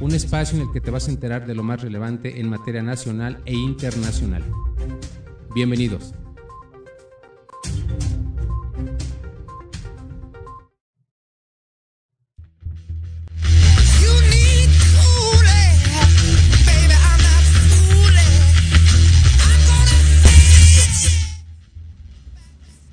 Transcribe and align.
un 0.00 0.14
espacio 0.14 0.56
en 0.56 0.66
el 0.66 0.72
que 0.72 0.80
te 0.80 0.90
vas 0.90 1.08
a 1.08 1.10
enterar 1.10 1.46
de 1.46 1.54
lo 1.54 1.62
más 1.62 1.82
relevante 1.82 2.40
en 2.40 2.48
materia 2.48 2.82
nacional 2.82 3.42
e 3.44 3.54
internacional. 3.54 4.42
Bienvenidos. 5.54 6.14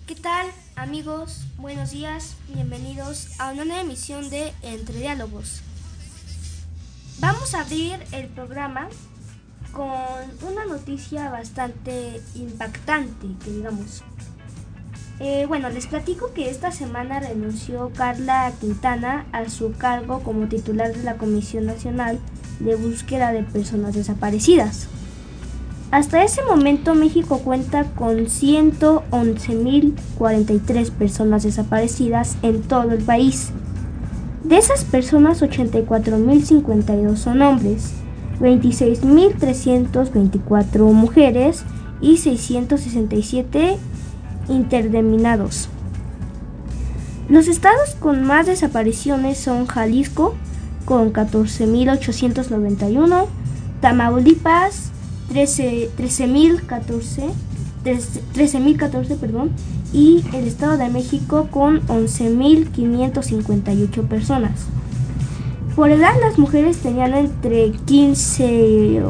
¿Qué 0.05 0.15
tal 0.15 0.47
amigos? 0.75 1.45
Buenos 1.57 1.91
días, 1.91 2.35
bienvenidos 2.53 3.39
a 3.39 3.51
una 3.51 3.63
nueva 3.63 3.81
emisión 3.81 4.29
de 4.29 4.51
Entre 4.61 4.99
Diálogos. 4.99 5.61
Vamos 7.19 7.55
a 7.55 7.61
abrir 7.61 7.97
el 8.11 8.27
programa 8.27 8.89
con 9.71 9.87
una 10.47 10.65
noticia 10.65 11.31
bastante 11.31 12.21
impactante, 12.35 13.27
que 13.43 13.51
digamos. 13.51 14.03
Eh, 15.19 15.47
bueno, 15.47 15.69
les 15.69 15.87
platico 15.87 16.31
que 16.33 16.51
esta 16.51 16.71
semana 16.71 17.19
renunció 17.19 17.91
Carla 17.95 18.53
Quintana 18.61 19.25
a 19.31 19.49
su 19.49 19.71
cargo 19.71 20.21
como 20.21 20.47
titular 20.47 20.95
de 20.95 21.01
la 21.03 21.17
Comisión 21.17 21.65
Nacional 21.65 22.19
de 22.59 22.75
Búsqueda 22.75 23.31
de 23.31 23.41
Personas 23.41 23.95
Desaparecidas. 23.95 24.87
Hasta 25.89 26.23
ese 26.23 26.43
momento 26.43 26.93
México 26.93 27.39
cuenta 27.39 27.85
con 27.95 28.27
111.043 28.27 30.91
personas 30.91 31.41
desaparecidas 31.41 32.37
en 32.43 32.61
todo 32.61 32.91
el 32.91 33.03
país. 33.03 33.51
De 34.43 34.57
esas 34.57 34.83
personas, 34.83 35.41
84.052 35.41 37.15
son 37.15 37.41
hombres, 37.41 37.93
26.324 38.39 40.93
mujeres 40.93 41.63
y 42.01 42.17
667 42.17 43.77
interdeminados. 44.47 45.69
Los 47.29 47.47
estados 47.47 47.95
con 47.99 48.23
más 48.23 48.45
desapariciones 48.45 49.37
son 49.37 49.65
Jalisco 49.67 50.35
con 50.85 51.11
14.891, 51.11 53.25
Tamaulipas 53.81 54.91
13.014, 55.33 57.31
13.014, 57.83 59.17
perdón, 59.17 59.51
y 59.93 60.23
el 60.33 60.47
Estado 60.47 60.77
de 60.77 60.89
México 60.89 61.47
con 61.51 61.85
11.558 61.87 64.07
personas. 64.07 64.53
Por 65.75 65.91
edad 65.91 66.13
las 66.19 66.39
mujeres 66.39 66.77
tenían 66.77 67.13
entre 67.13 67.71
15 67.85 69.03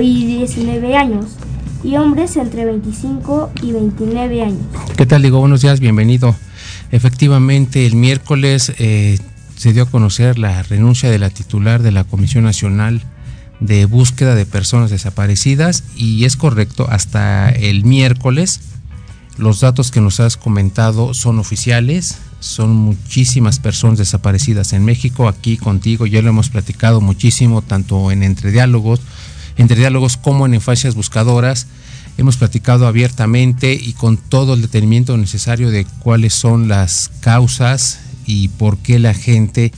y 0.00 0.26
19 0.26 0.96
años 0.96 1.36
y 1.84 1.96
hombres 1.96 2.36
entre 2.36 2.64
25 2.64 3.52
y 3.62 3.72
29 3.72 4.42
años. 4.42 4.62
¿Qué 4.96 5.06
tal? 5.06 5.22
Digo, 5.22 5.38
buenos 5.38 5.62
días, 5.62 5.80
bienvenido. 5.80 6.34
Efectivamente, 6.90 7.86
el 7.86 7.94
miércoles 7.94 8.72
eh, 8.78 9.18
se 9.56 9.72
dio 9.72 9.84
a 9.84 9.86
conocer 9.86 10.38
la 10.38 10.62
renuncia 10.64 11.10
de 11.10 11.18
la 11.18 11.30
titular 11.30 11.82
de 11.82 11.92
la 11.92 12.04
Comisión 12.04 12.44
Nacional 12.44 13.00
de 13.60 13.84
Búsqueda 13.84 14.34
de 14.34 14.46
Personas 14.46 14.90
Desaparecidas 14.90 15.84
y 15.94 16.24
es 16.24 16.36
correcto, 16.36 16.86
hasta 16.90 17.50
el 17.50 17.84
miércoles 17.84 18.60
los 19.40 19.60
datos 19.60 19.90
que 19.90 20.00
nos 20.00 20.20
has 20.20 20.36
comentado 20.36 21.14
son 21.14 21.38
oficiales, 21.38 22.18
son 22.40 22.74
muchísimas 22.74 23.58
personas 23.58 23.98
desaparecidas 23.98 24.72
en 24.72 24.84
México, 24.84 25.28
aquí 25.28 25.56
contigo 25.56 26.06
ya 26.06 26.22
lo 26.22 26.28
hemos 26.28 26.50
platicado 26.50 27.00
muchísimo, 27.00 27.62
tanto 27.62 28.10
en 28.10 28.22
Entre 28.22 28.50
Diálogos, 28.52 29.00
entre 29.56 29.78
diálogos 29.78 30.16
como 30.16 30.46
en 30.46 30.54
Enfacias 30.54 30.94
Buscadoras. 30.94 31.66
Hemos 32.16 32.36
platicado 32.36 32.86
abiertamente 32.86 33.72
y 33.72 33.92
con 33.94 34.16
todo 34.16 34.54
el 34.54 34.62
detenimiento 34.62 35.16
necesario 35.16 35.70
de 35.70 35.86
cuáles 36.00 36.34
son 36.34 36.68
las 36.68 37.10
causas 37.20 38.00
y 38.26 38.48
por 38.48 38.78
qué 38.78 38.98
la 38.98 39.14
gente 39.14 39.72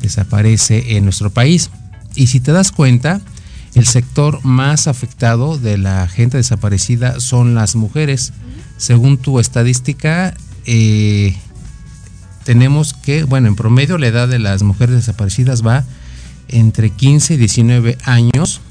desaparece 0.00 0.96
en 0.96 1.04
nuestro 1.04 1.30
país. 1.30 1.70
Y 2.14 2.28
si 2.28 2.40
te 2.40 2.52
das 2.52 2.72
cuenta, 2.72 3.20
el 3.74 3.86
sector 3.86 4.44
más 4.44 4.88
afectado 4.88 5.58
de 5.58 5.78
la 5.78 6.06
gente 6.08 6.36
desaparecida 6.36 7.20
son 7.20 7.54
las 7.54 7.76
mujeres 7.76 8.32
según 8.80 9.18
tu 9.18 9.40
estadística, 9.40 10.34
eh, 10.64 11.36
tenemos 12.44 12.94
que, 12.94 13.24
bueno, 13.24 13.46
en 13.46 13.54
promedio 13.54 13.98
la 13.98 14.06
edad 14.06 14.26
de 14.26 14.38
las 14.38 14.62
mujeres 14.62 14.96
desaparecidas 14.96 15.64
va 15.64 15.84
entre 16.48 16.88
15 16.88 17.34
y 17.34 17.36
19 17.36 17.98
años 18.04 18.62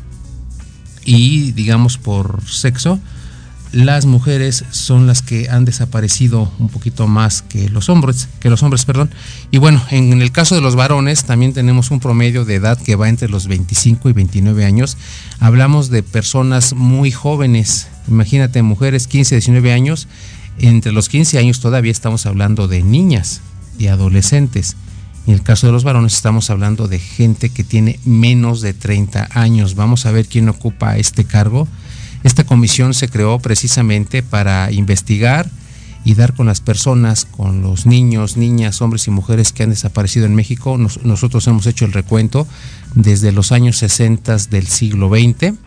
y 1.06 1.51
digamos 1.51 2.00
por 2.00 2.44
sexo, 2.47 3.00
las 3.71 4.07
mujeres 4.07 4.65
son 4.71 5.06
las 5.06 5.21
que 5.21 5.47
han 5.47 5.63
desaparecido 5.63 6.51
un 6.57 6.69
poquito 6.69 7.07
más 7.07 7.44
que 7.44 7.69
los 7.69 7.88
hombres, 7.88 8.27
que 8.39 8.50
los 8.50 8.63
hombres, 8.63 8.85
perdón. 8.85 9.11
Y 9.51 9.59
bueno, 9.59 9.79
en 9.91 10.23
el 10.23 10.31
caso 10.31 10.56
de 10.56 10.61
los 10.61 10.75
varones 10.75 11.23
también 11.23 11.53
tenemos 11.53 11.91
un 11.91 12.00
promedio 12.00 12.45
de 12.45 12.56
edad 12.56 12.81
que 12.81 12.95
va 12.95 13.09
entre 13.09 13.29
los 13.29 13.47
25 13.47 14.09
y 14.09 14.13
29 14.13 14.65
años. 14.65 14.97
Hablamos 15.39 15.91
de 15.91 16.01
personas 16.01 16.73
muy 16.73 17.11
jóvenes, 17.11 17.88
Imagínate, 18.09 18.61
mujeres 18.63 19.07
15, 19.07 19.35
19 19.35 19.71
años, 19.71 20.07
entre 20.57 20.91
los 20.91 21.09
15 21.09 21.38
años 21.38 21.59
todavía 21.59 21.91
estamos 21.91 22.25
hablando 22.25 22.67
de 22.67 22.83
niñas 22.83 23.41
y 23.77 23.88
adolescentes. 23.88 24.75
En 25.27 25.33
el 25.33 25.44
caso 25.44 25.67
de 25.67 25.73
los 25.73 25.83
varones 25.83 26.13
estamos 26.13 26.50
hablando 26.50 26.88
de 26.88 27.00
gente 27.00 27.50
que 27.50 27.63
tiene 27.63 28.00
menos 28.03 28.61
de 28.61 28.73
30 28.73 29.29
años. 29.31 29.75
Vamos 29.75 30.06
a 30.06 30.11
ver 30.11 30.27
quién 30.27 30.50
ocupa 30.50 30.97
este 30.97 31.23
cargo. 31.23 31.67
Esta 32.23 32.44
comisión 32.44 32.94
se 32.94 33.09
creó 33.09 33.39
precisamente 33.39 34.23
para 34.23 34.71
investigar 34.71 35.50
y 36.03 36.15
dar 36.15 36.33
con 36.33 36.47
las 36.47 36.61
personas, 36.61 37.25
con 37.25 37.61
los 37.61 37.85
niños, 37.85 38.38
niñas, 38.38 38.81
hombres 38.81 39.07
y 39.07 39.11
mujeres 39.11 39.53
que 39.53 39.63
han 39.63 39.69
desaparecido 39.69 40.25
en 40.25 40.35
México. 40.35 40.77
nosotros 40.77 41.45
hemos 41.47 41.67
hecho 41.67 41.85
el 41.85 41.94
recuento 41.94 42.47
desde 42.95 43.31
los 43.31 43.51
años 43.51 43.77
60 43.77 44.35
del 44.50 44.67
siglo 44.67 45.09
XX 45.09 45.57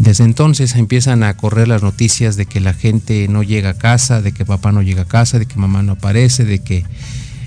desde 0.00 0.24
entonces 0.24 0.76
empiezan 0.76 1.22
a 1.22 1.36
correr 1.36 1.68
las 1.68 1.82
noticias 1.82 2.36
de 2.36 2.46
que 2.46 2.58
la 2.58 2.72
gente 2.72 3.28
no 3.28 3.42
llega 3.42 3.70
a 3.70 3.74
casa, 3.74 4.22
de 4.22 4.32
que 4.32 4.46
papá 4.46 4.72
no 4.72 4.80
llega 4.80 5.02
a 5.02 5.04
casa, 5.04 5.38
de 5.38 5.44
que 5.44 5.56
mamá 5.56 5.82
no 5.82 5.92
aparece, 5.92 6.46
de 6.46 6.60
que 6.60 6.84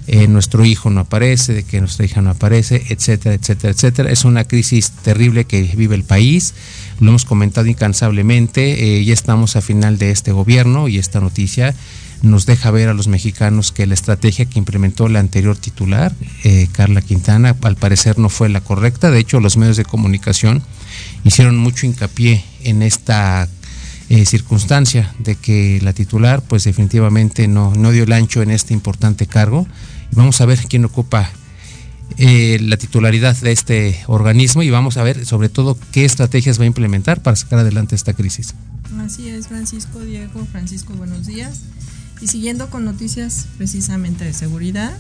eh, 0.06 0.28
nuestro 0.28 0.64
hijo 0.64 0.92
no 0.92 1.02
aparece, 1.02 1.52
de 1.52 1.64
que 1.64 1.80
nuestra 1.80 2.06
hija 2.06 2.22
no 2.22 2.30
aparece, 2.30 2.84
etcétera, 2.90 3.34
etcétera, 3.34 3.74
etcétera. 3.74 4.12
Es 4.12 4.24
una 4.24 4.44
crisis 4.44 4.92
terrible 4.92 5.46
que 5.46 5.64
vive 5.64 5.96
el 5.96 6.04
país, 6.04 6.54
lo 7.00 7.10
hemos 7.10 7.26
comentado 7.26 7.66
incansablemente, 7.66 9.00
eh, 9.00 9.04
ya 9.04 9.16
estamos 9.16 9.56
a 9.56 9.62
final 9.62 9.98
de 9.98 10.12
este 10.12 10.32
gobierno 10.32 10.88
y 10.88 11.00
esta 11.00 11.20
noticia 11.20 11.74
nos 12.22 12.46
deja 12.46 12.70
ver 12.70 12.88
a 12.88 12.94
los 12.94 13.08
mexicanos 13.08 13.72
que 13.72 13.88
la 13.88 13.96
estrategia 13.96 14.46
que 14.46 14.60
implementó 14.60 15.08
la 15.08 15.20
anterior 15.20 15.58
titular, 15.58 16.14
eh, 16.44 16.68
Carla 16.72 17.02
Quintana, 17.02 17.56
al 17.64 17.78
parecer 17.78 18.20
no 18.20 18.30
fue 18.30 18.48
la 18.48 18.62
correcta. 18.62 19.10
De 19.10 19.18
hecho, 19.18 19.40
los 19.40 19.58
medios 19.58 19.76
de 19.76 19.86
comunicación 19.86 20.62
hicieron 21.24 21.58
mucho 21.58 21.86
hincapié 21.86 22.44
en 22.64 22.82
esta 22.82 23.48
eh, 24.10 24.26
circunstancia 24.26 25.14
de 25.20 25.36
que 25.36 25.80
la 25.82 25.94
titular 25.94 26.42
pues 26.42 26.64
definitivamente 26.66 27.48
no, 27.48 27.74
no 27.76 27.92
dio 27.92 28.04
el 28.04 28.12
ancho 28.14 28.42
en 28.42 28.52
este 28.52 28.74
importante 28.74 29.28
cargo. 29.28 29.68
Vamos 30.12 30.42
a 30.42 30.46
ver 30.46 30.60
quién 30.68 30.86
ocupa 30.86 31.32
eh, 32.18 32.60
la 32.62 32.78
titularidad 32.78 33.36
de 33.38 33.52
este 33.52 34.00
organismo 34.08 34.62
y 34.62 34.70
vamos 34.70 34.98
a 34.98 35.04
ver 35.04 35.26
sobre 35.26 35.50
todo 35.50 35.78
qué 35.92 36.06
estrategias 36.06 36.60
va 36.60 36.64
a 36.64 36.68
implementar 36.68 37.24
para 37.24 37.36
sacar 37.36 37.60
adelante 37.60 37.96
esta 37.96 38.14
crisis. 38.14 38.54
Así 39.00 39.30
es, 39.30 39.48
Francisco 39.48 40.00
Diego. 40.00 40.46
Francisco, 40.52 40.94
buenos 40.94 41.26
días. 41.26 41.62
Y 42.22 42.28
siguiendo 42.28 42.70
con 42.70 42.86
noticias 42.86 43.48
precisamente 43.58 44.26
de 44.26 44.34
seguridad, 44.34 44.94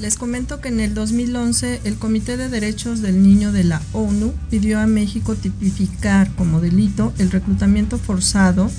les 0.00 0.16
comento 0.16 0.60
que 0.60 0.68
en 0.68 0.80
el 0.80 0.94
2011 0.94 1.80
el 1.84 1.96
Comité 1.96 2.36
de 2.38 2.48
Derechos 2.48 3.02
del 3.02 3.22
Niño 3.22 3.52
de 3.52 3.64
la 3.64 3.82
ONU 3.92 4.32
pidió 4.48 4.80
a 4.80 4.86
México 4.86 5.34
tipificar 5.34 6.30
como 6.36 6.60
delito 6.60 7.12
el 7.18 7.30
reclutamiento 7.30 7.98
forzado 7.98 8.70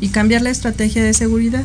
y 0.00 0.08
cambiar 0.08 0.42
la 0.42 0.50
estrategia 0.50 1.02
de 1.02 1.14
seguridad. 1.14 1.64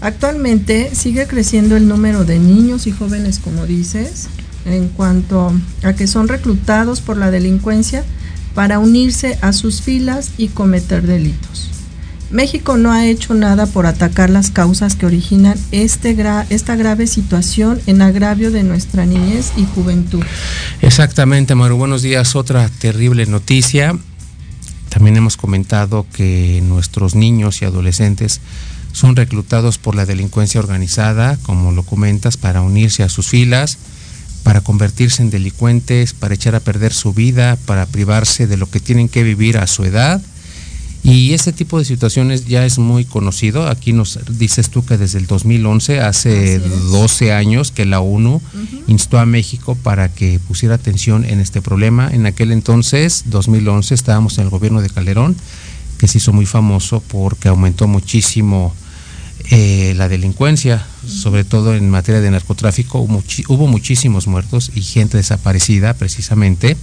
Actualmente 0.00 0.94
sigue 0.94 1.26
creciendo 1.26 1.76
el 1.76 1.86
número 1.86 2.24
de 2.24 2.40
niños 2.40 2.86
y 2.88 2.92
jóvenes, 2.92 3.38
como 3.38 3.66
dices, 3.66 4.28
en 4.64 4.88
cuanto 4.88 5.52
a 5.84 5.92
que 5.92 6.08
son 6.08 6.26
reclutados 6.26 7.00
por 7.00 7.16
la 7.16 7.30
delincuencia 7.30 8.04
para 8.54 8.80
unirse 8.80 9.38
a 9.42 9.52
sus 9.52 9.80
filas 9.80 10.32
y 10.38 10.48
cometer 10.48 11.06
delitos. 11.06 11.77
México 12.30 12.76
no 12.76 12.92
ha 12.92 13.06
hecho 13.06 13.32
nada 13.32 13.64
por 13.66 13.86
atacar 13.86 14.28
las 14.28 14.50
causas 14.50 14.96
que 14.96 15.06
originan 15.06 15.58
este 15.72 16.16
esta 16.50 16.76
grave 16.76 17.06
situación 17.06 17.80
en 17.86 18.02
agravio 18.02 18.50
de 18.50 18.62
nuestra 18.64 19.06
niñez 19.06 19.52
y 19.56 19.64
juventud. 19.64 20.22
Exactamente, 20.82 21.54
Maru. 21.54 21.76
Buenos 21.78 22.02
días. 22.02 22.36
Otra 22.36 22.68
terrible 22.68 23.24
noticia. 23.26 23.98
También 24.90 25.16
hemos 25.16 25.36
comentado 25.36 26.06
que 26.12 26.62
nuestros 26.66 27.14
niños 27.14 27.62
y 27.62 27.64
adolescentes 27.64 28.40
son 28.92 29.16
reclutados 29.16 29.78
por 29.78 29.94
la 29.94 30.04
delincuencia 30.04 30.60
organizada, 30.60 31.38
como 31.42 31.72
lo 31.72 31.82
comentas, 31.82 32.36
para 32.36 32.62
unirse 32.62 33.02
a 33.02 33.08
sus 33.08 33.28
filas, 33.28 33.78
para 34.42 34.60
convertirse 34.60 35.22
en 35.22 35.30
delincuentes, 35.30 36.12
para 36.12 36.34
echar 36.34 36.54
a 36.54 36.60
perder 36.60 36.92
su 36.92 37.14
vida, 37.14 37.56
para 37.64 37.86
privarse 37.86 38.46
de 38.46 38.56
lo 38.56 38.68
que 38.70 38.80
tienen 38.80 39.08
que 39.08 39.22
vivir 39.22 39.56
a 39.56 39.66
su 39.66 39.84
edad 39.84 40.20
y 41.08 41.32
este 41.32 41.54
tipo 41.54 41.78
de 41.78 41.86
situaciones 41.86 42.46
ya 42.46 42.66
es 42.66 42.78
muy 42.78 43.06
conocido. 43.06 43.66
Aquí 43.66 43.94
nos 43.94 44.18
dices 44.38 44.68
tú 44.68 44.84
que 44.84 44.98
desde 44.98 45.18
el 45.18 45.26
2011, 45.26 46.00
hace 46.00 46.58
12 46.58 47.32
años, 47.32 47.72
que 47.72 47.86
la 47.86 48.00
ONU 48.00 48.42
instó 48.88 49.18
a 49.18 49.24
México 49.24 49.74
para 49.74 50.10
que 50.10 50.38
pusiera 50.38 50.74
atención 50.74 51.24
en 51.24 51.40
este 51.40 51.62
problema. 51.62 52.10
En 52.12 52.26
aquel 52.26 52.52
entonces, 52.52 53.24
2011, 53.26 53.94
estábamos 53.94 54.36
en 54.36 54.44
el 54.44 54.50
gobierno 54.50 54.82
de 54.82 54.90
Calderón, 54.90 55.34
que 55.96 56.08
se 56.08 56.18
hizo 56.18 56.34
muy 56.34 56.44
famoso 56.44 57.02
porque 57.08 57.48
aumentó 57.48 57.88
muchísimo 57.88 58.74
eh, 59.50 59.94
la 59.96 60.10
delincuencia, 60.10 60.86
sobre 61.06 61.42
todo 61.42 61.74
en 61.74 61.88
materia 61.88 62.20
de 62.20 62.30
narcotráfico. 62.30 62.98
hubo 63.00 63.66
muchísimos 63.66 64.26
muertos 64.26 64.72
y 64.74 64.82
gente 64.82 65.16
desaparecida, 65.16 65.94
precisamente. 65.94 66.76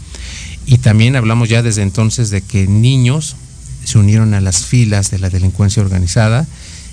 Y 0.65 0.79
también 0.79 1.15
hablamos 1.15 1.47
ya 1.47 1.61
desde 1.61 1.83
entonces 1.83 2.31
de 2.31 2.41
que 2.41 2.65
niños 2.65 3.35
se 3.85 3.97
unieron 3.97 4.33
a 4.33 4.41
las 4.41 4.65
filas 4.65 5.11
de 5.11 5.19
la 5.19 5.29
delincuencia 5.29 5.81
organizada 5.81 6.45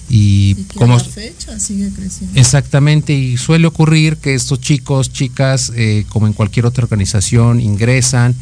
y, 0.09 0.55
como 0.75 0.99
fecha 1.01 1.59
sigue 1.59 1.91
creciendo. 1.91 2.39
Exactamente, 2.39 3.13
y 3.15 3.37
suele 3.37 3.67
ocurrir 3.67 4.19
que 4.19 4.35
estos 4.35 4.61
chicos, 4.61 5.11
chicas, 5.11 5.73
eh, 5.75 6.05
como 6.09 6.27
en 6.27 6.33
cualquier 6.33 6.67
otra 6.67 6.85
organización, 6.85 7.61
ingresan, 7.61 8.35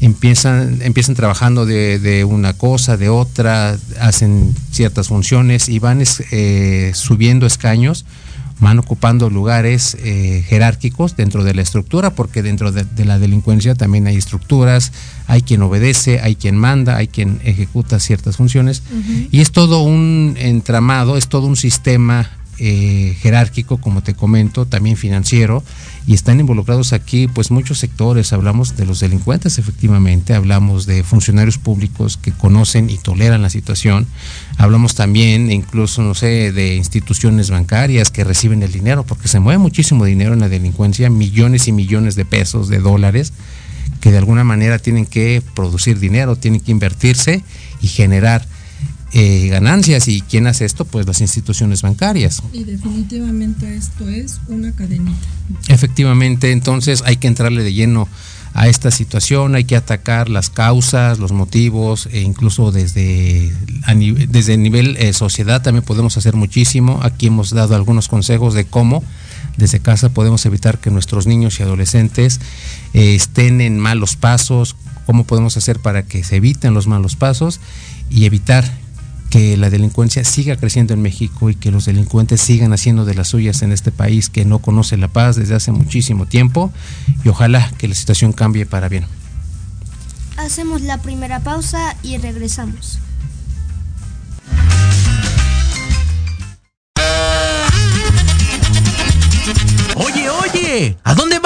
empiezan, 0.00 0.82
empiezan 0.82 1.14
trabajando 1.14 1.64
de, 1.64 2.26
una 2.28 2.52
cosa, 2.52 2.96
de 2.96 3.08
otra, 3.08 3.78
hacen 3.98 4.54
ciertas 4.70 5.08
funciones 5.08 5.68
y 5.68 5.78
van 5.78 6.02
eh, 6.30 6.92
subiendo 6.94 7.46
escaños 7.46 8.04
van 8.58 8.78
ocupando 8.78 9.28
lugares 9.28 9.96
eh, 10.00 10.44
jerárquicos 10.48 11.16
dentro 11.16 11.44
de 11.44 11.54
la 11.54 11.62
estructura, 11.62 12.10
porque 12.10 12.42
dentro 12.42 12.72
de, 12.72 13.04
la 13.04 13.18
delincuencia 13.18 13.74
también 13.74 14.06
hay 14.06 14.16
estructuras, 14.16 14.92
hay 15.26 15.42
quien 15.42 15.62
obedece, 15.62 16.20
hay 16.20 16.36
quien 16.36 16.56
manda, 16.56 16.96
hay 16.96 17.08
quien 17.08 17.40
ejecuta 17.44 18.00
ciertas 18.00 18.36
funciones, 18.36 18.82
y 19.30 19.40
es 19.40 19.52
todo 19.52 19.82
un 19.82 20.36
entramado, 20.38 21.16
es 21.16 21.28
todo 21.28 21.46
un 21.46 21.56
sistema 21.56 22.30
eh, 22.58 23.16
jerárquico, 23.20 23.78
como 23.78 24.02
te 24.02 24.14
comento, 24.14 24.66
también 24.66 24.96
financiero, 24.96 25.62
y 26.06 26.14
están 26.14 26.40
involucrados 26.40 26.92
aquí 26.92 27.28
pues 27.28 27.50
muchos 27.50 27.78
sectores, 27.78 28.32
hablamos 28.32 28.76
de 28.76 28.86
los 28.86 29.00
delincuentes 29.00 29.58
efectivamente, 29.58 30.34
hablamos 30.34 30.86
de 30.86 31.02
funcionarios 31.02 31.58
públicos 31.58 32.16
que 32.16 32.32
conocen 32.32 32.90
y 32.90 32.98
toleran 32.98 33.42
la 33.42 33.50
situación, 33.50 34.06
hablamos 34.56 34.94
también 34.94 35.50
incluso, 35.50 36.02
no 36.02 36.14
sé, 36.14 36.52
de 36.52 36.76
instituciones 36.76 37.50
bancarias 37.50 38.10
que 38.10 38.24
reciben 38.24 38.62
el 38.62 38.72
dinero, 38.72 39.04
porque 39.04 39.28
se 39.28 39.40
mueve 39.40 39.58
muchísimo 39.58 40.04
dinero 40.04 40.32
en 40.32 40.40
la 40.40 40.48
delincuencia, 40.48 41.10
millones 41.10 41.68
y 41.68 41.72
millones 41.72 42.14
de 42.14 42.24
pesos, 42.24 42.68
de 42.68 42.78
dólares, 42.78 43.32
que 44.00 44.10
de 44.10 44.18
alguna 44.18 44.44
manera 44.44 44.78
tienen 44.78 45.06
que 45.06 45.42
producir 45.54 45.98
dinero, 45.98 46.36
tienen 46.36 46.60
que 46.60 46.70
invertirse 46.70 47.42
y 47.80 47.88
generar 47.88 48.46
eh, 49.18 49.48
ganancias. 49.48 50.08
¿Y 50.08 50.20
quién 50.20 50.46
hace 50.46 50.66
esto? 50.66 50.84
Pues 50.84 51.06
las 51.06 51.22
instituciones 51.22 51.80
bancarias. 51.80 52.42
Y 52.52 52.64
definitivamente 52.64 53.74
esto 53.74 54.06
es 54.10 54.40
una 54.48 54.72
cadenita. 54.72 55.16
Efectivamente, 55.68 56.52
entonces 56.52 57.02
hay 57.06 57.16
que 57.16 57.26
entrarle 57.26 57.62
de 57.62 57.72
lleno 57.72 58.08
a 58.52 58.68
esta 58.68 58.90
situación, 58.90 59.54
hay 59.54 59.64
que 59.64 59.74
atacar 59.74 60.28
las 60.28 60.50
causas, 60.50 61.18
los 61.18 61.32
motivos, 61.32 62.10
e 62.12 62.20
incluso 62.20 62.72
desde, 62.72 63.54
desde 64.28 64.54
el 64.54 64.62
nivel 64.62 64.98
eh, 64.98 65.14
sociedad 65.14 65.62
también 65.62 65.84
podemos 65.84 66.18
hacer 66.18 66.36
muchísimo. 66.36 67.00
Aquí 67.02 67.28
hemos 67.28 67.52
dado 67.52 67.74
algunos 67.74 68.08
consejos 68.08 68.52
de 68.52 68.66
cómo 68.66 69.02
desde 69.56 69.80
casa 69.80 70.10
podemos 70.10 70.44
evitar 70.44 70.78
que 70.78 70.90
nuestros 70.90 71.26
niños 71.26 71.58
y 71.58 71.62
adolescentes 71.62 72.38
eh, 72.92 73.14
estén 73.14 73.62
en 73.62 73.78
malos 73.78 74.16
pasos, 74.16 74.76
cómo 75.06 75.24
podemos 75.24 75.56
hacer 75.56 75.80
para 75.80 76.02
que 76.02 76.22
se 76.22 76.36
eviten 76.36 76.74
los 76.74 76.86
malos 76.86 77.16
pasos 77.16 77.60
y 78.10 78.26
evitar 78.26 78.70
que 79.30 79.56
la 79.56 79.70
delincuencia 79.70 80.24
siga 80.24 80.56
creciendo 80.56 80.94
en 80.94 81.02
México 81.02 81.50
y 81.50 81.54
que 81.54 81.70
los 81.70 81.84
delincuentes 81.84 82.40
sigan 82.40 82.72
haciendo 82.72 83.04
de 83.04 83.14
las 83.14 83.28
suyas 83.28 83.62
en 83.62 83.72
este 83.72 83.90
país 83.90 84.30
que 84.30 84.44
no 84.44 84.60
conoce 84.60 84.96
la 84.96 85.08
paz 85.08 85.36
desde 85.36 85.54
hace 85.54 85.72
muchísimo 85.72 86.26
tiempo 86.26 86.72
y 87.24 87.28
ojalá 87.28 87.70
que 87.78 87.88
la 87.88 87.94
situación 87.94 88.32
cambie 88.32 88.66
para 88.66 88.88
bien. 88.88 89.04
Hacemos 90.36 90.82
la 90.82 90.98
primera 90.98 91.40
pausa 91.40 91.96
y 92.02 92.18
regresamos. 92.18 92.98
Oye, 99.94 100.28
oye, 100.28 100.96
¿a 101.04 101.14
dónde 101.14 101.38
vas? 101.38 101.45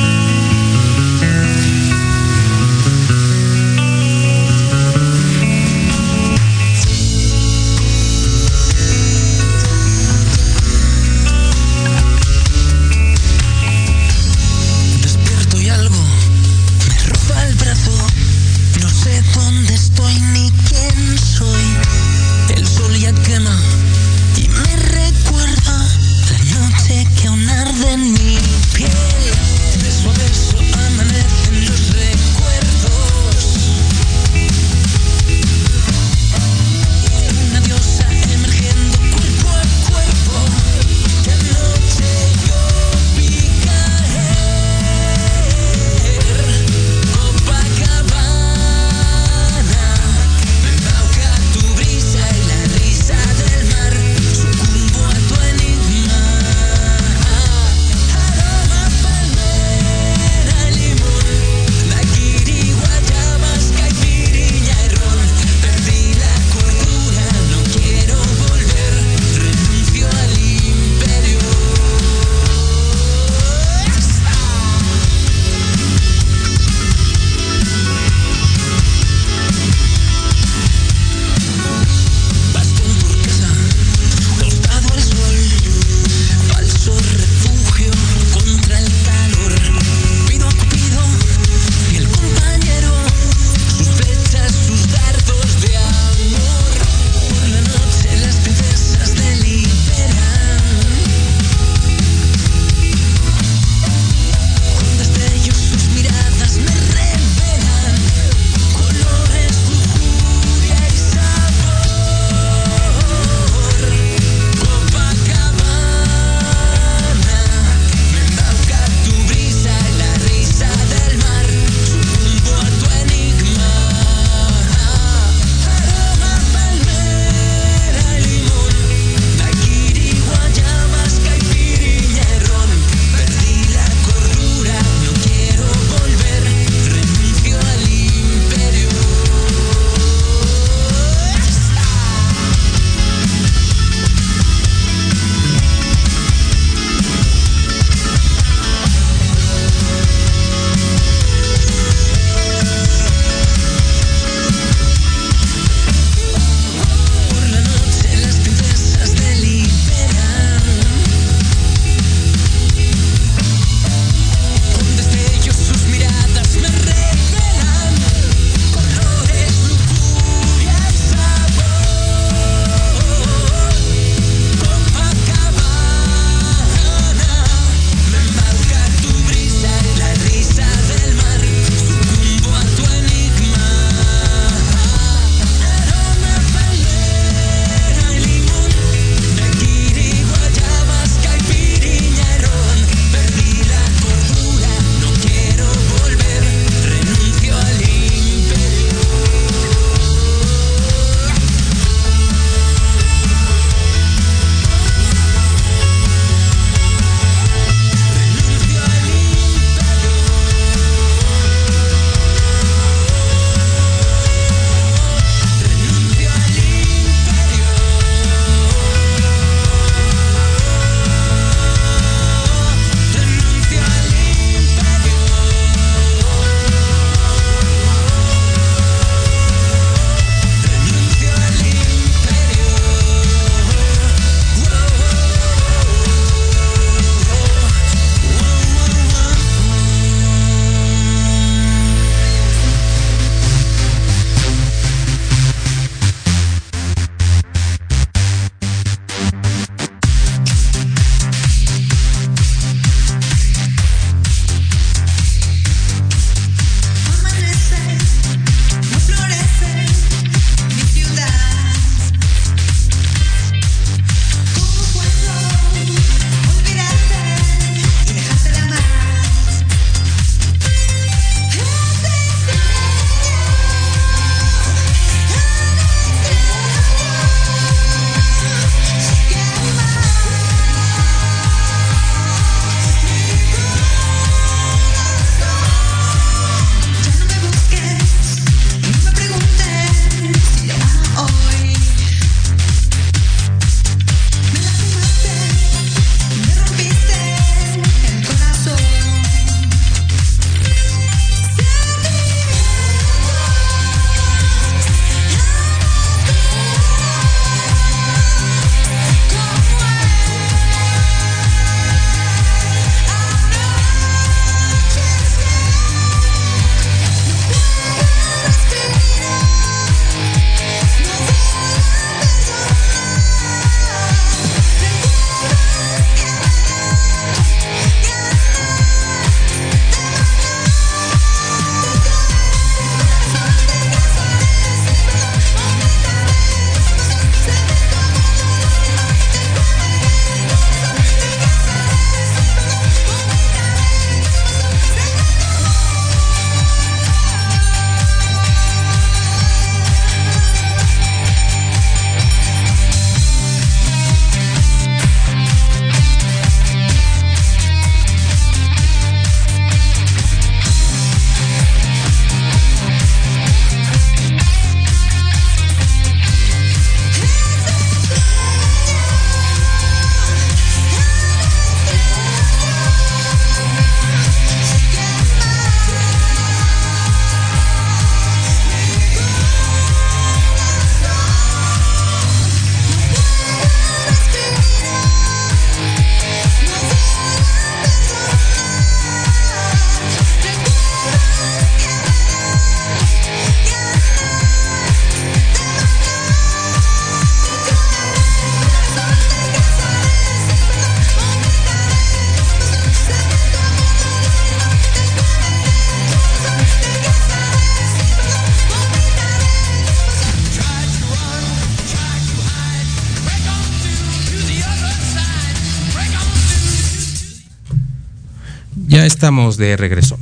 Estamos 419.21 419.57
de 419.57 419.77
regreso. 419.77 420.17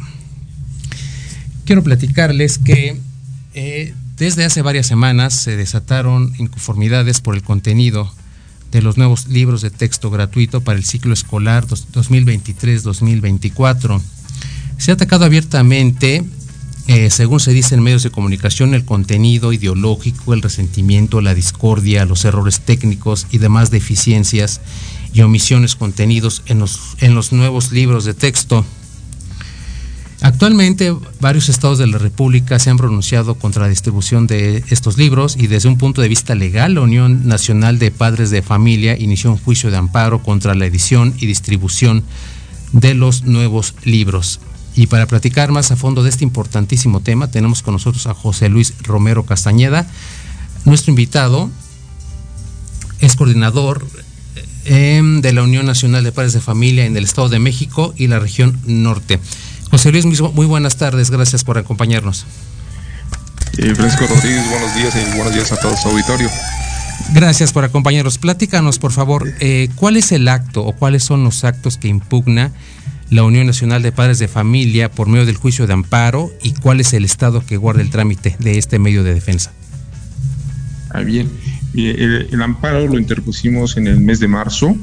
Quiero 1.63 1.85
platicarles 1.85 2.57
que 2.57 2.97
eh, 3.53 3.93
desde 4.17 4.43
hace 4.43 4.62
varias 4.62 4.88
semanas 4.88 5.33
se 5.33 5.55
desataron 5.55 6.33
inconformidades 6.38 7.21
por 7.21 7.33
el 7.33 7.41
contenido 7.41 8.13
de 8.73 8.81
los 8.81 8.97
nuevos 8.97 9.29
libros 9.29 9.62
de 9.62 9.69
texto 9.69 10.09
gratuito 10.09 10.59
para 10.59 10.77
el 10.77 10.83
ciclo 10.83 11.13
escolar 11.13 11.65
2023-2024. 11.65 14.01
Se 14.77 14.91
ha 14.91 14.95
atacado 14.95 15.23
abiertamente, 15.23 16.25
eh, 16.88 17.09
según 17.09 17.39
se 17.39 17.53
dice 17.53 17.75
en 17.75 17.83
medios 17.83 18.03
de 18.03 18.12
comunicación, 18.12 18.73
el 18.73 18.83
contenido 18.83 19.53
ideológico, 19.53 20.33
el 20.33 20.41
resentimiento, 20.41 21.21
la 21.21 21.33
discordia, 21.33 22.03
los 22.03 22.25
errores 22.25 22.59
técnicos 22.59 23.27
y 23.31 23.38
demás 23.38 23.71
deficiencias 23.71 24.59
y 25.13 25.21
omisiones 25.21 25.77
contenidos 25.77 26.43
en 26.47 26.59
los, 26.59 26.97
en 26.99 27.15
los 27.15 27.31
nuevos 27.31 27.71
libros 27.71 28.03
de 28.03 28.13
texto. 28.13 28.65
Actualmente 30.21 30.93
varios 31.21 31.47
estados 31.47 31.77
de 31.77 31.88
la 31.88 31.97
República 31.97 32.60
se 32.60 32.69
han 32.69 32.77
pronunciado 32.77 33.36
contra 33.36 33.63
la 33.63 33.69
distribución 33.69 34.27
de 34.27 34.65
estos 34.69 34.97
libros 34.97 35.38
y 35.38 35.47
desde 35.47 35.69
un 35.69 35.77
punto 35.77 36.01
de 36.01 36.10
vista 36.10 36.36
legal 36.36 36.73
la 36.73 36.82
Unión 36.82 37.25
Nacional 37.25 37.79
de 37.79 37.91
Padres 37.91 38.29
de 38.29 38.41
Familia 38.41 38.97
inició 38.97 39.32
un 39.32 39.38
juicio 39.38 39.71
de 39.71 39.77
amparo 39.77 40.21
contra 40.21 40.55
la 40.55 40.65
edición 40.65 41.13
y 41.19 41.25
distribución 41.25 42.03
de 42.73 42.95
los 42.95 43.23
nuevos 43.23 43.75
libros. 43.86 44.41
Y 44.75 44.88
para 44.88 45.08
platicar 45.08 45.51
más 45.51 45.71
a 45.71 45.77
fondo 45.77 46.03
de 46.03 46.10
este 46.10 46.25
importantísimo 46.25 46.99
tema 46.99 47.32
tenemos 47.32 47.63
con 47.63 47.73
nosotros 47.73 48.05
a 48.05 48.13
José 48.13 48.49
Luis 48.49 48.73
Romero 48.84 49.25
Castañeda. 49.25 49.88
Nuestro 50.65 50.91
invitado 50.91 51.49
es 52.99 53.15
coordinador 53.15 53.88
em, 54.65 55.21
de 55.21 55.32
la 55.32 55.43
Unión 55.43 55.65
Nacional 55.65 56.03
de 56.03 56.12
Padres 56.12 56.34
de 56.34 56.41
Familia 56.41 56.86
en 56.86 56.97
el 56.97 57.05
Estado 57.05 57.29
de 57.29 57.39
México 57.39 57.93
y 57.95 58.08
la 58.08 58.19
región 58.19 58.60
norte. 58.65 59.19
José 59.71 59.91
Luis, 59.91 60.05
muy 60.05 60.45
buenas 60.47 60.77
tardes, 60.77 61.12
gracias 61.12 61.43
por 61.43 61.58
acompañarnos. 61.58 62.25
Eh, 63.58 63.75
Francisco 63.75 64.08
Rodríguez, 64.08 64.49
buenos 64.49 64.75
días 64.75 64.95
y 64.95 65.15
buenos 65.15 65.34
días 65.34 65.51
a 65.51 65.60
todo 65.60 65.75
su 65.77 65.89
auditorio. 65.89 66.29
Gracias 67.13 67.53
por 67.53 67.63
acompañarnos. 67.63 68.17
Platícanos, 68.17 68.79
por 68.79 68.91
favor, 68.91 69.32
eh, 69.39 69.69
¿cuál 69.75 69.97
es 69.97 70.12
el 70.12 70.27
acto 70.27 70.65
o 70.65 70.73
cuáles 70.73 71.03
son 71.03 71.23
los 71.23 71.43
actos 71.43 71.77
que 71.77 71.88
impugna 71.88 72.51
la 73.12 73.23
Unión 73.23 73.45
Nacional 73.45 73.84
de 73.84 73.91
Padres 73.91 74.17
de 74.17 74.27
Familia 74.27 74.89
por 74.89 75.08
medio 75.08 75.25
del 75.25 75.36
juicio 75.36 75.67
de 75.67 75.73
amparo 75.73 76.32
y 76.41 76.53
cuál 76.53 76.79
es 76.79 76.93
el 76.93 77.05
estado 77.05 77.45
que 77.45 77.58
guarda 77.58 77.82
el 77.82 77.89
trámite 77.89 78.36
de 78.39 78.58
este 78.58 78.79
medio 78.79 79.03
de 79.03 79.13
defensa? 79.13 79.51
Ah, 80.91 81.01
bien. 81.01 81.29
El, 81.75 82.27
el, 82.32 82.41
amparo 82.41 82.88
lo 82.88 82.97
interpusimos 82.97 83.77
en 83.77 83.86
el 83.86 83.99
mes 83.99 84.19
de 84.19 84.27
marzo. 84.27 84.75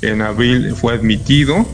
En 0.00 0.22
abril 0.22 0.74
fue 0.74 0.94
admitido 0.94 1.68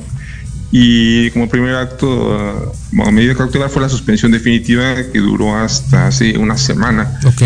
y 0.72 1.30
como 1.30 1.48
primer 1.48 1.74
acto, 1.74 2.72
como 2.90 3.10
medida 3.10 3.34
cautelar 3.34 3.70
fue 3.70 3.82
la 3.82 3.88
suspensión 3.88 4.30
definitiva 4.30 4.94
que 5.12 5.18
duró 5.18 5.56
hasta 5.56 6.06
hace 6.06 6.38
una 6.38 6.56
semana. 6.56 7.18
Ok. 7.24 7.42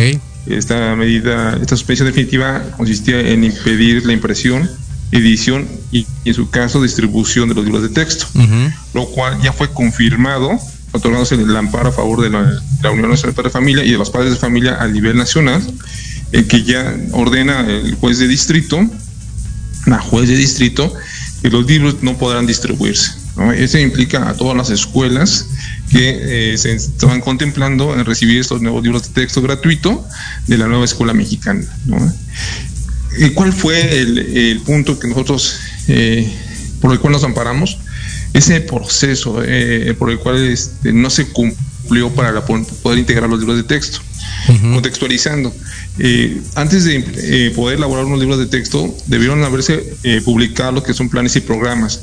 Esta 0.46 0.94
medida, 0.94 1.58
esta 1.60 1.76
suspensión 1.76 2.06
definitiva 2.06 2.62
consistía 2.76 3.20
en 3.20 3.44
impedir 3.44 4.04
la 4.04 4.12
impresión, 4.12 4.70
edición 5.10 5.66
y, 5.90 6.06
en 6.26 6.34
su 6.34 6.50
caso, 6.50 6.82
distribución 6.82 7.48
de 7.48 7.54
los 7.54 7.64
libros 7.64 7.82
de 7.82 7.88
texto, 7.88 8.26
lo 8.92 9.06
cual 9.06 9.40
ya 9.42 9.54
fue 9.54 9.70
confirmado, 9.70 10.58
otorgándose 10.92 11.36
el 11.36 11.56
amparo 11.56 11.88
a 11.88 11.92
favor 11.92 12.20
de 12.20 12.28
la, 12.28 12.60
la 12.82 12.90
Unión 12.90 13.08
Nacional 13.08 13.34
de 13.42 13.50
Familia 13.50 13.84
y 13.84 13.92
de 13.92 13.98
los 13.98 14.10
padres 14.10 14.32
de 14.32 14.36
familia 14.36 14.76
a 14.80 14.86
nivel 14.86 15.16
nacional, 15.16 15.62
en 16.32 16.46
que 16.46 16.62
ya 16.62 16.94
ordena 17.12 17.60
el 17.66 17.94
juez 17.94 18.18
de 18.18 18.28
distrito, 18.28 18.86
la 19.86 19.98
juez 19.98 20.28
de 20.28 20.36
distrito, 20.36 20.92
que 21.44 21.50
los 21.50 21.66
libros 21.66 21.96
no 22.00 22.16
podrán 22.16 22.46
distribuirse. 22.46 23.12
Eso 23.54 23.78
implica 23.78 24.30
a 24.30 24.34
todas 24.34 24.56
las 24.56 24.70
escuelas 24.70 25.46
que 25.90 26.52
eh, 26.54 26.56
se 26.56 26.72
estaban 26.72 27.20
contemplando 27.20 27.92
en 27.92 28.02
recibir 28.06 28.40
estos 28.40 28.62
nuevos 28.62 28.82
libros 28.82 29.02
de 29.02 29.08
texto 29.10 29.42
gratuito 29.42 30.08
de 30.46 30.56
la 30.56 30.68
nueva 30.68 30.86
escuela 30.86 31.12
mexicana. 31.12 31.66
¿Y 33.18 33.28
¿Cuál 33.34 33.52
fue 33.52 34.00
el, 34.00 34.62
punto 34.64 34.98
que 34.98 35.06
nosotros, 35.06 35.60
eh, 35.88 36.32
por 36.80 36.94
el 36.94 36.98
cual 36.98 37.12
nos 37.12 37.24
amparamos? 37.24 37.76
Ese 38.32 38.62
proceso 38.62 39.42
eh, 39.44 39.94
por 39.98 40.10
el 40.10 40.20
cual 40.20 40.46
este, 40.46 40.94
no 40.94 41.10
se 41.10 41.26
cumplió 41.26 41.73
para 42.14 42.44
poder 42.44 42.98
integrar 42.98 43.28
los 43.28 43.38
libros 43.38 43.56
de 43.56 43.64
texto, 43.64 44.00
contextualizando. 44.72 45.52
Eh, 45.98 46.42
antes 46.54 46.84
de 46.84 47.04
eh, 47.16 47.52
poder 47.54 47.78
elaborar 47.78 48.04
unos 48.04 48.18
libros 48.18 48.38
de 48.38 48.46
texto, 48.46 48.94
debieron 49.06 49.42
haberse 49.44 49.94
eh, 50.02 50.20
publicado 50.24 50.72
lo 50.72 50.82
que 50.82 50.94
son 50.94 51.08
planes 51.08 51.36
y 51.36 51.40
programas. 51.40 52.00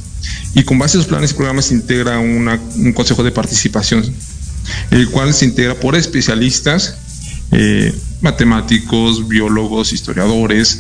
Y 0.56 0.64
con 0.64 0.78
base 0.80 0.98
a 0.98 1.02
esos 1.02 1.10
planes 1.10 1.32
y 1.32 1.34
programas 1.34 1.66
se 1.66 1.74
integra 1.74 2.20
un 2.20 2.94
consejo 2.94 3.24
de 3.24 3.32
participación, 3.32 4.04
el 4.92 5.10
cual 5.10 5.34
se 5.34 5.46
integra 5.46 5.76
por 5.76 5.96
especialistas, 5.96 6.96
matemáticos, 8.22 9.28
biólogos, 9.28 9.94
historiadores, 9.94 10.80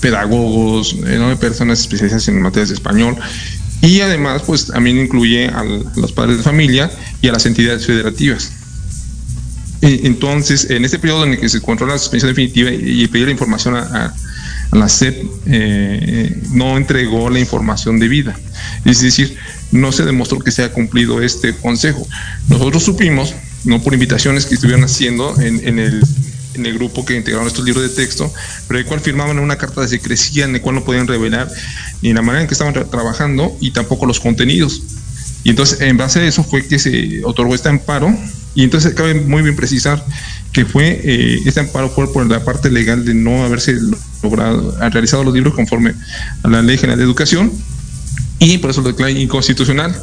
pedagogos, 0.00 0.96
personas 1.40 1.80
especializadas 1.80 2.28
en 2.28 2.40
materias 2.40 2.68
de 2.68 2.74
español. 2.74 3.16
Y 3.82 4.00
además, 4.00 4.42
pues 4.46 4.66
también 4.66 4.98
incluye 4.98 5.46
a 5.48 5.62
los 5.96 6.12
padres 6.12 6.38
de 6.38 6.42
familia 6.42 6.90
y 7.20 7.28
a 7.28 7.32
las 7.32 7.46
entidades 7.46 7.86
federativas. 7.86 8.52
Entonces, 9.82 10.70
en 10.70 10.84
este 10.84 10.98
periodo 10.98 11.24
en 11.24 11.32
el 11.32 11.40
que 11.40 11.48
se 11.48 11.58
encontró 11.58 11.86
la 11.86 11.98
suspensión 11.98 12.30
definitiva 12.30 12.70
y, 12.70 13.06
pedir 13.08 13.26
la 13.26 13.32
información 13.32 13.76
a, 13.76 14.14
la 14.72 14.88
SEP, 14.88 15.24
eh, 15.46 16.42
no 16.52 16.76
entregó 16.76 17.30
la 17.30 17.38
información 17.38 17.98
debida. 18.00 18.36
Es 18.84 19.00
decir, 19.00 19.36
no 19.70 19.92
se 19.92 20.04
demostró 20.04 20.38
que 20.40 20.50
se 20.50 20.64
haya 20.64 20.72
cumplido 20.72 21.22
este 21.22 21.54
consejo. 21.54 22.06
Nosotros 22.48 22.82
supimos, 22.82 23.34
no 23.64 23.80
por 23.80 23.94
invitaciones 23.94 24.46
que 24.46 24.54
estuvieron 24.54 24.84
haciendo 24.84 25.38
en, 25.40 25.78
el, 25.78 26.02
en 26.56 26.66
el 26.66 26.74
grupo 26.74 27.04
que 27.04 27.14
integraron 27.14 27.46
estos 27.46 27.64
libros 27.64 27.82
de 27.82 27.94
texto, 27.94 28.32
pero 28.66 28.80
el 28.80 28.86
cual 28.86 29.00
firmaban 29.00 29.38
una 29.38 29.56
carta 29.56 29.82
de 29.82 29.88
secrecía 29.88 30.44
en 30.44 30.54
el 30.54 30.60
cual 30.60 30.76
no 30.76 30.84
podían 30.84 31.06
revelar 31.06 31.48
ni 32.02 32.12
la 32.12 32.22
manera 32.22 32.42
en 32.42 32.48
que 32.48 32.54
estaban 32.54 32.74
trabajando 32.90 33.56
y 33.60 33.70
tampoco 33.70 34.06
los 34.06 34.20
contenidos. 34.20 34.82
Y 35.44 35.50
entonces, 35.50 35.80
en 35.80 35.96
base 35.96 36.20
a 36.20 36.26
eso 36.26 36.42
fue 36.42 36.66
que 36.66 36.78
se 36.78 37.24
otorgó 37.24 37.54
este 37.54 37.68
amparo 37.68 38.12
y 38.56 38.64
entonces 38.64 38.94
cabe 38.94 39.14
muy 39.14 39.42
bien 39.42 39.54
precisar 39.54 40.04
que 40.52 40.64
fue 40.64 41.00
eh, 41.04 41.38
este 41.44 41.60
amparo 41.60 41.90
fue 41.90 42.12
por 42.12 42.26
la 42.26 42.42
parte 42.42 42.70
legal 42.70 43.04
de 43.04 43.14
no 43.14 43.44
haberse 43.44 43.76
logrado, 44.22 44.74
realizado 44.90 45.22
los 45.22 45.34
libros 45.34 45.54
conforme 45.54 45.94
a 46.42 46.48
la 46.48 46.62
Ley 46.62 46.78
General 46.78 46.98
de 46.98 47.04
Educación 47.04 47.52
y 48.38 48.58
por 48.58 48.70
eso 48.70 48.80
lo 48.80 48.88
declara 48.88 49.10
inconstitucional. 49.10 49.94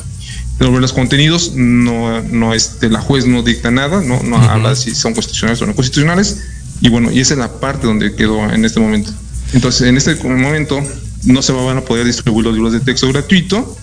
Sobre 0.59 0.81
los 0.81 0.93
contenidos, 0.93 1.53
no, 1.55 2.21
no 2.21 2.53
este, 2.53 2.89
la 2.89 3.01
juez 3.01 3.25
no 3.25 3.43
dicta 3.43 3.71
nada, 3.71 4.01
no, 4.01 4.21
no 4.23 4.37
habla 4.37 4.75
si 4.75 4.93
son 4.95 5.13
constitucionales 5.13 5.61
o 5.61 5.65
no 5.65 5.75
constitucionales, 5.75 6.43
y 6.81 6.89
bueno, 6.89 7.11
y 7.11 7.19
esa 7.19 7.33
es 7.33 7.39
la 7.39 7.59
parte 7.59 7.87
donde 7.87 8.15
quedó 8.15 8.49
en 8.51 8.63
este 8.63 8.79
momento. 8.79 9.11
Entonces, 9.53 9.87
en 9.87 9.97
este 9.97 10.15
momento 10.15 10.79
no 11.23 11.41
se 11.41 11.51
van 11.51 11.77
a 11.77 11.81
poder 11.81 12.05
distribuir 12.05 12.45
los 12.45 12.53
libros 12.53 12.73
de 12.73 12.79
texto 12.79 13.07
gratuito, 13.09 13.77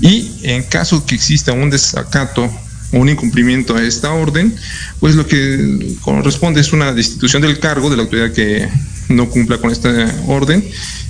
y 0.00 0.32
en 0.42 0.64
caso 0.64 1.04
que 1.06 1.14
exista 1.14 1.52
un 1.52 1.70
desacato 1.70 2.50
un 2.92 3.08
incumplimiento 3.08 3.74
a 3.74 3.82
esta 3.82 4.12
orden, 4.12 4.54
pues 5.00 5.14
lo 5.14 5.26
que 5.26 5.96
corresponde 6.02 6.60
es 6.60 6.72
una 6.72 6.92
destitución 6.92 7.42
del 7.42 7.58
cargo 7.58 7.90
de 7.90 7.96
la 7.96 8.02
autoridad 8.02 8.32
que 8.32 8.68
no 9.08 9.28
cumpla 9.28 9.58
con 9.58 9.70
esta 9.70 9.90
orden 10.26 10.64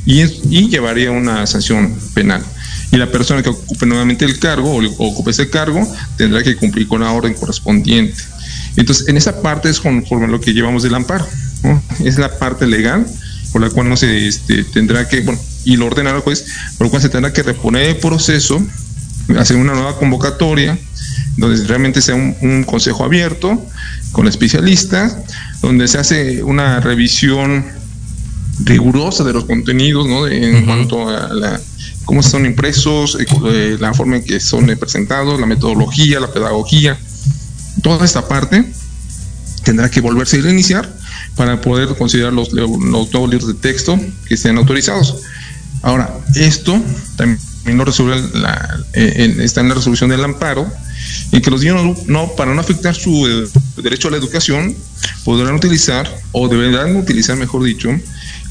y, 0.07 0.25
llevaría 0.69 1.11
una 1.11 1.47
sanción 1.47 1.95
penal. 2.15 2.43
Y 2.93 2.99
la 2.99 3.11
persona 3.11 3.43
que 3.43 3.49
ocupe 3.49 3.87
nuevamente 3.87 4.25
el 4.25 4.39
cargo 4.39 4.77
o, 4.77 5.09
ocupe 5.09 5.31
ese 5.31 5.49
cargo 5.49 5.91
tendrá 6.17 6.43
que 6.43 6.57
cumplir 6.57 6.87
con 6.87 7.01
la 7.01 7.11
orden 7.11 7.35
correspondiente. 7.35 8.23
Entonces, 8.77 9.09
en 9.09 9.17
esa 9.17 9.43
parte 9.43 9.71
es 9.71 9.81
conforme 9.81 10.27
a 10.27 10.29
lo 10.29 10.41
que 10.41 10.53
llevamos 10.53 10.83
del 10.83 10.95
amparo. 10.95 11.27
Es 12.05 12.19
la 12.19 12.39
parte 12.39 12.67
legal 12.67 13.07
por 13.53 13.61
la 13.61 13.71
cual 13.71 13.89
no 13.89 13.97
se 13.97 14.27
este, 14.27 14.65
tendrá 14.65 15.09
que, 15.09 15.21
bueno, 15.21 15.41
y 15.65 15.77
lo 15.77 15.87
ordena 15.87 16.11
el 16.11 16.21
juez, 16.21 16.45
por 16.79 16.87
lo 16.87 16.91
cual 16.91 17.03
se 17.03 17.09
tendrá 17.09 17.33
que 17.33 17.43
reponer 17.43 17.91
el 17.91 17.97
proceso, 17.97 18.61
hacer 19.39 19.57
una 19.57 19.75
nueva 19.75 19.99
convocatoria, 19.99 20.79
donde 21.37 21.63
realmente 21.65 22.01
sea 22.01 22.15
un, 22.15 22.65
consejo 22.65 23.05
abierto 23.05 23.65
con 24.13 24.27
especialistas, 24.27 25.17
donde 25.61 25.87
se 25.89 25.99
hace 25.99 26.43
una 26.43 26.81
revisión 26.81 27.65
rigurosa 28.65 29.25
de 29.25 29.33
los 29.33 29.45
contenidos, 29.45 30.07
¿no? 30.07 30.27
en 30.27 30.65
cuanto 30.65 31.09
a 31.09 31.33
la, 31.33 31.61
cómo 32.05 32.23
son 32.23 32.47
impresos, 32.47 33.17
eh, 33.21 33.27
eh, 33.47 33.77
la 33.81 33.95
forma 33.95 34.17
en 34.17 34.25
que 34.25 34.41
son 34.41 34.67
presentados, 34.79 35.41
la 35.41 35.47
metodología, 35.47 36.21
la 36.21 36.33
pedagogía, 36.33 36.99
toda 37.83 38.05
esta 38.05 38.29
parte 38.29 38.65
tendrá 39.65 39.91
que 39.91 40.01
volverse 40.01 40.37
a 40.37 40.51
iniciar 40.51 40.93
para 41.37 41.61
poder 41.61 41.89
considerar 41.97 42.33
los, 42.33 42.53
los 42.53 42.69
nuevos 42.79 43.31
libros 43.31 43.49
de 43.49 43.55
texto 43.55 43.99
que 44.27 44.37
sean 44.37 44.59
autorizados. 44.59 45.23
Ahora, 45.83 46.13
esto 46.35 46.81
también 47.17 47.85
resuelve 47.85 48.39
la, 48.39 48.81
eh, 48.93 49.37
está 49.41 49.61
en 49.61 49.69
la 49.69 49.75
resolución 49.75 50.11
del 50.11 50.25
amparo, 50.25 50.71
y 51.33 51.41
que 51.41 51.51
los 51.51 51.61
niños 51.63 52.07
no, 52.07 52.29
para 52.37 52.55
no 52.55 52.61
afectar 52.61 52.95
su 52.95 53.27
eh, 53.27 53.49
derecho 53.83 54.09
a 54.09 54.11
la 54.11 54.17
educación, 54.17 54.77
podrán 55.25 55.55
utilizar, 55.55 56.09
o 56.33 56.49
deberán 56.49 56.97
utilizar, 56.97 57.37
mejor 57.37 57.65
dicho, 57.65 57.89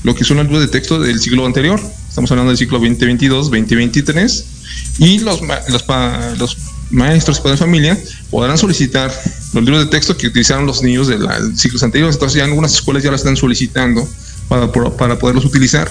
lo 0.03 0.15
que 0.15 0.23
son 0.23 0.37
los 0.37 0.47
libros 0.47 0.63
de 0.63 0.67
texto 0.67 0.99
del 0.99 1.19
siglo 1.19 1.45
anterior. 1.45 1.79
Estamos 2.11 2.29
hablando 2.29 2.49
del 2.49 2.57
siglo 2.57 2.77
2022, 2.77 3.45
2023, 3.45 4.45
y 4.99 5.19
los, 5.19 5.39
los, 5.69 5.85
los 6.37 6.57
maestros 6.89 7.41
de 7.41 7.55
familia 7.55 7.97
podrán 8.29 8.57
solicitar 8.57 9.09
los 9.53 9.63
libros 9.63 9.85
de 9.85 9.89
texto 9.89 10.17
que 10.17 10.27
utilizaron 10.27 10.65
los 10.65 10.83
niños 10.83 11.07
de 11.07 11.17
los 11.17 11.31
ciclos 11.55 11.81
anteriores. 11.83 12.17
Entonces 12.17 12.39
ya 12.39 12.43
algunas 12.43 12.73
escuelas 12.73 13.01
ya 13.01 13.11
lo 13.11 13.15
están 13.15 13.37
solicitando 13.37 14.05
para, 14.49 14.69
para 14.69 15.17
poderlos 15.19 15.45
utilizar. 15.45 15.89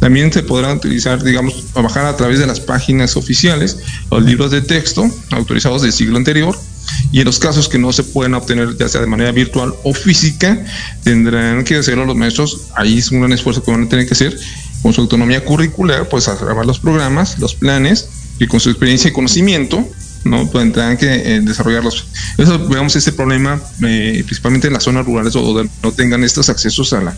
También 0.00 0.30
se 0.30 0.42
podrán 0.42 0.76
utilizar, 0.76 1.24
digamos, 1.24 1.54
a 1.74 1.80
bajar 1.80 2.04
a 2.04 2.14
través 2.14 2.38
de 2.38 2.46
las 2.46 2.60
páginas 2.60 3.16
oficiales 3.16 3.78
los 4.10 4.22
libros 4.22 4.50
de 4.50 4.60
texto 4.60 5.10
autorizados 5.30 5.80
del 5.80 5.94
siglo 5.94 6.18
anterior 6.18 6.54
y 7.10 7.20
en 7.20 7.24
los 7.24 7.38
casos 7.38 7.70
que 7.70 7.78
no 7.78 7.90
se 7.90 8.02
pueden 8.02 8.34
obtener 8.34 8.76
ya 8.76 8.86
sea 8.86 9.00
de 9.00 9.06
manera 9.06 9.32
virtual 9.32 9.72
o 9.82 9.94
física, 9.94 10.62
tendrán 11.02 11.64
que 11.64 11.76
hacerlo 11.76 12.04
los 12.04 12.16
maestros, 12.16 12.62
ahí 12.76 12.98
es 12.98 13.10
un 13.10 13.20
gran 13.20 13.32
esfuerzo 13.32 13.62
que 13.62 13.70
van 13.70 13.84
a 13.84 13.88
tener 13.88 14.06
que 14.06 14.12
hacer 14.12 14.38
con 14.84 14.92
su 14.92 15.00
autonomía 15.00 15.42
curricular, 15.42 16.10
pues 16.10 16.28
a 16.28 16.36
grabar 16.36 16.66
los 16.66 16.78
programas, 16.78 17.38
los 17.38 17.54
planes 17.54 18.06
y 18.38 18.46
con 18.46 18.60
su 18.60 18.68
experiencia 18.68 19.08
y 19.08 19.14
conocimiento, 19.14 19.82
¿no? 20.24 20.46
Pues 20.50 20.62
tendrán 20.62 20.98
que 20.98 21.06
eh, 21.06 21.40
desarrollarlos. 21.40 22.06
Eso, 22.36 22.68
veamos 22.68 22.94
este 22.94 23.10
problema 23.12 23.58
eh, 23.82 24.22
principalmente 24.26 24.66
en 24.66 24.74
las 24.74 24.82
zonas 24.82 25.06
rurales 25.06 25.32
donde 25.32 25.70
no 25.82 25.92
tengan 25.92 26.22
estos 26.22 26.50
accesos 26.50 26.92
a, 26.92 27.00
la, 27.00 27.16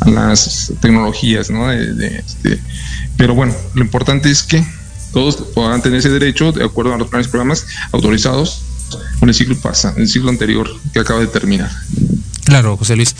a 0.00 0.08
las 0.08 0.72
tecnologías, 0.80 1.50
¿no? 1.50 1.70
Este, 1.70 2.58
pero 3.18 3.34
bueno, 3.34 3.54
lo 3.74 3.82
importante 3.82 4.30
es 4.30 4.42
que 4.42 4.64
todos 5.12 5.36
podrán 5.36 5.82
tener 5.82 5.98
ese 5.98 6.08
derecho 6.08 6.50
de 6.52 6.64
acuerdo 6.64 6.94
a 6.94 6.96
los 6.96 7.08
planes 7.08 7.26
y 7.26 7.30
programas 7.30 7.66
autorizados 7.92 8.62
con 9.20 9.28
el 9.28 9.34
ciclo 9.34 9.54
pasa, 9.58 9.92
el 9.98 10.08
ciclo 10.08 10.30
anterior 10.30 10.66
que 10.94 11.00
acaba 11.00 11.20
de 11.20 11.26
terminar. 11.26 11.70
Claro, 12.44 12.78
José 12.78 12.96
Luis. 12.96 13.14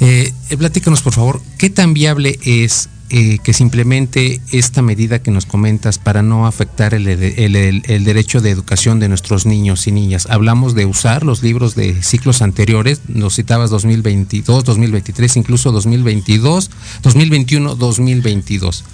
Eh, 0.00 0.34
platícanos, 0.58 1.00
por 1.00 1.14
favor, 1.14 1.40
¿qué 1.56 1.70
tan 1.70 1.94
viable 1.94 2.38
es 2.44 2.90
eh, 3.10 3.38
que 3.42 3.52
simplemente 3.52 4.40
esta 4.52 4.82
medida 4.82 5.20
que 5.20 5.30
nos 5.30 5.46
comentas 5.46 5.98
para 5.98 6.22
no 6.22 6.46
afectar 6.46 6.94
el, 6.94 7.08
el, 7.08 8.04
derecho 8.04 8.40
de 8.40 8.50
educación 8.50 9.00
de 9.00 9.08
nuestros 9.08 9.46
niños 9.46 9.86
y 9.86 9.92
niñas? 9.92 10.26
Hablamos 10.30 10.74
de 10.74 10.86
usar 10.86 11.24
los 11.24 11.42
libros 11.42 11.74
de 11.74 12.02
ciclos 12.02 12.40
anteriores, 12.40 13.02
nos 13.08 13.34
citabas 13.34 13.70
2022, 13.70 14.64
2023, 14.64 15.36
incluso 15.36 15.72
2022, 15.72 16.70
2021, 17.02 17.74
2022. 17.74 18.84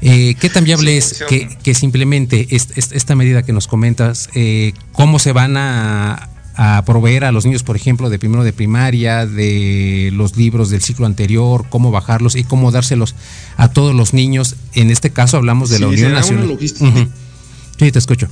Eh, 0.00 0.36
¿Qué 0.40 0.48
tan 0.48 0.64
viable 0.64 0.96
es 0.96 1.24
que, 1.28 1.74
simplemente 1.74 2.46
esta 2.50 3.16
medida 3.16 3.42
que 3.42 3.52
nos 3.52 3.66
comentas, 3.66 4.30
eh, 4.34 4.72
cómo 4.92 5.18
se 5.18 5.32
van 5.32 5.56
a, 5.56 6.30
proveer 6.84 7.24
a 7.24 7.32
los 7.32 7.44
niños, 7.44 7.62
por 7.62 7.76
ejemplo, 7.76 8.10
de 8.10 8.18
primero 8.18 8.42
de 8.44 8.52
primaria, 8.52 9.26
de 9.26 10.10
los 10.12 10.36
libros 10.36 10.70
del 10.70 10.82
ciclo 10.82 11.06
anterior, 11.06 11.66
cómo 11.68 11.90
bajarlos 11.90 12.34
y 12.34 12.44
cómo 12.44 12.70
dárselos 12.70 13.14
a 13.56 13.70
todos 13.70 13.94
los 13.94 14.12
niños? 14.12 14.56
En 14.74 14.90
este 14.90 15.10
caso 15.10 15.36
hablamos 15.36 15.70
de 15.70 15.78
la 15.78 15.88
Unión 15.88 16.12
Nacional. 16.12 16.58
Sí, 17.78 17.92
te 17.92 17.98
escucho. 17.98 18.28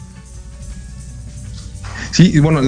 Sí, 2.17 2.41
bueno, 2.41 2.63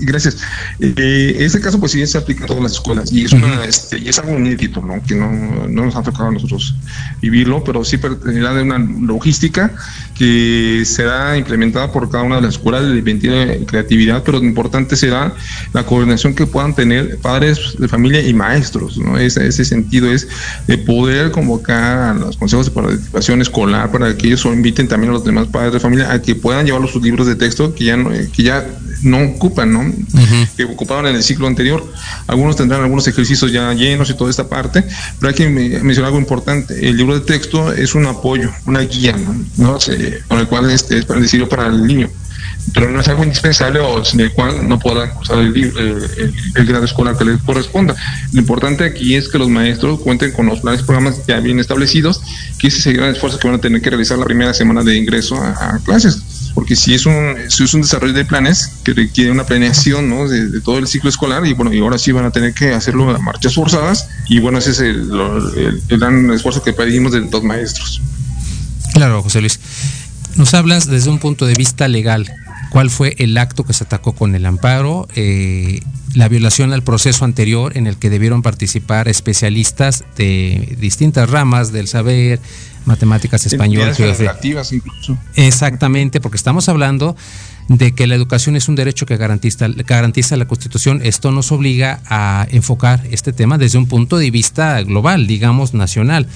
gracias. 0.00 0.38
Eh, 0.80 1.36
este 1.38 1.60
caso, 1.60 1.78
pues 1.78 1.92
sí, 1.92 2.04
se 2.04 2.18
aplica 2.18 2.42
a 2.42 2.46
todas 2.48 2.64
las 2.64 2.72
escuelas 2.72 3.12
y 3.12 3.26
es, 3.26 3.32
una, 3.32 3.64
este, 3.64 3.96
y 3.96 4.08
es 4.08 4.18
algo 4.18 4.36
inédito, 4.36 4.82
¿no? 4.82 5.00
Que 5.06 5.14
no, 5.14 5.30
no, 5.68 5.84
nos 5.84 5.94
ha 5.94 6.02
tocado 6.02 6.30
a 6.30 6.32
nosotros 6.32 6.74
vivirlo, 7.22 7.62
pero 7.62 7.84
sí 7.84 7.96
pertenece 7.98 8.40
de 8.40 8.62
una 8.62 8.78
logística 8.78 9.72
que 10.16 10.82
será 10.84 11.38
implementada 11.38 11.92
por 11.92 12.10
cada 12.10 12.24
una 12.24 12.36
de 12.36 12.42
las 12.42 12.54
escuelas 12.54 12.88
de 12.88 12.98
inventiva 12.98 13.54
y 13.54 13.64
creatividad, 13.66 14.24
pero 14.24 14.40
lo 14.40 14.44
importante 14.44 14.96
será 14.96 15.32
la 15.72 15.86
coordinación 15.86 16.34
que 16.34 16.48
puedan 16.48 16.74
tener 16.74 17.18
padres 17.18 17.76
de 17.78 17.86
familia 17.86 18.20
y 18.26 18.34
maestros, 18.34 18.98
¿no? 18.98 19.16
Ese, 19.16 19.46
ese 19.46 19.64
sentido 19.64 20.10
es 20.10 20.26
de 20.66 20.76
poder 20.76 21.30
convocar 21.30 21.98
a 21.98 22.14
los 22.14 22.36
consejos 22.36 22.66
de 22.66 22.72
participación 22.72 23.42
escolar 23.42 23.92
para 23.92 24.16
que 24.16 24.26
ellos 24.26 24.44
inviten 24.46 24.88
también 24.88 25.10
a 25.10 25.12
los 25.12 25.24
demás 25.24 25.46
padres 25.46 25.72
de 25.72 25.78
familia 25.78 26.12
a 26.12 26.20
que 26.20 26.34
puedan 26.34 26.66
llevar 26.66 26.88
sus 26.88 27.00
libros 27.00 27.28
de 27.28 27.36
texto 27.36 27.72
que 27.76 27.84
ya 27.84 27.96
no, 27.96 28.10
que 28.10 28.42
ya 28.42 28.66
no 29.02 29.22
ocupan, 29.22 29.72
¿no? 29.72 29.92
Que 30.56 30.64
ocupaban 30.64 31.06
en 31.06 31.16
el 31.16 31.22
ciclo 31.22 31.46
anterior. 31.46 31.84
Algunos 32.26 32.56
tendrán 32.56 32.82
algunos 32.82 33.06
ejercicios 33.06 33.52
ya 33.52 33.72
llenos 33.74 34.10
y 34.10 34.14
toda 34.14 34.30
esta 34.30 34.48
parte, 34.48 34.84
pero 35.18 35.28
hay 35.28 35.34
que 35.34 35.48
mencionar 35.48 36.06
algo 36.06 36.18
importante. 36.18 36.88
El 36.88 36.96
libro 36.96 37.18
de 37.18 37.24
texto 37.24 37.72
es 37.72 37.94
un 37.94 38.06
apoyo, 38.06 38.50
una 38.66 38.80
guía, 38.80 39.16
¿no? 39.56 39.78
con 40.28 40.38
el 40.38 40.48
cual 40.48 40.70
este, 40.70 40.98
es 40.98 41.06
decidido 41.06 41.48
para 41.48 41.66
el 41.66 41.86
niño 41.86 42.08
pero 42.74 42.90
no 42.90 43.00
es 43.00 43.08
algo 43.08 43.24
indispensable 43.24 43.80
o 43.80 44.04
sin 44.04 44.20
el 44.20 44.32
cual 44.32 44.68
no 44.68 44.78
podrán 44.78 45.10
cursar 45.14 45.38
el, 45.38 45.54
el, 46.54 46.66
grado 46.66 46.84
escolar 46.84 47.16
que 47.16 47.24
les 47.24 47.40
corresponda. 47.42 47.94
Lo 48.32 48.40
importante 48.40 48.84
aquí 48.84 49.14
es 49.14 49.28
que 49.28 49.38
los 49.38 49.48
maestros 49.48 50.00
cuenten 50.00 50.32
con 50.32 50.46
los 50.46 50.60
planes 50.60 50.82
y 50.82 50.84
programas 50.84 51.26
ya 51.26 51.40
bien 51.40 51.60
establecidos, 51.60 52.20
que 52.58 52.68
ese 52.68 52.78
es 52.78 52.86
el 52.86 52.96
gran 52.96 53.10
esfuerzo 53.10 53.38
que 53.38 53.48
van 53.48 53.56
a 53.56 53.60
tener 53.60 53.80
que 53.80 53.90
realizar 53.90 54.18
la 54.18 54.24
primera 54.24 54.52
semana 54.52 54.82
de 54.82 54.96
ingreso 54.96 55.36
a 55.36 55.80
clases 55.84 56.22
porque 56.58 56.74
si 56.74 56.92
es 56.92 57.06
un, 57.06 57.36
si 57.46 57.62
es 57.62 57.72
un 57.72 57.82
desarrollo 57.82 58.14
de 58.14 58.24
planes 58.24 58.72
que 58.82 58.92
requiere 58.92 59.30
una 59.30 59.46
planeación 59.46 60.08
¿no? 60.08 60.26
de, 60.26 60.60
todo 60.60 60.78
el 60.78 60.88
ciclo 60.88 61.08
escolar 61.08 61.46
y 61.46 61.52
bueno, 61.52 61.72
y 61.72 61.78
ahora 61.78 61.98
sí 61.98 62.10
van 62.10 62.24
a 62.24 62.32
tener 62.32 62.52
que 62.52 62.74
hacerlo 62.74 63.14
a 63.14 63.18
marchas 63.20 63.54
forzadas 63.54 64.08
y 64.28 64.40
bueno, 64.40 64.58
ese 64.58 64.72
es 64.72 64.80
el, 64.80 65.08
gran 65.88 66.28
esfuerzo 66.32 66.60
que 66.64 66.72
pedimos 66.72 67.12
de 67.12 67.20
los 67.20 67.44
maestros. 67.44 68.02
Claro, 68.92 69.22
José 69.22 69.38
Luis. 69.40 69.60
Nos 70.34 70.52
hablas 70.52 70.88
desde 70.88 71.10
un 71.10 71.20
punto 71.20 71.46
de 71.46 71.54
vista 71.54 71.86
legal. 71.86 72.28
¿Cuál 72.70 72.90
fue 72.90 73.14
el 73.18 73.38
acto 73.38 73.62
que 73.62 73.72
se 73.72 73.84
atacó 73.84 74.12
con 74.12 74.34
el 74.34 74.44
amparo? 74.44 75.06
Eh, 75.14 75.80
la 76.14 76.26
violación 76.26 76.72
al 76.72 76.82
proceso 76.82 77.24
anterior 77.24 77.76
en 77.76 77.86
el 77.86 77.98
que 77.98 78.10
debieron 78.10 78.42
participar 78.42 79.06
especialistas 79.06 80.04
de 80.16 80.76
distintas 80.80 81.30
ramas 81.30 81.70
del 81.70 81.86
saber, 81.86 82.40
matemáticas, 82.88 83.46
español, 83.46 83.94
geografía. 83.94 84.34
incluso. 84.72 85.16
Exactamente, 85.36 86.20
porque 86.20 86.36
estamos 86.36 86.68
hablando 86.68 87.14
de 87.68 87.92
que 87.92 88.06
la 88.06 88.14
educación 88.14 88.56
es 88.56 88.68
un 88.68 88.74
derecho 88.74 89.06
que 89.06 89.16
garantiza, 89.16 89.68
garantiza 89.68 90.36
la 90.36 90.48
Constitución. 90.48 91.00
Esto 91.04 91.30
nos 91.30 91.52
obliga 91.52 92.00
a 92.06 92.46
enfocar 92.50 93.06
este 93.10 93.32
tema 93.32 93.58
desde 93.58 93.78
un 93.78 93.86
punto 93.86 94.16
de 94.16 94.30
vista 94.30 94.82
global, 94.82 95.26
digamos 95.26 95.74
nacional. 95.74 96.26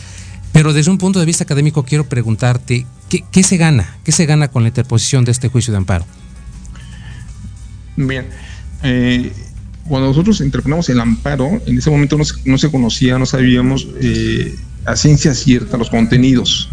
Pero 0.52 0.74
desde 0.74 0.90
un 0.90 0.98
punto 0.98 1.18
de 1.18 1.26
vista 1.26 1.44
académico 1.44 1.82
quiero 1.84 2.04
preguntarte, 2.06 2.86
¿qué, 3.08 3.42
se 3.42 3.56
gana? 3.56 3.96
¿Qué 4.04 4.12
se 4.12 4.26
gana 4.26 4.48
con 4.48 4.62
la 4.62 4.68
interposición 4.68 5.24
de 5.24 5.32
este 5.32 5.48
juicio 5.48 5.72
de 5.72 5.78
amparo? 5.78 6.04
Bien, 7.96 8.26
eh, 8.82 9.32
cuando 9.88 10.08
nosotros 10.08 10.40
interponemos 10.42 10.88
el 10.90 11.00
amparo, 11.00 11.60
en 11.66 11.78
ese 11.78 11.90
momento 11.90 12.18
no 12.18 12.58
se, 12.58 12.70
conocía, 12.70 13.18
no 13.18 13.24
sabíamos 13.24 13.88
eh, 14.00 14.54
a 14.84 14.96
ciencia 14.96 15.34
cierta 15.34 15.76
los 15.76 15.90
contenidos. 15.90 16.68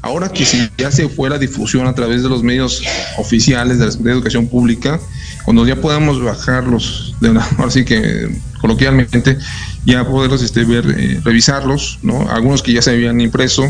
Ahora 0.00 0.28
que 0.28 0.44
si 0.44 0.68
ya 0.78 0.90
se 0.90 1.08
fue 1.08 1.28
la 1.28 1.38
difusión 1.38 1.86
a 1.86 1.94
través 1.94 2.22
de 2.22 2.28
los 2.28 2.42
medios 2.42 2.82
oficiales 3.18 3.78
de 3.78 4.04
la 4.04 4.12
Educación 4.12 4.46
Pública, 4.46 5.00
cuando 5.44 5.66
ya 5.66 5.76
podamos 5.76 6.22
bajarlos, 6.22 7.14
de 7.20 7.30
una, 7.30 7.44
ahora 7.58 7.70
sí 7.70 7.84
que 7.84 8.28
coloquialmente, 8.60 9.38
ya 9.84 10.06
poderlos 10.06 10.42
este, 10.42 10.64
ver, 10.64 10.86
eh, 10.96 11.20
revisarlos, 11.24 11.98
¿no? 12.02 12.30
Algunos 12.30 12.62
que 12.62 12.72
ya 12.72 12.82
se 12.82 12.90
habían 12.90 13.20
impreso, 13.20 13.64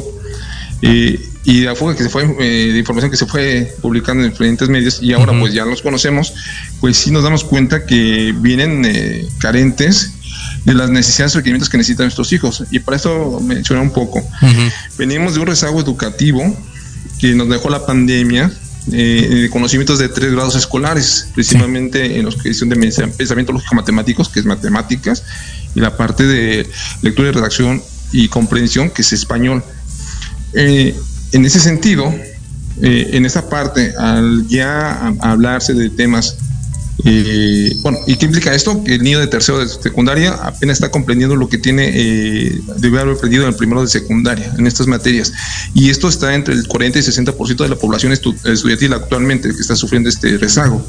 eh, 0.83 1.19
y 1.45 1.61
de 1.61 1.75
fuga 1.75 1.97
que 1.97 2.03
se 2.03 2.11
fue, 2.11 2.25
eh, 2.41 2.73
de 2.73 2.79
información 2.79 3.11
que 3.11 3.17
se 3.17 3.27
fue 3.27 3.75
publicando 3.81 4.23
en 4.23 4.31
diferentes 4.31 4.69
medios, 4.69 5.03
y 5.03 5.13
ahora 5.15 5.33
pues 5.39 5.55
ya 5.55 5.65
los 5.65 5.81
conocemos, 5.81 6.35
pues 6.81 6.99
sí 6.99 7.11
nos 7.11 7.25
damos 7.25 7.43
cuenta 7.45 7.87
que 7.87 8.35
vienen 8.37 8.87
carentes 9.39 10.13
de 10.64 10.75
las 10.75 10.90
necesidades 10.90 11.35
y 11.35 11.38
requerimientos 11.38 11.68
que 11.68 11.79
necesitan 11.79 12.07
nuestros 12.07 12.33
hijos. 12.33 12.64
Y 12.70 12.79
para 12.79 12.96
eso 12.96 13.40
mencioné 13.40 13.83
un 13.83 13.92
poco. 13.92 14.22
Venimos 14.96 15.35
de 15.35 15.40
un 15.40 15.46
rezago 15.46 15.81
educativo 15.81 16.57
que 17.18 17.35
nos 17.35 17.48
dejó 17.48 17.70
la 17.70 17.85
pandemia 17.87 18.51
eh, 18.90 19.29
de 19.42 19.51
conocimientos 19.51 20.01
de 20.01 20.09
tres 20.09 20.33
grados 20.33 20.57
escolares, 20.57 21.29
principalmente 21.35 22.18
en 22.18 22.25
los 22.25 22.37
que 22.37 22.53
son 22.53 22.68
de 22.68 22.77
pensamiento 22.77 23.53
lógico 23.53 23.77
matemáticos, 23.77 24.29
que 24.29 24.40
es 24.40 24.44
matemáticas, 24.44 25.22
y 25.75 25.81
la 25.81 25.96
parte 25.96 26.27
de 26.27 26.68
lectura 27.01 27.29
y 27.29 27.33
redacción 27.33 27.83
y 28.11 28.29
comprensión, 28.29 28.90
que 28.90 29.03
es 29.03 29.12
español. 29.12 29.62
Eh, 30.55 30.96
en 31.31 31.44
ese 31.44 31.61
sentido, 31.61 32.12
eh, 32.81 33.11
en 33.12 33.25
esa 33.25 33.48
parte, 33.48 33.94
al 33.96 34.48
ya 34.48 35.14
hablarse 35.20 35.75
de 35.75 35.88
temas 35.88 36.38
eh, 37.05 37.76
bueno, 37.81 37.98
¿y 38.07 38.16
qué 38.16 38.26
implica 38.26 38.55
esto? 38.55 38.85
Que 38.85 38.94
el 38.94 39.02
niño 39.02 39.18
de 39.18 39.26
tercero 39.26 39.59
de 39.59 39.68
secundaria 39.68 40.35
apenas 40.35 40.76
está 40.76 40.90
comprendiendo 40.90 41.37
lo 41.37 41.48
que 41.48 41.59
tiene, 41.59 41.90
eh, 41.92 42.61
debe 42.78 43.00
haber 43.00 43.16
aprendido 43.16 43.44
en 43.44 43.50
el 43.50 43.57
primero 43.57 43.83
de 43.83 43.88
secundaria, 43.88 44.52
en 44.57 44.66
estas 44.66 44.87
materias. 44.87 45.33
Y 45.74 45.90
esto 45.90 46.09
está 46.09 46.35
entre 46.35 46.55
el 46.55 46.66
40 46.68 46.98
y 46.98 47.02
60% 47.02 47.57
de 47.57 47.68
la 47.68 47.76
población 47.76 48.12
estudiantil 48.12 48.92
actualmente 48.92 49.48
que 49.48 49.61
está 49.61 49.74
sufriendo 49.74 50.09
este 50.09 50.38
rezago. 50.38 50.85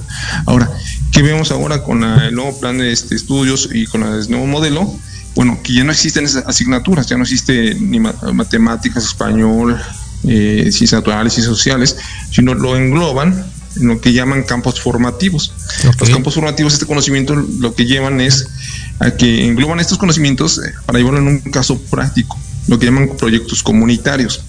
Ahora, 0.46 0.70
¿qué 1.12 1.22
vemos 1.22 1.52
ahora 1.52 1.84
con 1.84 2.04
el 2.04 2.36
nuevo 2.36 2.60
plan 2.60 2.78
de 2.78 2.92
este, 2.92 3.16
estudios 3.16 3.70
y 3.74 3.86
con 3.86 4.04
el 4.04 4.30
nuevo 4.30 4.46
modelo? 4.46 4.94
Bueno, 5.36 5.60
que 5.64 5.74
ya 5.74 5.84
no 5.84 5.92
existen 5.92 6.26
esas 6.26 6.46
asignaturas, 6.46 7.08
ya 7.08 7.18
no 7.18 7.24
existe 7.24 7.76
ni 7.76 8.00
matemáticas, 8.00 9.04
español, 9.04 9.82
eh, 10.26 10.70
ciencias 10.72 10.94
naturales 10.94 11.38
y 11.40 11.42
sociales, 11.42 11.98
sino 12.30 12.54
lo 12.54 12.78
engloban 12.78 13.44
en 13.76 13.88
lo 13.88 14.02
que 14.02 14.14
llaman 14.14 14.44
campos 14.44 14.80
formativos. 14.80 15.54
Los 16.00 16.10
campos 16.10 16.36
formativos, 16.36 16.74
este 16.74 16.86
conocimiento 16.86 17.36
lo 17.36 17.74
que 17.76 17.86
llevan 17.86 18.22
es 18.22 18.48
a 19.00 19.12
que 19.12 19.46
engloban 19.48 19.80
estos 19.80 19.98
conocimientos 19.98 20.60
eh, 20.60 20.74
para 20.86 21.00
llevarlo 21.00 21.20
en 21.20 21.28
un 21.28 21.40
caso 21.40 21.80
práctico, 21.80 22.38
lo 22.68 22.80
que 22.80 22.86
llaman 22.86 23.10
proyectos 23.18 23.64
comunitarios. 23.64 24.44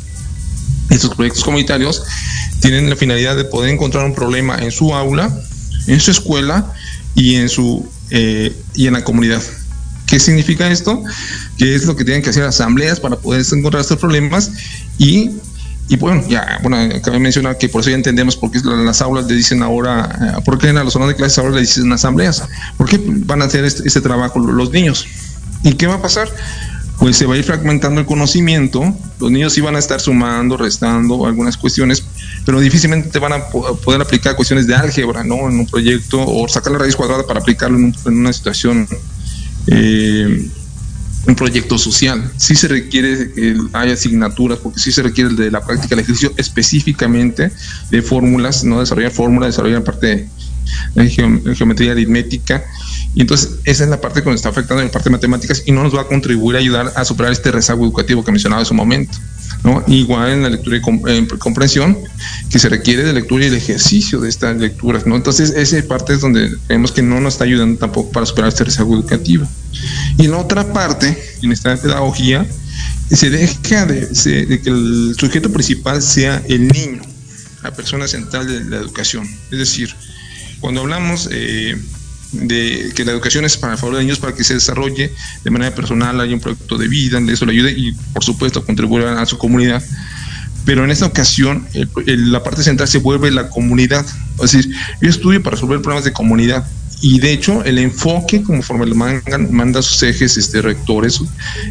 estos 0.91 1.15
proyectos 1.15 1.45
comunitarios 1.45 2.03
tienen 2.61 2.89
la 2.89 2.97
finalidad 2.97 3.37
de 3.37 3.45
poder 3.45 3.71
encontrar 3.71 4.05
un 4.05 4.15
problema 4.15 4.59
en 4.59 4.71
su 4.71 4.95
aula, 4.95 5.35
en 5.87 6.01
su 6.01 6.11
escuela 6.11 6.73
y 7.15 7.37
en 7.37 7.49
su 7.49 7.89
eh, 8.11 8.55
y 8.75 8.87
en 8.87 8.93
la 8.93 9.05
comunidad. 9.05 9.43
¿Qué 10.07 10.21
significa 10.21 10.71
esto? 10.71 11.03
Que 11.57 11.75
es 11.75 11.87
lo 11.87 11.97
que 11.97 12.05
tienen 12.05 12.23
que 12.23 12.31
hacer 12.31 12.45
asambleas 12.45 13.01
para 13.01 13.17
poder 13.17 13.45
encontrar 13.53 13.81
estos 13.81 13.99
problemas 13.99 14.51
y 14.99 15.31
y 15.87 15.97
bueno, 15.97 16.23
ya, 16.27 16.59
bueno, 16.63 16.79
cabe 17.03 17.19
mencionar 17.19 17.59
que 17.59 17.69
por 17.69 17.83
eso 17.83 17.91
ya 17.91 17.97
entendemos 17.97 18.37
por 18.37 18.51
qué 18.51 18.59
las 18.65 19.03
aulas 19.03 19.27
le 19.27 19.35
dicen 19.35 19.63
ahora, 19.63 20.09
eh, 20.39 20.41
por 20.43 20.57
qué 20.59 20.69
en 20.69 20.77
la 20.77 20.91
zona 20.91 21.07
de 21.07 21.15
clases 21.15 21.39
ahora 21.39 21.55
le 21.55 21.61
dicen 21.61 21.93
asambleas, 21.93 22.43
por 22.79 22.89
qué 22.89 22.99
van 23.05 23.43
a 23.43 23.45
hacer 23.45 23.65
este, 23.65 23.87
este, 23.87 24.01
trabajo 24.01 24.39
los 24.39 24.71
niños. 24.71 25.07
¿Y 25.63 25.75
qué 25.75 25.87
va 25.87 25.95
a 25.95 26.03
pasar? 26.03 26.29
Pues 26.99 27.17
se 27.17 27.27
va 27.27 27.35
a 27.35 27.37
ir 27.37 27.45
fragmentando 27.45 28.01
el 28.01 28.07
conocimiento, 28.07 28.97
los 29.21 29.31
niños 29.31 29.53
sí 29.53 29.61
van 29.61 29.77
a 29.77 29.79
estar 29.79 30.01
sumando, 30.01 30.57
restando 30.57 31.27
algunas 31.27 31.59
cuestiones, 31.59 32.03
pero 32.47 32.61
difícilmente 32.61 33.19
van 33.19 33.33
a 33.35 33.49
poder 33.49 34.01
aplicar 34.01 34.37
cuestiones 34.37 34.67
de 34.67 34.75
álgebra, 34.75 35.23
¿no? 35.23 35.51
En 35.51 35.59
un 35.59 35.67
proyecto 35.67 36.25
o 36.25 36.49
sacar 36.49 36.73
la 36.73 36.79
raíz 36.79 36.97
cuadrada 36.97 37.27
para 37.27 37.41
aplicarlo 37.41 37.77
en, 37.77 37.95
una 38.07 38.33
situación 38.33 38.89
eh, 39.67 40.49
un 41.27 41.35
proyecto 41.35 41.79
social. 41.79 42.33
Sí 42.37 42.55
se 42.55 42.69
requiere 42.69 43.33
que 43.33 43.57
haya 43.73 43.95
asignaturas, 43.95 44.59
porque 44.59 44.81
sí 44.81 44.93
se 44.93 45.03
requiere 45.03 45.31
de 45.35 45.51
la 45.51 45.65
práctica 45.65 45.95
del 45.95 46.05
ejercicio 46.05 46.33
específicamente 46.37 47.51
de 47.91 48.03
fórmulas, 48.03 48.65
no 48.65 48.81
desarrollar 48.81 49.13
fórmulas, 49.13 49.49
desarrollar 49.49 49.83
parte 49.85 50.29
de 50.95 51.55
geometría 51.57 51.93
aritmética. 51.93 52.65
Y 53.15 53.21
entonces 53.21 53.57
esa 53.65 53.85
es 53.85 53.91
la 53.91 54.01
parte 54.01 54.23
que 54.23 54.27
nos 54.29 54.37
está 54.37 54.49
afectando 54.49 54.83
en 54.83 54.89
la 54.89 54.93
parte 54.93 55.09
de 55.09 55.13
matemáticas 55.13 55.63
y 55.67 55.73
no 55.73 55.83
nos 55.83 55.95
va 55.95 56.03
a 56.03 56.07
contribuir 56.07 56.57
a 56.57 56.61
ayudar 56.61 56.93
a 56.97 57.05
superar 57.05 57.33
este 57.33 57.53
rezago 57.53 57.85
educativo 57.85 58.25
que 58.25 58.33
mencionaba 58.33 58.63
en 58.63 58.67
su 58.67 58.75
momento. 58.75 59.17
¿No? 59.65 59.83
Igual 59.89 60.31
en 60.31 60.43
la 60.43 60.51
lectura 60.51 60.77
y 60.77 60.81
comprensión, 61.39 61.99
que 62.51 62.59
se 62.59 62.69
requiere 62.69 63.03
de 63.03 63.13
lectura 63.15 63.45
y 63.45 63.49
el 63.49 63.55
ejercicio 63.55 64.21
de 64.21 64.29
estas 64.29 64.57
lecturas. 64.59 65.07
¿no? 65.07 65.17
Entonces, 65.17 65.51
esa 65.57 65.83
parte 65.89 66.13
es 66.13 66.21
donde 66.21 66.51
vemos 66.69 66.93
que 66.93 67.03
no 67.03 67.19
nos 67.21 67.35
está 67.35 67.45
ayudando 67.45 67.79
tampoco 67.79 68.13
para 68.13 68.27
superar 68.27 68.51
este 68.51 68.65
rezago 68.65 68.95
educativo. 68.95 69.49
Y 70.19 70.27
en 70.27 70.31
la 70.31 70.39
otra 70.39 70.73
parte, 70.73 71.19
en 71.43 71.51
esta 71.51 71.77
pedagogía, 71.77 72.47
se 73.11 73.31
deja 73.31 73.87
de, 73.87 74.07
de 74.07 74.61
que 74.61 74.71
el 74.71 75.15
sujeto 75.19 75.51
principal 75.51 76.03
sea 76.03 76.43
el 76.47 76.69
niño, 76.69 77.03
la 77.63 77.73
persona 77.73 78.07
central 78.07 78.47
de 78.47 78.65
la 78.65 78.77
educación. 78.77 79.27
Es 79.51 79.59
decir, 79.59 79.95
cuando 80.61 80.83
hablamos 80.83 81.29
eh, 81.33 81.77
de 82.35 82.93
que 82.95 83.05
la 83.05 83.13
educación 83.13 83.45
es 83.45 83.57
para 83.57 83.77
favor 83.77 83.97
de 83.97 84.03
niños, 84.03 84.19
para 84.19 84.35
que 84.35 84.45
se 84.45 84.55
desarrolle 84.55 85.13
de 85.43 85.51
manera 85.51 85.75
personal, 85.75 86.21
hay 86.21 86.33
un 86.33 86.41
proyecto 86.41 86.77
de 86.77 86.89
vida, 86.89 87.21
eso 87.29 87.47
le 87.47 87.53
ayude 87.53 87.73
y 87.73 87.93
por 88.13 88.25
supuesto 88.25 88.65
contribuir 88.65 89.07
a 89.07 89.27
su 89.27 89.39
comunidad. 89.39 89.83
Pero 90.65 90.85
en 90.85 90.91
esta 90.91 91.07
ocasión 91.07 91.67
la 92.07 92.43
parte 92.43 92.63
central 92.63 92.89
se 92.89 92.99
vuelve 92.99 93.31
la 93.31 93.51
comunidad. 93.51 94.05
Es 94.43 94.53
decir, 94.53 94.75
yo 95.01 95.11
estudio 95.11 95.43
para 95.43 95.57
resolver 95.57 95.81
problemas 95.83 96.05
de 96.05 96.13
comunidad. 96.13 96.67
Y 97.03 97.19
de 97.19 97.33
hecho, 97.33 97.63
el 97.65 97.79
enfoque, 97.79 98.43
conforme 98.43 98.87
lo 98.87 98.95
mandan, 98.95 99.53
manda 99.53 99.83
sus 99.83 100.03
ejes 100.03 100.39
este, 100.39 100.63
rectores 100.63 101.21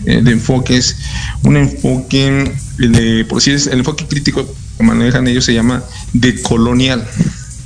eh, 0.06 0.22
de 0.22 0.32
enfoque, 0.32 0.78
es 0.78 0.96
un 1.44 1.58
enfoque, 1.58 2.54
de, 2.78 3.26
por 3.26 3.40
decir, 3.42 3.60
el 3.72 3.80
enfoque 3.80 4.06
crítico 4.06 4.46
que 4.78 4.84
manejan 4.84 5.28
ellos 5.28 5.46
se 5.46 5.54
llama 5.56 5.84
decolonial. 6.14 7.08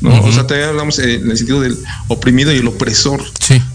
¿No? 0.02 0.22
O 0.24 0.32
sea, 0.32 0.46
todavía 0.46 0.70
hablamos 0.70 1.00
eh, 1.00 1.16
en 1.16 1.32
el 1.32 1.38
sentido 1.38 1.62
del 1.62 1.78
oprimido 2.08 2.54
y 2.54 2.58
el 2.58 2.68
opresor, 2.68 3.24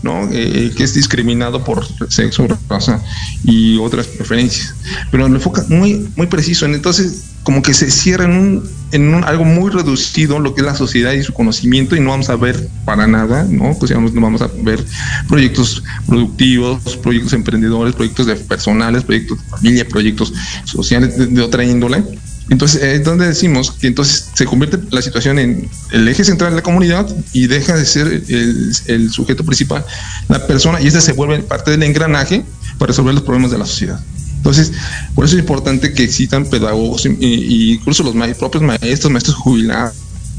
¿no? 0.02 0.28
Eh, 0.30 0.72
que 0.76 0.84
es 0.84 0.94
discriminado 0.94 1.64
por 1.64 1.86
sexo, 2.10 2.46
raza 2.68 3.02
y 3.44 3.78
otras 3.78 4.06
preferencias. 4.06 4.74
Pero 5.10 5.28
lo 5.28 5.36
enfoca 5.36 5.64
muy, 5.68 6.08
muy 6.16 6.26
preciso. 6.26 6.66
Entonces, 6.66 7.24
como 7.42 7.62
que 7.62 7.74
se 7.74 7.90
cierra 7.90 8.24
en, 8.24 8.32
un, 8.32 8.70
en 8.92 9.14
un, 9.14 9.24
algo 9.24 9.44
muy 9.44 9.70
reducido 9.70 10.38
lo 10.38 10.54
que 10.54 10.60
es 10.60 10.66
la 10.66 10.76
sociedad 10.76 11.12
y 11.12 11.22
su 11.22 11.32
conocimiento 11.32 11.96
y 11.96 12.00
no 12.00 12.10
vamos 12.10 12.30
a 12.30 12.36
ver 12.36 12.68
para 12.84 13.06
nada, 13.06 13.44
¿no? 13.48 13.76
Pues 13.78 13.90
no 13.90 14.20
vamos 14.20 14.42
a 14.42 14.50
ver 14.62 14.84
proyectos 15.28 15.82
productivos, 16.06 16.96
proyectos 16.98 17.32
emprendedores, 17.32 17.94
proyectos 17.94 18.26
de 18.26 18.36
personales, 18.36 19.02
proyectos 19.02 19.38
de 19.38 19.50
familia, 19.50 19.88
proyectos 19.88 20.32
sociales 20.64 21.34
de 21.34 21.42
otra 21.42 21.64
índole 21.64 22.04
entonces 22.52 22.82
es 22.82 23.02
donde 23.02 23.26
decimos 23.26 23.70
que 23.70 23.86
entonces 23.86 24.28
se 24.34 24.44
convierte 24.44 24.78
la 24.90 25.00
situación 25.00 25.38
en 25.38 25.70
el 25.90 26.06
eje 26.06 26.22
central 26.22 26.50
de 26.50 26.56
la 26.56 26.62
comunidad 26.62 27.08
y 27.32 27.46
deja 27.46 27.74
de 27.74 27.86
ser 27.86 28.24
el, 28.28 29.10
sujeto 29.10 29.42
principal, 29.42 29.86
la 30.28 30.46
persona, 30.46 30.78
y 30.78 30.86
este 30.86 31.00
se 31.00 31.12
vuelve 31.12 31.38
parte 31.38 31.70
del 31.70 31.82
engranaje 31.82 32.44
para 32.76 32.88
resolver 32.88 33.14
los 33.14 33.22
problemas 33.22 33.52
de 33.52 33.58
la 33.58 33.64
sociedad. 33.64 33.98
Entonces, 34.36 34.70
por 35.14 35.24
eso 35.24 35.36
es 35.36 35.40
importante 35.40 35.94
que 35.94 36.04
existan 36.04 36.44
pedagogos 36.44 37.06
e, 37.06 37.16
incluso 37.20 38.02
los 38.02 38.14
propios 38.36 38.62
maestros, 38.62 39.10
maestros 39.10 39.36
jubilados 39.36 39.94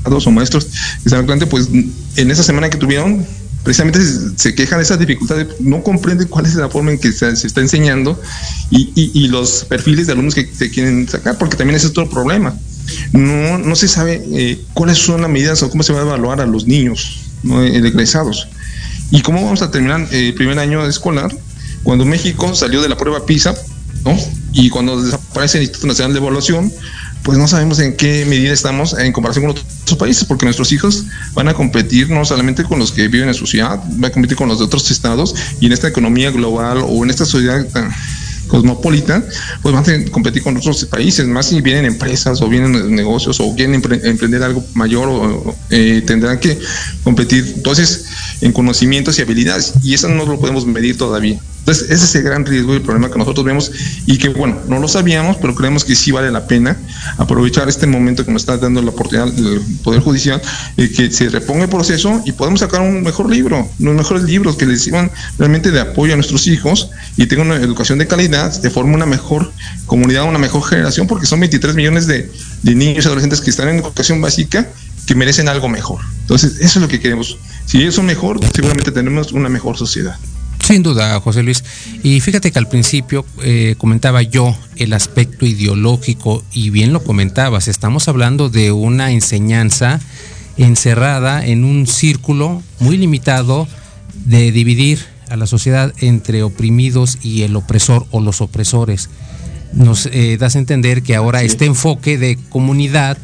o 0.05 0.29
maestros 0.29 0.65
que 0.65 1.09
están 1.09 1.25
pues 1.49 1.69
en 2.15 2.29
esa 2.29 2.43
semana 2.43 2.69
que 2.69 2.77
tuvieron 2.77 3.25
precisamente 3.63 3.99
se, 4.35 4.53
quejan 4.53 4.79
de 4.79 4.83
esa 4.83 4.97
dificultad, 4.97 5.47
no 5.59 5.81
comprenden 5.83 6.27
cuál 6.27 6.45
es 6.45 6.55
la 6.55 6.69
forma 6.69 6.91
en 6.91 6.99
que 6.99 7.11
se, 7.11 7.29
está 7.31 7.61
enseñando 7.61 8.19
y, 8.69 9.27
los 9.27 9.65
perfiles 9.65 10.07
de 10.07 10.13
alumnos 10.13 10.35
que 10.35 10.45
se 10.53 10.69
quieren 10.69 11.07
sacar, 11.07 11.37
porque 11.37 11.55
también 11.55 11.77
es 11.77 11.85
otro 11.85 12.09
problema. 12.09 12.55
No, 13.13 13.57
no 13.57 13.75
se 13.75 13.87
sabe 13.87 14.21
eh, 14.33 14.61
cuáles 14.73 14.97
son 14.97 15.21
las 15.21 15.29
medidas 15.29 15.63
o 15.63 15.69
cómo 15.69 15.83
se 15.83 15.93
va 15.93 15.99
a 15.99 16.03
evaluar 16.03 16.41
a 16.41 16.45
los 16.45 16.67
niños 16.67 17.21
¿no? 17.41 17.63
Eh, 17.63 17.77
egresados. 17.77 18.47
Y 19.09 19.21
cómo 19.21 19.41
vamos 19.43 19.61
a 19.61 19.71
terminar 19.71 20.07
el 20.11 20.33
primer 20.33 20.59
año 20.59 20.85
escolar 20.85 21.33
cuando 21.83 22.05
México 22.05 22.53
salió 22.55 22.81
de 22.81 22.89
la 22.89 22.97
prueba 22.97 23.25
PISA, 23.25 23.55
¿no? 24.03 24.17
Y 24.51 24.69
cuando 24.69 25.01
desaparece 25.01 25.57
el 25.57 25.63
Instituto 25.63 25.87
Nacional 25.87 26.13
de 26.13 26.19
Evaluación, 26.19 26.71
pues 27.23 27.37
no 27.37 27.47
sabemos 27.47 27.79
en 27.79 27.95
qué 27.95 28.25
medida 28.25 28.51
estamos 28.51 28.97
en 28.97 29.13
comparación 29.13 29.45
con 29.45 29.51
otros 29.51 29.65
países, 29.97 30.25
porque 30.25 30.45
nuestros 30.45 30.71
hijos 30.71 31.05
van 31.33 31.47
a 31.47 31.53
competir 31.53 32.09
no 32.09 32.25
solamente 32.25 32.63
con 32.63 32.79
los 32.79 32.91
que 32.91 33.07
viven 33.07 33.27
en 33.27 33.33
su 33.33 33.45
ciudad, 33.45 33.79
van 33.97 34.11
a 34.11 34.13
competir 34.13 34.37
con 34.37 34.47
los 34.47 34.59
de 34.59 34.65
otros 34.65 34.89
estados 34.91 35.35
y 35.59 35.65
en 35.65 35.73
esta 35.73 35.87
economía 35.87 36.31
global 36.31 36.83
o 36.87 37.03
en 37.03 37.09
esta 37.09 37.25
sociedad 37.25 37.65
cosmopolita, 38.47 39.23
pues 39.61 39.73
van 39.73 39.83
a 39.83 40.11
competir 40.11 40.43
con 40.43 40.57
otros 40.57 40.85
países, 40.85 41.25
más 41.25 41.47
si 41.47 41.61
vienen 41.61 41.85
empresas 41.85 42.41
o 42.41 42.47
vienen 42.47 42.95
negocios 42.95 43.39
o 43.39 43.55
quieren 43.55 43.75
emprender 43.75 44.43
algo 44.43 44.63
mayor 44.73 45.07
o 45.09 45.55
eh, 45.69 46.03
tendrán 46.05 46.39
que 46.39 46.59
competir 47.03 47.53
entonces 47.55 48.05
en 48.41 48.51
conocimientos 48.51 49.17
y 49.17 49.21
habilidades 49.21 49.73
y 49.83 49.93
eso 49.93 50.07
no 50.07 50.25
lo 50.25 50.39
podemos 50.39 50.65
medir 50.65 50.97
todavía. 50.97 51.39
Entonces, 51.63 51.89
ese 51.91 52.03
es 52.03 52.15
el 52.15 52.23
gran 52.23 52.45
riesgo 52.45 52.73
y 52.73 52.75
el 52.75 52.81
problema 52.81 53.09
que 53.09 53.17
nosotros 53.17 53.45
vemos 53.45 53.71
y 54.05 54.17
que, 54.17 54.27
bueno, 54.27 54.59
no 54.67 54.79
lo 54.79 54.89
sabíamos, 54.89 55.37
pero 55.37 55.55
creemos 55.55 55.85
que 55.85 55.95
sí 55.95 56.11
vale 56.11 56.29
la 56.29 56.45
pena 56.45 56.77
aprovechar 57.17 57.69
este 57.69 57.87
momento 57.87 58.25
que 58.25 58.33
nos 58.33 58.41
está 58.41 58.57
dando 58.57 58.81
la 58.81 58.89
oportunidad 58.89 59.31
del 59.31 59.61
Poder 59.81 60.01
Judicial, 60.01 60.41
y 60.75 60.89
que 60.89 61.09
se 61.09 61.29
reponga 61.29 61.63
el 61.63 61.69
proceso 61.69 62.21
y 62.25 62.33
podemos 62.33 62.59
sacar 62.59 62.81
un 62.81 63.01
mejor 63.01 63.29
libro, 63.29 63.69
unos 63.79 63.95
mejores 63.95 64.23
libros 64.23 64.57
que 64.57 64.65
les 64.65 64.81
sirvan 64.81 65.09
realmente 65.37 65.71
de 65.71 65.79
apoyo 65.79 66.11
a 66.11 66.15
nuestros 66.17 66.47
hijos 66.47 66.89
y 67.15 67.27
tengan 67.27 67.47
una 67.47 67.55
educación 67.55 67.97
de 67.97 68.07
calidad, 68.07 68.53
de 68.61 68.69
forma 68.69 68.95
una 68.95 69.05
mejor 69.05 69.53
comunidad, 69.85 70.25
una 70.25 70.39
mejor 70.39 70.63
generación, 70.63 71.07
porque 71.07 71.27
son 71.27 71.39
23 71.39 71.75
millones 71.75 72.07
de, 72.07 72.29
de 72.61 72.75
niños 72.75 73.05
y 73.05 73.07
adolescentes 73.07 73.39
que 73.39 73.51
están 73.51 73.69
en 73.69 73.77
educación 73.77 74.19
básica 74.19 74.67
que 75.05 75.15
merecen 75.15 75.47
algo 75.47 75.69
mejor. 75.69 76.01
Entonces, 76.21 76.55
eso 76.59 76.79
es 76.79 76.81
lo 76.81 76.87
que 76.89 76.99
queremos. 76.99 77.37
Si 77.65 77.81
ellos 77.81 77.95
son 77.95 78.05
mejor, 78.05 78.39
seguramente 78.53 78.91
tenemos 78.91 79.31
una 79.31 79.47
mejor 79.47 79.77
sociedad. 79.77 80.17
Sin 80.63 80.81
duda, 80.81 81.19
José 81.19 81.43
Luis. 81.43 81.61
Y 82.03 82.21
fíjate 82.21 82.53
que 82.53 82.57
al 82.57 82.69
principio 82.69 83.25
eh, 83.43 83.75
comentaba 83.77 84.21
yo 84.21 84.55
el 84.77 84.93
aspecto 84.93 85.45
ideológico 85.45 86.41
y 86.53 86.69
bien 86.69 86.93
lo 86.93 87.03
comentabas, 87.03 87.67
estamos 87.67 88.07
hablando 88.07 88.49
de 88.49 88.71
una 88.71 89.11
enseñanza 89.11 89.99
encerrada 90.55 91.45
en 91.45 91.65
un 91.65 91.85
círculo 91.85 92.63
muy 92.79 92.97
limitado 92.97 93.67
de 94.23 94.53
dividir 94.53 94.99
a 95.29 95.35
la 95.35 95.47
sociedad 95.47 95.93
entre 95.99 96.43
oprimidos 96.43 97.17
y 97.21 97.41
el 97.41 97.57
opresor 97.57 98.05
o 98.11 98.21
los 98.21 98.39
opresores. 98.39 99.09
Nos 99.73 100.05
eh, 100.05 100.37
das 100.39 100.55
a 100.55 100.59
entender 100.59 101.03
que 101.03 101.17
ahora 101.17 101.43
este 101.43 101.65
enfoque 101.65 102.17
de 102.17 102.39
comunidad 102.49 103.17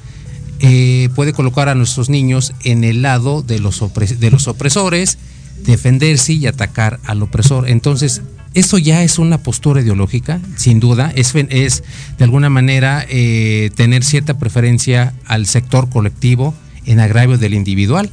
eh, 0.60 1.08
puede 1.15 1.32
colocar 1.32 1.69
a 1.69 1.75
nuestros 1.75 2.10
niños 2.10 2.52
en 2.65 2.84
el 2.84 3.02
lado 3.02 3.43
de 3.43 3.60
los, 3.60 3.82
de 4.19 4.30
los 4.30 4.49
opresores 4.49 5.17
defenderse 5.63 6.34
y 6.34 6.48
atacar 6.48 7.00
al 7.06 7.22
opresor. 7.22 7.69
Entonces, 7.69 8.22
eso 8.54 8.78
ya 8.78 9.04
es 9.04 9.19
una 9.19 9.38
postura 9.38 9.82
ideológica, 9.82 10.39
sin 10.56 10.80
duda, 10.80 11.12
es, 11.15 11.34
es 11.36 11.84
de 12.17 12.24
alguna 12.24 12.50
manera 12.50 13.06
eh, 13.08 13.69
tener 13.76 14.04
cierta 14.04 14.39
preferencia 14.39 15.13
al 15.26 15.45
sector 15.45 15.89
colectivo 15.89 16.56
en 16.86 17.00
agravio 17.00 17.38
del 17.38 17.54
individual. 17.54 18.10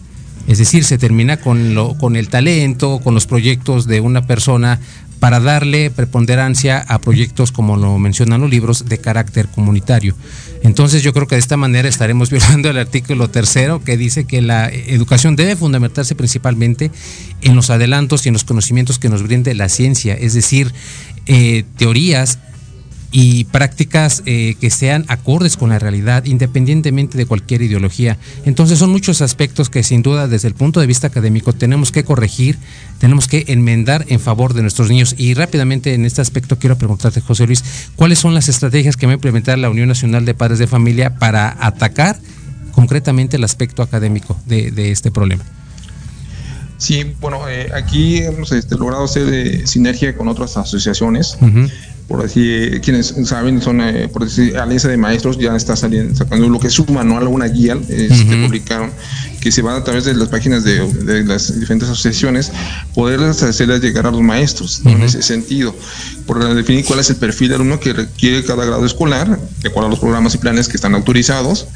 Es 0.46 0.58
decir, 0.58 0.84
se 0.84 0.98
termina 0.98 1.38
con, 1.38 1.74
lo, 1.74 1.96
con 1.98 2.14
el 2.14 2.28
talento, 2.28 3.00
con 3.02 3.14
los 3.14 3.26
proyectos 3.26 3.86
de 3.86 4.00
una 4.00 4.26
persona 4.26 4.78
para 5.20 5.40
darle 5.40 5.90
preponderancia 5.90 6.78
a 6.78 6.98
proyectos, 6.98 7.52
como 7.52 7.76
lo 7.76 7.98
mencionan 7.98 8.40
los 8.40 8.50
libros, 8.50 8.86
de 8.86 8.98
carácter 8.98 9.48
comunitario. 9.48 10.14
Entonces 10.62 11.02
yo 11.02 11.12
creo 11.12 11.26
que 11.26 11.36
de 11.36 11.40
esta 11.40 11.56
manera 11.56 11.88
estaremos 11.88 12.30
violando 12.30 12.70
el 12.70 12.78
artículo 12.78 13.28
tercero 13.28 13.82
que 13.82 13.96
dice 13.96 14.24
que 14.24 14.42
la 14.42 14.68
educación 14.68 15.36
debe 15.36 15.56
fundamentarse 15.56 16.14
principalmente 16.14 16.90
en 17.42 17.54
los 17.56 17.70
adelantos 17.70 18.26
y 18.26 18.28
en 18.28 18.34
los 18.34 18.44
conocimientos 18.44 18.98
que 18.98 19.08
nos 19.08 19.22
brinde 19.22 19.54
la 19.54 19.68
ciencia, 19.68 20.14
es 20.14 20.34
decir, 20.34 20.72
eh, 21.26 21.64
teorías 21.76 22.38
y 23.12 23.44
prácticas 23.44 24.22
eh, 24.26 24.56
que 24.60 24.70
sean 24.70 25.04
acordes 25.08 25.56
con 25.56 25.70
la 25.70 25.78
realidad, 25.78 26.24
independientemente 26.24 27.16
de 27.16 27.26
cualquier 27.26 27.62
ideología. 27.62 28.18
Entonces 28.44 28.78
son 28.78 28.90
muchos 28.90 29.22
aspectos 29.22 29.70
que 29.70 29.82
sin 29.82 30.02
duda 30.02 30.28
desde 30.28 30.48
el 30.48 30.54
punto 30.54 30.80
de 30.80 30.86
vista 30.86 31.06
académico 31.06 31.52
tenemos 31.52 31.92
que 31.92 32.04
corregir, 32.04 32.58
tenemos 32.98 33.28
que 33.28 33.44
enmendar 33.48 34.04
en 34.08 34.20
favor 34.20 34.54
de 34.54 34.62
nuestros 34.62 34.88
niños. 34.88 35.14
Y 35.18 35.34
rápidamente 35.34 35.94
en 35.94 36.04
este 36.04 36.20
aspecto 36.20 36.58
quiero 36.58 36.76
preguntarte, 36.76 37.20
José 37.20 37.46
Luis, 37.46 37.64
¿cuáles 37.96 38.18
son 38.18 38.34
las 38.34 38.48
estrategias 38.48 38.96
que 38.96 39.06
va 39.06 39.12
a 39.12 39.14
implementar 39.14 39.58
la 39.58 39.70
Unión 39.70 39.88
Nacional 39.88 40.24
de 40.24 40.34
Padres 40.34 40.58
de 40.58 40.66
Familia 40.66 41.14
para 41.16 41.56
atacar 41.64 42.18
concretamente 42.72 43.36
el 43.36 43.44
aspecto 43.44 43.82
académico 43.82 44.38
de, 44.46 44.90
este 44.90 45.10
problema? 45.10 45.44
Sí, 46.78 47.14
bueno, 47.20 47.48
eh, 47.48 47.70
aquí 47.74 48.18
hemos 48.18 48.52
este, 48.52 48.76
logrado 48.76 49.04
hacer 49.04 49.32
eh, 49.32 49.66
sinergia 49.66 50.14
con 50.14 50.28
otras 50.28 50.58
asociaciones 50.58 51.38
por 52.08 52.24
así, 52.24 52.70
quienes 52.82 53.14
saben, 53.24 53.60
son, 53.60 53.80
eh, 53.80 54.08
por 54.08 54.24
decir, 54.24 54.56
Alianza 54.56 54.88
de 54.88 54.96
Maestros 54.96 55.38
ya 55.38 55.56
está 55.56 55.74
saliendo, 55.74 56.14
sacando 56.14 56.48
lo 56.48 56.60
que 56.60 56.68
es 56.68 56.72
su 56.72 56.84
manual, 56.86 57.26
una 57.26 57.46
guía 57.46 57.76
que 57.84 58.08
publicaron, 58.44 58.92
que 59.40 59.50
se 59.50 59.60
va 59.60 59.76
a 59.76 59.82
través 59.82 60.04
de 60.04 60.14
las 60.14 60.28
páginas 60.28 60.62
de, 60.62 61.24
las 61.24 61.58
diferentes 61.58 61.88
asociaciones, 61.88 62.52
poderles 62.94 63.42
hacerles 63.42 63.80
llegar 63.80 64.06
a 64.06 64.12
los 64.12 64.22
maestros, 64.22 64.82
en 64.84 65.02
ese 65.02 65.20
sentido, 65.20 65.74
por 66.26 66.54
definir 66.54 66.84
cuál 66.84 67.00
es 67.00 67.10
el 67.10 67.16
perfil 67.16 67.48
de 67.48 67.54
alumno 67.56 67.80
que 67.80 67.92
requiere 67.92 68.44
cada 68.44 68.64
grado 68.64 68.86
escolar, 68.86 69.40
de 69.62 69.68
acuerdo 69.68 69.88
a 69.88 69.90
los 69.90 69.98
programas 69.98 70.34
y 70.36 70.38
planes 70.38 70.68
que 70.68 70.76
están 70.76 70.94
autorizados, 70.94 71.66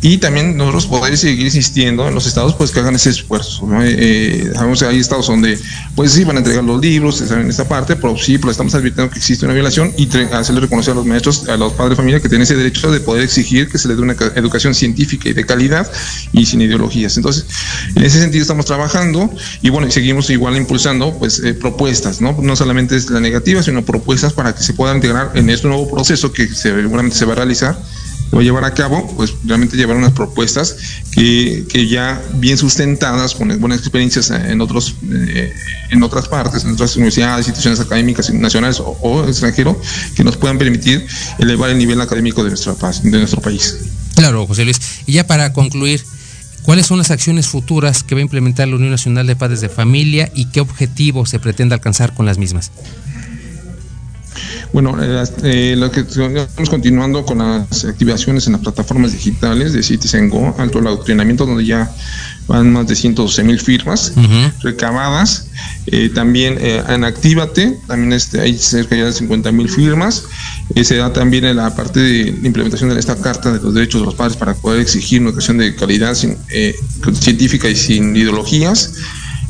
y 0.00 0.18
también 0.18 0.56
nosotros 0.56 0.86
poder 0.86 1.16
seguir 1.18 1.46
insistiendo 1.46 2.06
en 2.06 2.14
los 2.14 2.26
estados 2.26 2.54
pues 2.54 2.70
que 2.70 2.80
hagan 2.80 2.94
ese 2.94 3.10
esfuerzo. 3.10 3.66
¿no? 3.66 3.82
Eh, 3.82 3.96
eh 3.98 4.50
sabemos 4.54 4.78
que 4.78 4.86
hay 4.86 4.98
estados 4.98 5.26
donde 5.26 5.58
pues 5.96 6.12
sí 6.12 6.22
van 6.24 6.36
a 6.36 6.38
entregar 6.38 6.62
los 6.62 6.80
libros, 6.80 7.20
en 7.30 7.50
esta 7.50 7.66
parte, 7.66 7.96
pero 7.96 8.16
sí, 8.16 8.38
pero 8.38 8.52
estamos 8.52 8.74
advirtiendo 8.74 9.10
que 9.10 9.18
existe 9.18 9.44
una 9.44 9.54
violación 9.54 9.92
y 9.96 10.08
hacerle 10.32 10.60
reconocer 10.60 10.92
a 10.92 10.94
los 10.94 11.06
maestros, 11.06 11.48
a 11.48 11.56
los 11.56 11.72
padres 11.72 11.90
de 11.90 11.96
familia 11.96 12.20
que 12.20 12.28
tienen 12.28 12.42
ese 12.42 12.54
derecho 12.54 12.92
de 12.92 13.00
poder 13.00 13.24
exigir 13.24 13.68
que 13.68 13.78
se 13.78 13.88
les 13.88 13.96
dé 13.96 14.02
una 14.02 14.16
educación 14.36 14.74
científica 14.74 15.28
y 15.28 15.32
de 15.32 15.44
calidad 15.44 15.90
y 16.32 16.46
sin 16.46 16.60
ideologías. 16.60 17.16
Entonces, 17.16 17.46
en 17.96 18.04
ese 18.04 18.20
sentido 18.20 18.42
estamos 18.42 18.66
trabajando 18.66 19.30
y 19.62 19.70
bueno, 19.70 19.90
seguimos 19.90 20.30
igual 20.30 20.56
impulsando 20.56 21.18
pues 21.18 21.40
eh, 21.40 21.54
propuestas, 21.54 22.20
¿no? 22.20 22.36
No 22.40 22.54
solamente 22.54 22.96
es 22.96 23.10
la 23.10 23.20
negativa, 23.20 23.62
sino 23.62 23.84
propuestas 23.84 24.32
para 24.32 24.54
que 24.54 24.62
se 24.62 24.74
puedan 24.74 24.96
integrar 24.96 25.32
en 25.34 25.50
este 25.50 25.66
nuevo 25.66 25.90
proceso 25.90 26.32
que 26.32 26.46
seguramente 26.46 27.16
se 27.16 27.24
va 27.24 27.32
a 27.32 27.36
realizar 27.36 27.78
va 28.34 28.40
a 28.40 28.42
llevar 28.42 28.64
a 28.64 28.74
cabo, 28.74 29.06
pues 29.16 29.34
realmente 29.44 29.76
llevar 29.76 29.96
unas 29.96 30.12
propuestas 30.12 30.76
que, 31.12 31.64
que 31.68 31.88
ya 31.88 32.22
bien 32.34 32.58
sustentadas 32.58 33.34
con 33.34 33.48
buenas 33.60 33.78
experiencias 33.80 34.30
en 34.30 34.60
otros 34.60 34.94
eh, 35.10 35.52
en 35.90 36.02
otras 36.02 36.28
partes, 36.28 36.64
en 36.64 36.72
otras 36.72 36.96
universidades, 36.96 37.46
instituciones 37.46 37.80
académicas 37.80 38.30
nacionales 38.30 38.80
o, 38.80 38.96
o 39.02 39.26
extranjero, 39.26 39.80
que 40.14 40.24
nos 40.24 40.36
puedan 40.36 40.58
permitir 40.58 41.06
elevar 41.38 41.70
el 41.70 41.78
nivel 41.78 42.00
académico 42.00 42.44
de 42.44 42.50
nuestra 42.50 42.74
de 43.02 43.18
nuestro 43.18 43.40
país. 43.40 43.78
Claro, 44.14 44.46
José 44.46 44.64
Luis. 44.64 44.80
Y 45.06 45.12
ya 45.12 45.26
para 45.26 45.52
concluir, 45.52 46.04
¿cuáles 46.62 46.86
son 46.86 46.98
las 46.98 47.10
acciones 47.10 47.46
futuras 47.46 48.02
que 48.02 48.14
va 48.14 48.20
a 48.20 48.22
implementar 48.22 48.68
la 48.68 48.76
Unión 48.76 48.90
Nacional 48.90 49.26
de 49.26 49.36
Padres 49.36 49.60
de 49.60 49.68
Familia 49.68 50.30
y 50.34 50.46
qué 50.46 50.60
objetivo 50.60 51.24
se 51.24 51.38
pretende 51.38 51.74
alcanzar 51.74 52.14
con 52.14 52.26
las 52.26 52.36
mismas? 52.36 52.70
Bueno, 54.72 54.96
eh, 55.02 55.24
eh, 55.44 55.74
lo 55.76 55.90
que 55.90 56.00
estamos 56.00 56.68
continuando 56.68 57.24
con 57.24 57.38
las 57.38 57.84
activaciones 57.84 58.46
en 58.46 58.52
las 58.52 58.62
plataformas 58.62 59.12
digitales 59.12 59.72
de 59.72 59.82
Citizen 59.82 60.28
Go, 60.28 60.54
alto 60.58 60.78
el 60.78 60.86
adoctrinamiento, 60.86 61.46
donde 61.46 61.64
ya 61.64 61.90
van 62.46 62.72
más 62.72 62.86
de 62.86 62.94
112 62.94 63.44
mil 63.44 63.60
firmas 63.60 64.12
recabadas. 64.62 65.48
Eh, 65.86 66.10
también 66.14 66.58
en 66.60 67.04
Actívate, 67.04 67.78
también 67.86 68.12
este, 68.12 68.40
hay 68.40 68.58
cerca 68.58 68.94
de 68.94 69.12
50 69.12 69.52
mil 69.52 69.68
firmas. 69.68 70.24
se 70.82 70.96
da 70.96 71.12
también 71.12 71.44
en 71.44 71.56
la 71.56 71.74
parte 71.74 72.00
de 72.00 72.28
implementación 72.42 72.90
de 72.90 73.00
esta 73.00 73.16
Carta 73.16 73.52
de 73.52 73.60
los 73.60 73.74
Derechos 73.74 74.02
de 74.02 74.06
los 74.06 74.14
Padres 74.14 74.36
para 74.36 74.54
poder 74.54 74.80
exigir 74.80 75.20
una 75.20 75.30
educación 75.30 75.58
de 75.58 75.74
calidad 75.74 76.14
científica 76.14 77.68
y 77.68 77.76
sin 77.76 78.14
ideologías. 78.14 78.92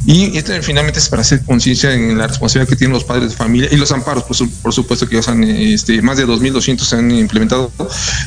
Y 0.08 0.38
este 0.38 0.62
finalmente 0.62 1.00
es 1.00 1.08
para 1.10 1.20
hacer 1.20 1.42
conciencia 1.44 1.92
en 1.92 2.16
la 2.16 2.26
responsabilidad 2.26 2.70
que 2.70 2.76
tienen 2.76 2.94
los 2.94 3.04
padres 3.04 3.28
de 3.28 3.36
familia 3.36 3.68
y 3.70 3.76
los 3.76 3.92
amparos, 3.92 4.24
por, 4.24 4.72
supuesto 4.72 5.06
que 5.06 5.20
ya 5.20 5.34
este, 5.34 6.00
más 6.00 6.16
de 6.16 6.26
2.200 6.26 6.78
se 6.78 6.96
han 6.96 7.10
implementado 7.10 7.70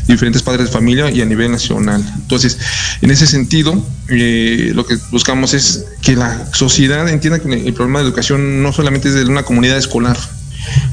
diferentes 0.08 0.44
padres 0.44 0.68
de 0.68 0.72
familia 0.72 1.10
y 1.10 1.22
a 1.22 1.26
nivel 1.26 1.52
nacional. 1.52 2.08
Entonces, 2.18 2.60
en 3.02 3.10
ese 3.10 3.26
sentido, 3.26 3.84
eh, 4.10 4.74
lo 4.76 4.86
que 4.86 4.96
buscamos 5.10 5.56
es 5.56 5.86
que 6.04 6.16
la 6.16 6.54
sociedad 6.54 7.10
entienda 7.10 7.40
que 7.40 7.52
el 7.52 7.74
problema 7.74 7.98
de 7.98 8.06
educación 8.06 8.62
no 8.62 8.72
solamente 8.74 9.08
es 9.08 9.16
de 9.16 9.26
una 9.26 9.42
comunidad 9.42 9.80
escolar, 9.80 10.20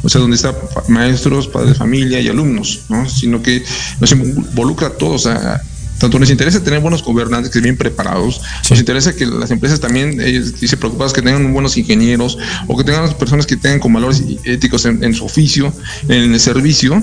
o 0.02 0.08
sea, 0.08 0.22
donde 0.22 0.36
están 0.36 0.54
maestros, 0.88 1.48
padres 1.48 1.72
de 1.72 1.78
familia 1.78 2.18
y 2.18 2.28
alumnos, 2.28 2.84
¿no? 2.88 3.06
sino 3.06 3.42
que 3.42 3.62
nos 4.00 4.10
involucra 4.12 4.86
a 4.86 4.90
todos 4.92 5.26
a, 5.26 5.60
tanto 5.98 6.18
nos 6.18 6.30
interesa 6.30 6.62
tener 6.62 6.80
buenos 6.80 7.02
gobernantes 7.02 7.50
que 7.50 7.58
estén 7.58 7.64
bien 7.64 7.76
preparados, 7.76 8.40
nos 8.70 8.78
interesa 8.78 9.14
que 9.14 9.26
las 9.26 9.50
empresas 9.50 9.80
también, 9.80 10.20
ellos 10.20 10.54
se 10.58 10.76
preocupadas 10.76 11.12
que 11.12 11.22
tengan 11.22 11.52
buenos 11.52 11.76
ingenieros 11.76 12.38
o 12.66 12.76
que 12.76 12.84
tengan 12.84 13.12
personas 13.14 13.46
que 13.46 13.56
tengan 13.56 13.80
con 13.80 13.92
valores 13.92 14.22
éticos 14.44 14.84
en 14.84 15.14
su 15.14 15.24
oficio, 15.24 15.72
en 16.08 16.32
el 16.32 16.40
servicio, 16.40 17.02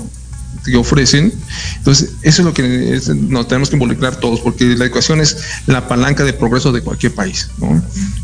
que 0.66 0.76
ofrecen. 0.76 1.32
Entonces, 1.78 2.10
eso 2.22 2.42
es 2.42 2.46
lo 2.46 2.54
que 2.54 3.00
nos 3.28 3.48
tenemos 3.48 3.70
que 3.70 3.76
involucrar 3.76 4.16
todos, 4.16 4.40
porque 4.40 4.64
la 4.64 4.84
educación 4.84 5.20
es 5.20 5.36
la 5.66 5.88
palanca 5.88 6.24
de 6.24 6.32
progreso 6.32 6.72
de 6.72 6.82
cualquier 6.82 7.14
país. 7.14 7.48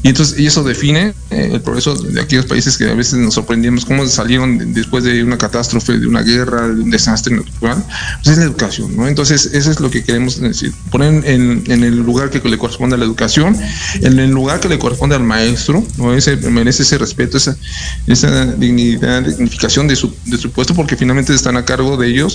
Y 0.03 0.09
entonces, 0.09 0.39
y 0.39 0.47
eso 0.47 0.65
define 0.65 1.15
eh, 1.31 1.51
el 1.53 1.61
progreso 1.61 1.95
de 1.95 2.21
aquellos 2.21 2.47
países 2.47 2.77
que 2.77 2.89
a 2.89 2.95
veces 2.95 3.15
nos 3.15 3.35
sorprendemos 3.35 3.85
cómo 3.85 4.07
salieron 4.07 4.73
después 4.75 5.05
de 5.05 5.23
una 5.23 5.39
catástrofe, 5.39 5.99
de 5.99 6.07
una 6.07 6.23
guerra, 6.23 6.69
de 6.69 6.83
un 6.83 6.91
desastre 6.91 7.35
natural. 7.35 7.85
Pues 8.23 8.33
es 8.33 8.39
la 8.39 8.45
educación. 8.45 8.97
¿no? 8.97 9.07
Entonces, 9.07 9.47
eso 9.53 9.71
es 9.71 9.81
lo 9.81 9.91
que 9.91 10.03
queremos 10.03 10.41
decir, 10.41 10.73
poner 10.91 11.25
en, 11.27 11.63
el 11.69 11.99
lugar 11.99 12.31
que 12.31 12.41
le 12.49 12.59
corresponde 12.59 12.97
a 12.97 12.99
la 12.99 13.05
educación, 13.05 13.57
en 14.01 14.19
el 14.19 14.31
lugar 14.31 14.61
que 14.61 14.69
le 14.69 14.79
corresponde 14.79 15.15
al 15.15 15.23
maestro, 15.23 15.85
¿no? 15.97 16.15
ese, 16.15 16.37
merece 16.37 16.83
ese 16.83 16.99
respeto, 16.99 17.37
esa, 17.37 17.57
esa 18.07 18.47
dignidad, 18.47 19.23
dignificación 19.23 19.89
de 19.89 19.97
su 19.97 20.13
puesto, 20.53 20.75
porque 20.75 20.97
finalmente 20.97 21.35
están 21.35 21.57
a 21.57 21.65
cargo 21.65 21.97
de 21.97 22.09
ellos 22.09 22.32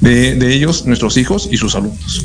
de, 0.00 0.54
ellos, 0.54 0.86
nuestros 0.86 1.16
hijos 1.16 1.48
y 1.50 1.56
sus 1.56 1.74
alumnos. 1.74 2.24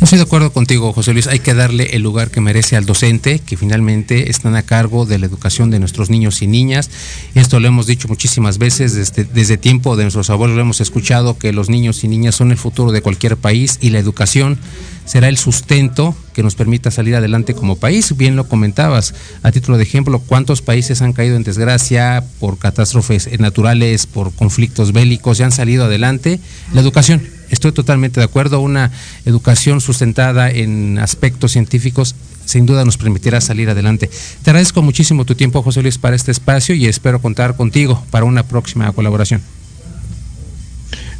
Estoy 0.00 0.18
de 0.18 0.24
acuerdo 0.24 0.52
contigo, 0.52 0.92
José 0.92 1.12
Luis. 1.12 1.26
Hay 1.26 1.38
que 1.38 1.54
darle 1.54 1.96
el 1.96 2.02
lugar 2.02 2.30
que 2.30 2.40
merece 2.40 2.76
al 2.76 2.84
docente, 2.84 3.38
que 3.38 3.56
finalmente 3.56 4.30
están 4.30 4.54
a 4.54 4.62
cargo 4.62 5.06
de 5.06 5.18
la 5.18 5.26
educación 5.26 5.70
de 5.70 5.78
nuestros 5.78 6.10
niños 6.10 6.42
y 6.42 6.46
niñas. 6.46 6.90
Esto 7.34 7.60
lo 7.60 7.68
hemos 7.68 7.86
dicho 7.86 8.06
muchísimas 8.06 8.58
veces, 8.58 8.94
desde, 8.94 9.24
desde 9.24 9.56
tiempo 9.56 9.96
de 9.96 10.04
nuestros 10.04 10.28
abuelos 10.30 10.56
lo 10.56 10.62
hemos 10.62 10.80
escuchado, 10.80 11.38
que 11.38 11.52
los 11.52 11.70
niños 11.70 12.04
y 12.04 12.08
niñas 12.08 12.34
son 12.34 12.50
el 12.50 12.58
futuro 12.58 12.92
de 12.92 13.00
cualquier 13.00 13.36
país 13.36 13.78
y 13.80 13.90
la 13.90 13.98
educación 13.98 14.58
será 15.06 15.28
el 15.28 15.38
sustento 15.38 16.14
que 16.34 16.42
nos 16.42 16.54
permita 16.54 16.90
salir 16.90 17.16
adelante 17.16 17.54
como 17.54 17.76
país. 17.76 18.14
Bien 18.16 18.36
lo 18.36 18.46
comentabas, 18.46 19.14
a 19.42 19.52
título 19.52 19.78
de 19.78 19.84
ejemplo, 19.84 20.18
cuántos 20.18 20.60
países 20.60 21.00
han 21.00 21.14
caído 21.14 21.36
en 21.36 21.44
desgracia 21.44 22.22
por 22.40 22.58
catástrofes 22.58 23.28
naturales, 23.40 24.06
por 24.06 24.32
conflictos 24.34 24.92
bélicos 24.92 25.40
y 25.40 25.44
han 25.44 25.52
salido 25.52 25.86
adelante. 25.86 26.40
La 26.74 26.82
educación, 26.82 27.22
estoy 27.48 27.72
totalmente 27.72 28.20
de 28.20 28.24
acuerdo, 28.24 28.60
una 28.60 28.90
educación 29.24 29.80
sustentada 29.80 30.50
en 30.50 30.98
aspectos 30.98 31.52
científicos 31.52 32.14
sin 32.44 32.64
duda 32.64 32.84
nos 32.84 32.96
permitirá 32.96 33.40
salir 33.40 33.68
adelante. 33.68 34.08
Te 34.42 34.50
agradezco 34.50 34.80
muchísimo 34.80 35.24
tu 35.24 35.34
tiempo, 35.34 35.62
José 35.62 35.82
Luis, 35.82 35.98
para 35.98 36.16
este 36.16 36.30
espacio 36.30 36.74
y 36.74 36.86
espero 36.86 37.20
contar 37.20 37.56
contigo 37.56 38.02
para 38.10 38.24
una 38.24 38.44
próxima 38.44 38.90
colaboración. 38.92 39.42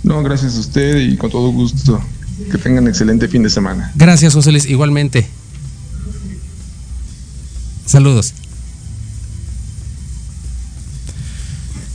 No, 0.04 0.22
gracias 0.22 0.56
a 0.56 0.60
usted 0.60 0.98
y 0.98 1.16
con 1.16 1.30
todo 1.30 1.50
gusto. 1.50 2.00
Que 2.50 2.58
tengan 2.58 2.86
excelente 2.86 3.28
fin 3.28 3.42
de 3.42 3.50
semana. 3.50 3.92
Gracias, 3.94 4.34
José 4.34 4.52
Luis. 4.52 4.66
Igualmente. 4.66 5.26
Saludos. 7.86 8.34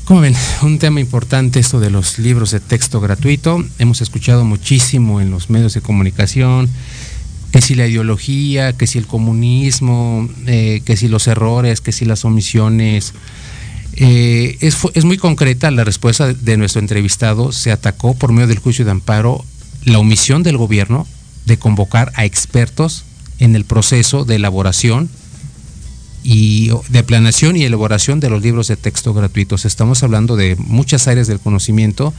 Como 0.05 0.21
ven, 0.21 0.35
un 0.63 0.79
tema 0.79 0.99
importante 0.99 1.59
esto 1.59 1.79
de 1.79 1.89
los 1.89 2.19
libros 2.19 2.51
de 2.51 2.59
texto 2.59 2.99
gratuito. 2.99 3.63
Hemos 3.79 4.01
escuchado 4.01 4.43
muchísimo 4.43 5.21
en 5.21 5.31
los 5.31 5.49
medios 5.49 5.73
de 5.73 5.81
comunicación 5.81 6.69
que 7.51 7.61
si 7.61 7.75
la 7.75 7.85
ideología, 7.85 8.73
que 8.73 8.87
si 8.87 8.97
el 8.97 9.07
comunismo, 9.07 10.27
eh, 10.47 10.81
que 10.85 10.97
si 10.97 11.07
los 11.07 11.27
errores, 11.27 11.81
que 11.81 11.91
si 11.91 12.05
las 12.05 12.25
omisiones. 12.25 13.13
Eh, 13.93 14.57
es, 14.61 14.77
es 14.93 15.03
muy 15.03 15.17
concreta 15.17 15.69
la 15.69 15.83
respuesta 15.83 16.33
de 16.33 16.57
nuestro 16.57 16.79
entrevistado. 16.79 17.51
Se 17.51 17.71
atacó 17.71 18.13
por 18.13 18.31
medio 18.31 18.47
del 18.47 18.59
juicio 18.59 18.85
de 18.85 18.91
amparo 18.91 19.45
la 19.85 19.99
omisión 19.99 20.43
del 20.43 20.57
gobierno 20.57 21.07
de 21.45 21.57
convocar 21.57 22.11
a 22.15 22.25
expertos 22.25 23.03
en 23.39 23.55
el 23.55 23.65
proceso 23.65 24.25
de 24.25 24.35
elaboración 24.35 25.09
y 26.23 26.69
de 26.89 27.03
planeación 27.03 27.57
y 27.57 27.63
elaboración 27.63 28.19
de 28.19 28.29
los 28.29 28.41
libros 28.41 28.67
de 28.67 28.77
texto 28.77 29.13
gratuitos. 29.13 29.65
Estamos 29.65 30.03
hablando 30.03 30.35
de 30.35 30.55
muchas 30.57 31.07
áreas 31.07 31.27
del 31.27 31.39
conocimiento. 31.39 32.13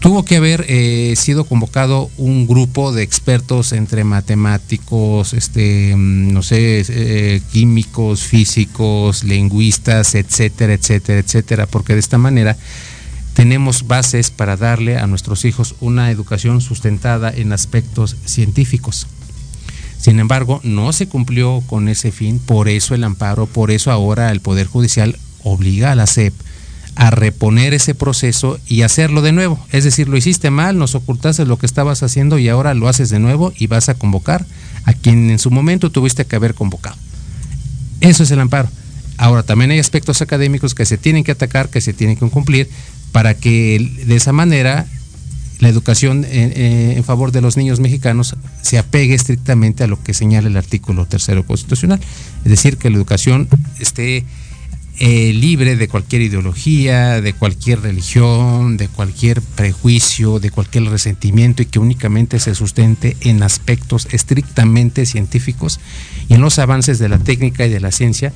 Tuvo 0.00 0.22
que 0.26 0.36
haber 0.36 0.66
eh, 0.68 1.14
sido 1.16 1.44
convocado 1.44 2.10
un 2.18 2.46
grupo 2.46 2.92
de 2.92 3.02
expertos 3.02 3.72
entre 3.72 4.04
matemáticos, 4.04 5.32
este, 5.32 5.96
mm, 5.96 6.30
no 6.30 6.42
sé, 6.42 6.84
eh, 6.86 7.40
químicos, 7.52 8.22
físicos, 8.24 9.24
lingüistas, 9.24 10.14
etcétera, 10.14 10.74
etcétera, 10.74 11.20
etcétera, 11.20 11.66
porque 11.66 11.94
de 11.94 12.00
esta 12.00 12.18
manera 12.18 12.58
tenemos 13.34 13.86
bases 13.86 14.30
para 14.30 14.56
darle 14.56 14.96
a 14.96 15.06
nuestros 15.06 15.44
hijos 15.44 15.74
una 15.80 16.10
educación 16.10 16.60
sustentada 16.60 17.30
en 17.34 17.52
aspectos 17.52 18.16
científicos. 18.24 19.06
Sin 19.98 20.20
embargo, 20.20 20.60
no 20.62 20.92
se 20.92 21.08
cumplió 21.08 21.62
con 21.66 21.88
ese 21.88 22.12
fin, 22.12 22.38
por 22.38 22.68
eso 22.68 22.94
el 22.94 23.04
amparo, 23.04 23.46
por 23.46 23.70
eso 23.70 23.90
ahora 23.90 24.30
el 24.30 24.40
Poder 24.40 24.66
Judicial 24.66 25.18
obliga 25.42 25.92
a 25.92 25.94
la 25.94 26.06
SEP 26.06 26.34
a 26.96 27.10
reponer 27.10 27.74
ese 27.74 27.94
proceso 27.94 28.58
y 28.68 28.82
hacerlo 28.82 29.20
de 29.20 29.32
nuevo. 29.32 29.58
Es 29.72 29.82
decir, 29.82 30.08
lo 30.08 30.16
hiciste 30.16 30.50
mal, 30.50 30.78
nos 30.78 30.94
ocultaste 30.94 31.44
lo 31.44 31.58
que 31.58 31.66
estabas 31.66 32.02
haciendo 32.02 32.38
y 32.38 32.48
ahora 32.48 32.74
lo 32.74 32.88
haces 32.88 33.10
de 33.10 33.18
nuevo 33.18 33.52
y 33.56 33.66
vas 33.66 33.88
a 33.88 33.94
convocar 33.94 34.46
a 34.84 34.92
quien 34.92 35.30
en 35.30 35.38
su 35.38 35.50
momento 35.50 35.90
tuviste 35.90 36.24
que 36.24 36.36
haber 36.36 36.54
convocado. 36.54 36.96
Eso 38.00 38.22
es 38.22 38.30
el 38.30 38.40
amparo. 38.40 38.68
Ahora, 39.16 39.42
también 39.42 39.70
hay 39.70 39.78
aspectos 39.78 40.22
académicos 40.22 40.74
que 40.74 40.84
se 40.84 40.98
tienen 40.98 41.24
que 41.24 41.32
atacar, 41.32 41.68
que 41.68 41.80
se 41.80 41.92
tienen 41.92 42.16
que 42.16 42.28
cumplir, 42.28 42.68
para 43.14 43.34
que 43.34 43.92
de 44.06 44.16
esa 44.16 44.32
manera 44.32 44.86
la 45.60 45.68
educación 45.68 46.26
en, 46.28 47.04
favor 47.04 47.30
de 47.30 47.40
los 47.40 47.56
niños 47.56 47.78
mexicanos 47.78 48.34
se 48.60 48.76
apegue 48.76 49.14
estrictamente 49.14 49.84
a 49.84 49.86
lo 49.86 50.02
que 50.02 50.12
señala 50.12 50.48
el 50.48 50.56
artículo 50.56 51.06
tercero 51.06 51.46
constitucional. 51.46 52.00
Es 52.44 52.50
decir, 52.50 52.76
que 52.76 52.90
la 52.90 52.96
educación 52.96 53.48
esté 53.78 54.24
eh, 54.98 55.32
libre 55.32 55.76
de 55.76 55.86
cualquier 55.86 56.22
ideología, 56.22 57.20
de 57.20 57.32
cualquier 57.34 57.82
religión, 57.82 58.76
de 58.76 58.88
cualquier 58.88 59.42
prejuicio, 59.42 60.40
de 60.40 60.50
cualquier 60.50 60.86
resentimiento 60.86 61.62
y 61.62 61.66
que 61.66 61.78
únicamente 61.78 62.40
se 62.40 62.56
sustente 62.56 63.16
en 63.20 63.44
aspectos 63.44 64.08
estrictamente 64.10 65.06
científicos 65.06 65.78
y 66.28 66.34
en 66.34 66.40
los 66.40 66.58
avances 66.58 66.98
de 66.98 67.08
la 67.08 67.20
técnica 67.20 67.64
y 67.64 67.70
de 67.70 67.78
la 67.78 67.92
ciencia 67.92 68.32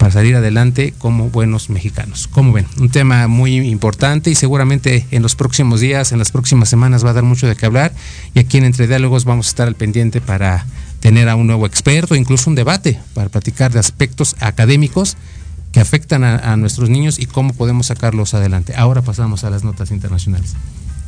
para 0.00 0.12
salir 0.12 0.34
adelante 0.34 0.94
como 0.96 1.28
buenos 1.28 1.68
mexicanos. 1.68 2.26
Como 2.26 2.54
ven, 2.54 2.66
un 2.78 2.88
tema 2.88 3.28
muy 3.28 3.56
importante 3.56 4.30
y 4.30 4.34
seguramente 4.34 5.06
en 5.10 5.20
los 5.20 5.36
próximos 5.36 5.80
días, 5.80 6.12
en 6.12 6.18
las 6.18 6.32
próximas 6.32 6.70
semanas 6.70 7.04
va 7.04 7.10
a 7.10 7.12
dar 7.12 7.22
mucho 7.22 7.46
de 7.46 7.54
qué 7.54 7.66
hablar 7.66 7.92
y 8.32 8.38
aquí 8.38 8.56
en 8.56 8.64
Entre 8.64 8.86
Diálogos 8.86 9.26
vamos 9.26 9.48
a 9.48 9.50
estar 9.50 9.68
al 9.68 9.74
pendiente 9.74 10.22
para 10.22 10.64
tener 11.00 11.28
a 11.28 11.36
un 11.36 11.46
nuevo 11.46 11.66
experto, 11.66 12.14
incluso 12.14 12.48
un 12.48 12.56
debate 12.56 12.98
para 13.12 13.28
platicar 13.28 13.72
de 13.72 13.78
aspectos 13.78 14.36
académicos 14.40 15.18
que 15.70 15.80
afectan 15.80 16.24
a, 16.24 16.56
nuestros 16.56 16.88
niños 16.88 17.18
y 17.18 17.26
cómo 17.26 17.52
podemos 17.52 17.88
sacarlos 17.88 18.32
adelante. 18.32 18.72
Ahora 18.76 19.02
pasamos 19.02 19.44
a 19.44 19.50
las 19.50 19.64
notas 19.64 19.90
internacionales. 19.90 20.54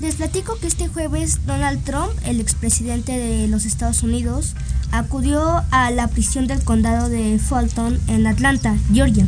Les 0.02 0.16
platico 0.16 0.58
que 0.58 0.66
este 0.66 0.88
jueves 0.88 1.46
Donald 1.46 1.84
Trump, 1.84 2.10
el 2.26 2.40
expresidente 2.40 3.16
de 3.16 3.46
los 3.46 3.64
Estados 3.64 4.02
Unidos, 4.02 4.56
acudió 4.90 5.62
a 5.70 5.92
la 5.92 6.08
prisión 6.08 6.48
del 6.48 6.64
condado 6.64 7.08
de 7.08 7.38
Fulton 7.38 8.00
en 8.08 8.26
Atlanta, 8.26 8.74
Georgia, 8.92 9.24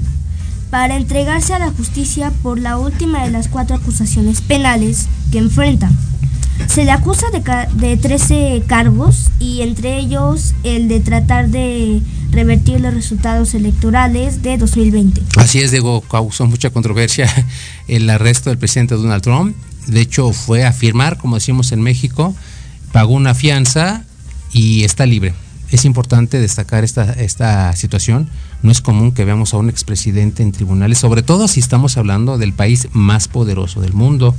para 0.70 0.96
entregarse 0.96 1.54
a 1.54 1.60
la 1.60 1.70
justicia 1.70 2.32
por 2.42 2.58
la 2.58 2.76
última 2.76 3.24
de 3.24 3.30
las 3.30 3.46
cuatro 3.46 3.76
acusaciones 3.76 4.40
penales 4.40 5.06
que 5.30 5.38
enfrenta. 5.38 5.92
Se 6.66 6.84
le 6.84 6.90
acusa 6.90 7.26
de, 7.30 7.40
de 7.74 7.96
13 7.96 8.64
cargos 8.66 9.30
y 9.38 9.62
entre 9.62 9.96
ellos 9.96 10.54
el 10.64 10.88
de 10.88 10.98
tratar 10.98 11.50
de 11.50 12.02
revertir 12.32 12.80
los 12.80 12.92
resultados 12.92 13.54
electorales 13.54 14.42
de 14.42 14.58
2020. 14.58 15.22
Así 15.36 15.60
es, 15.60 15.70
Diego, 15.70 16.00
causó 16.00 16.46
mucha 16.46 16.70
controversia 16.70 17.30
el 17.86 18.10
arresto 18.10 18.50
del 18.50 18.58
presidente 18.58 18.96
Donald 18.96 19.22
Trump. 19.22 19.54
De 19.86 20.00
hecho, 20.00 20.32
fue 20.32 20.64
a 20.64 20.72
firmar, 20.72 21.18
como 21.18 21.36
decimos 21.36 21.72
en 21.72 21.82
México, 21.82 22.34
pagó 22.92 23.14
una 23.14 23.34
fianza 23.34 24.04
y 24.52 24.84
está 24.84 25.06
libre. 25.06 25.34
Es 25.70 25.84
importante 25.84 26.38
destacar 26.38 26.84
esta, 26.84 27.12
esta 27.12 27.74
situación. 27.74 28.28
No 28.62 28.70
es 28.70 28.80
común 28.80 29.12
que 29.12 29.24
veamos 29.24 29.52
a 29.52 29.58
un 29.58 29.68
expresidente 29.68 30.42
en 30.42 30.52
tribunales, 30.52 30.98
sobre 30.98 31.22
todo 31.22 31.48
si 31.48 31.60
estamos 31.60 31.96
hablando 31.96 32.38
del 32.38 32.52
país 32.52 32.88
más 32.92 33.28
poderoso 33.28 33.80
del 33.80 33.92
mundo, 33.92 34.34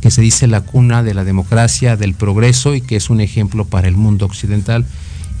que 0.00 0.10
se 0.10 0.20
dice 0.20 0.48
la 0.48 0.62
cuna 0.62 1.02
de 1.02 1.14
la 1.14 1.24
democracia, 1.24 1.96
del 1.96 2.14
progreso 2.14 2.74
y 2.74 2.80
que 2.80 2.96
es 2.96 3.08
un 3.08 3.20
ejemplo 3.20 3.64
para 3.64 3.86
el 3.88 3.96
mundo 3.96 4.26
occidental 4.26 4.84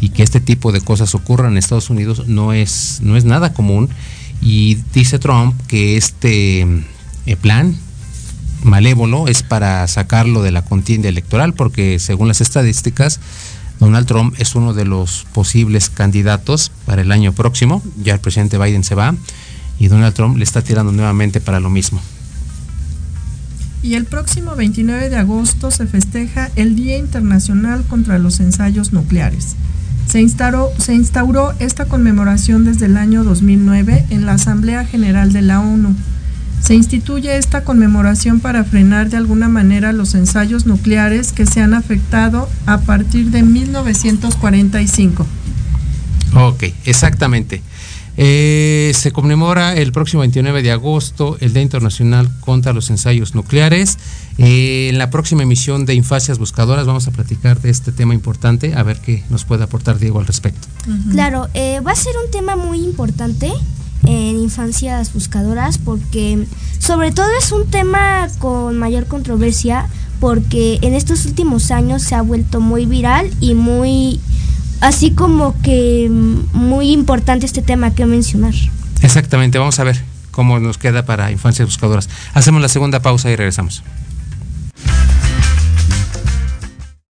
y 0.00 0.10
que 0.10 0.22
este 0.22 0.40
tipo 0.40 0.72
de 0.72 0.80
cosas 0.80 1.14
ocurran 1.14 1.52
en 1.52 1.58
Estados 1.58 1.90
Unidos 1.90 2.26
no 2.26 2.52
es, 2.52 3.00
no 3.02 3.16
es 3.16 3.24
nada 3.24 3.52
común. 3.52 3.88
Y 4.40 4.76
dice 4.92 5.18
Trump 5.18 5.54
que 5.66 5.96
este 5.96 6.66
eh, 7.26 7.36
plan 7.36 7.76
malévolo 8.62 9.28
es 9.28 9.42
para 9.42 9.86
sacarlo 9.88 10.42
de 10.42 10.52
la 10.52 10.62
contienda 10.62 11.08
electoral, 11.08 11.54
porque 11.54 11.98
según 11.98 12.28
las 12.28 12.40
estadísticas, 12.40 13.20
Donald 13.80 14.06
Trump 14.06 14.34
es 14.38 14.54
uno 14.54 14.74
de 14.74 14.84
los 14.84 15.26
posibles 15.32 15.90
candidatos 15.90 16.70
para 16.86 17.02
el 17.02 17.10
año 17.12 17.32
próximo. 17.32 17.82
Ya 18.02 18.14
el 18.14 18.20
presidente 18.20 18.58
Biden 18.58 18.84
se 18.84 18.94
va 18.94 19.14
y 19.78 19.88
Donald 19.88 20.14
Trump 20.14 20.36
le 20.36 20.44
está 20.44 20.62
tirando 20.62 20.92
nuevamente 20.92 21.40
para 21.40 21.58
lo 21.58 21.70
mismo. 21.70 22.00
Y 23.82 23.94
el 23.94 24.04
próximo 24.04 24.54
29 24.54 25.10
de 25.10 25.16
agosto 25.16 25.72
se 25.72 25.86
festeja 25.86 26.50
el 26.54 26.76
Día 26.76 26.96
Internacional 26.96 27.82
contra 27.88 28.18
los 28.18 28.38
Ensayos 28.38 28.92
Nucleares. 28.92 29.56
Se 30.06 30.20
instauró, 30.20 31.54
esta 31.58 31.86
conmemoración 31.86 32.64
desde 32.64 32.86
el 32.86 32.96
año 32.96 33.24
2009 33.24 34.06
en 34.10 34.26
la 34.26 34.34
Asamblea 34.34 34.84
General 34.84 35.32
de 35.32 35.42
la 35.42 35.60
ONU. 35.60 35.96
Se 36.62 36.74
instituye 36.74 37.36
esta 37.36 37.64
conmemoración 37.64 38.38
para 38.40 38.62
frenar 38.64 39.10
de 39.10 39.16
alguna 39.16 39.48
manera 39.48 39.92
los 39.92 40.14
ensayos 40.14 40.64
nucleares 40.64 41.32
que 41.32 41.44
se 41.44 41.60
han 41.60 41.74
afectado 41.74 42.48
a 42.66 42.78
partir 42.78 43.30
de 43.30 43.42
1945. 43.42 45.26
Ok, 46.34 46.64
exactamente. 46.84 47.62
Eh, 48.16 48.92
se 48.94 49.10
conmemora 49.10 49.74
el 49.74 49.90
próximo 49.90 50.20
29 50.20 50.62
de 50.62 50.70
agosto 50.70 51.38
el 51.40 51.54
Día 51.54 51.62
Internacional 51.62 52.30
contra 52.40 52.72
los 52.72 52.90
Ensayos 52.90 53.34
Nucleares. 53.34 53.98
Eh, 54.38 54.88
en 54.90 54.98
la 54.98 55.10
próxima 55.10 55.42
emisión 55.42 55.86
de 55.86 55.94
Infancias 55.94 56.38
Buscadoras 56.38 56.86
vamos 56.86 57.08
a 57.08 57.10
platicar 57.10 57.60
de 57.60 57.70
este 57.70 57.90
tema 57.90 58.14
importante, 58.14 58.74
a 58.74 58.82
ver 58.82 59.00
qué 59.00 59.24
nos 59.30 59.44
puede 59.44 59.64
aportar 59.64 59.98
Diego 59.98 60.20
al 60.20 60.26
respecto. 60.26 60.68
Claro, 61.10 61.48
eh, 61.54 61.80
va 61.80 61.92
a 61.92 61.96
ser 61.96 62.12
un 62.24 62.30
tema 62.30 62.54
muy 62.54 62.80
importante 62.80 63.50
en 64.04 64.38
Infancias 64.38 65.12
Buscadoras 65.12 65.78
porque 65.78 66.46
sobre 66.78 67.12
todo 67.12 67.28
es 67.38 67.52
un 67.52 67.66
tema 67.68 68.28
con 68.38 68.76
mayor 68.78 69.06
controversia 69.06 69.86
porque 70.20 70.78
en 70.82 70.94
estos 70.94 71.26
últimos 71.26 71.70
años 71.70 72.02
se 72.02 72.14
ha 72.14 72.22
vuelto 72.22 72.60
muy 72.60 72.86
viral 72.86 73.30
y 73.40 73.54
muy 73.54 74.20
así 74.80 75.12
como 75.12 75.54
que 75.62 76.08
muy 76.10 76.90
importante 76.90 77.46
este 77.46 77.62
tema 77.62 77.94
que 77.94 78.06
mencionar. 78.06 78.54
Exactamente, 79.02 79.58
vamos 79.58 79.78
a 79.78 79.84
ver 79.84 80.02
cómo 80.30 80.58
nos 80.58 80.78
queda 80.78 81.04
para 81.04 81.30
Infancias 81.30 81.66
Buscadoras. 81.66 82.08
Hacemos 82.34 82.60
la 82.62 82.68
segunda 82.68 83.00
pausa 83.00 83.30
y 83.30 83.36
regresamos. 83.36 83.82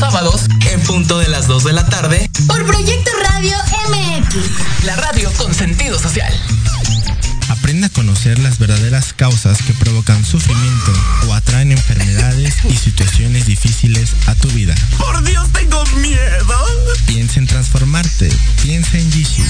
los 0.00 0.12
sábados 0.12 0.46
en 0.70 0.80
punto 0.82 1.18
de 1.18 1.28
las 1.28 1.46
2 1.46 1.64
de 1.64 1.72
la 1.72 1.86
tarde 1.86 2.28
por 2.46 2.64
Proyecto 2.66 3.10
Radio 3.22 3.56
MX. 3.88 4.84
La 4.84 4.96
radio 4.96 5.32
con 5.38 5.54
sentido 5.54 5.98
social. 5.98 6.32
A 7.84 7.88
conocer 7.90 8.38
las 8.38 8.58
verdaderas 8.58 9.12
causas 9.12 9.58
que 9.62 9.74
provocan 9.74 10.24
sufrimiento 10.24 10.92
o 11.28 11.34
atraen 11.34 11.72
enfermedades 11.72 12.54
y 12.64 12.74
situaciones 12.74 13.46
difíciles 13.46 14.14
a 14.26 14.34
tu 14.34 14.48
vida. 14.48 14.74
¡Por 14.98 15.22
Dios, 15.22 15.46
tengo 15.52 15.84
miedo! 15.96 16.64
Piensa 17.06 17.38
en 17.38 17.46
transformarte. 17.46 18.30
Piensa 18.62 18.98
en 18.98 19.12
Jishu. 19.12 19.44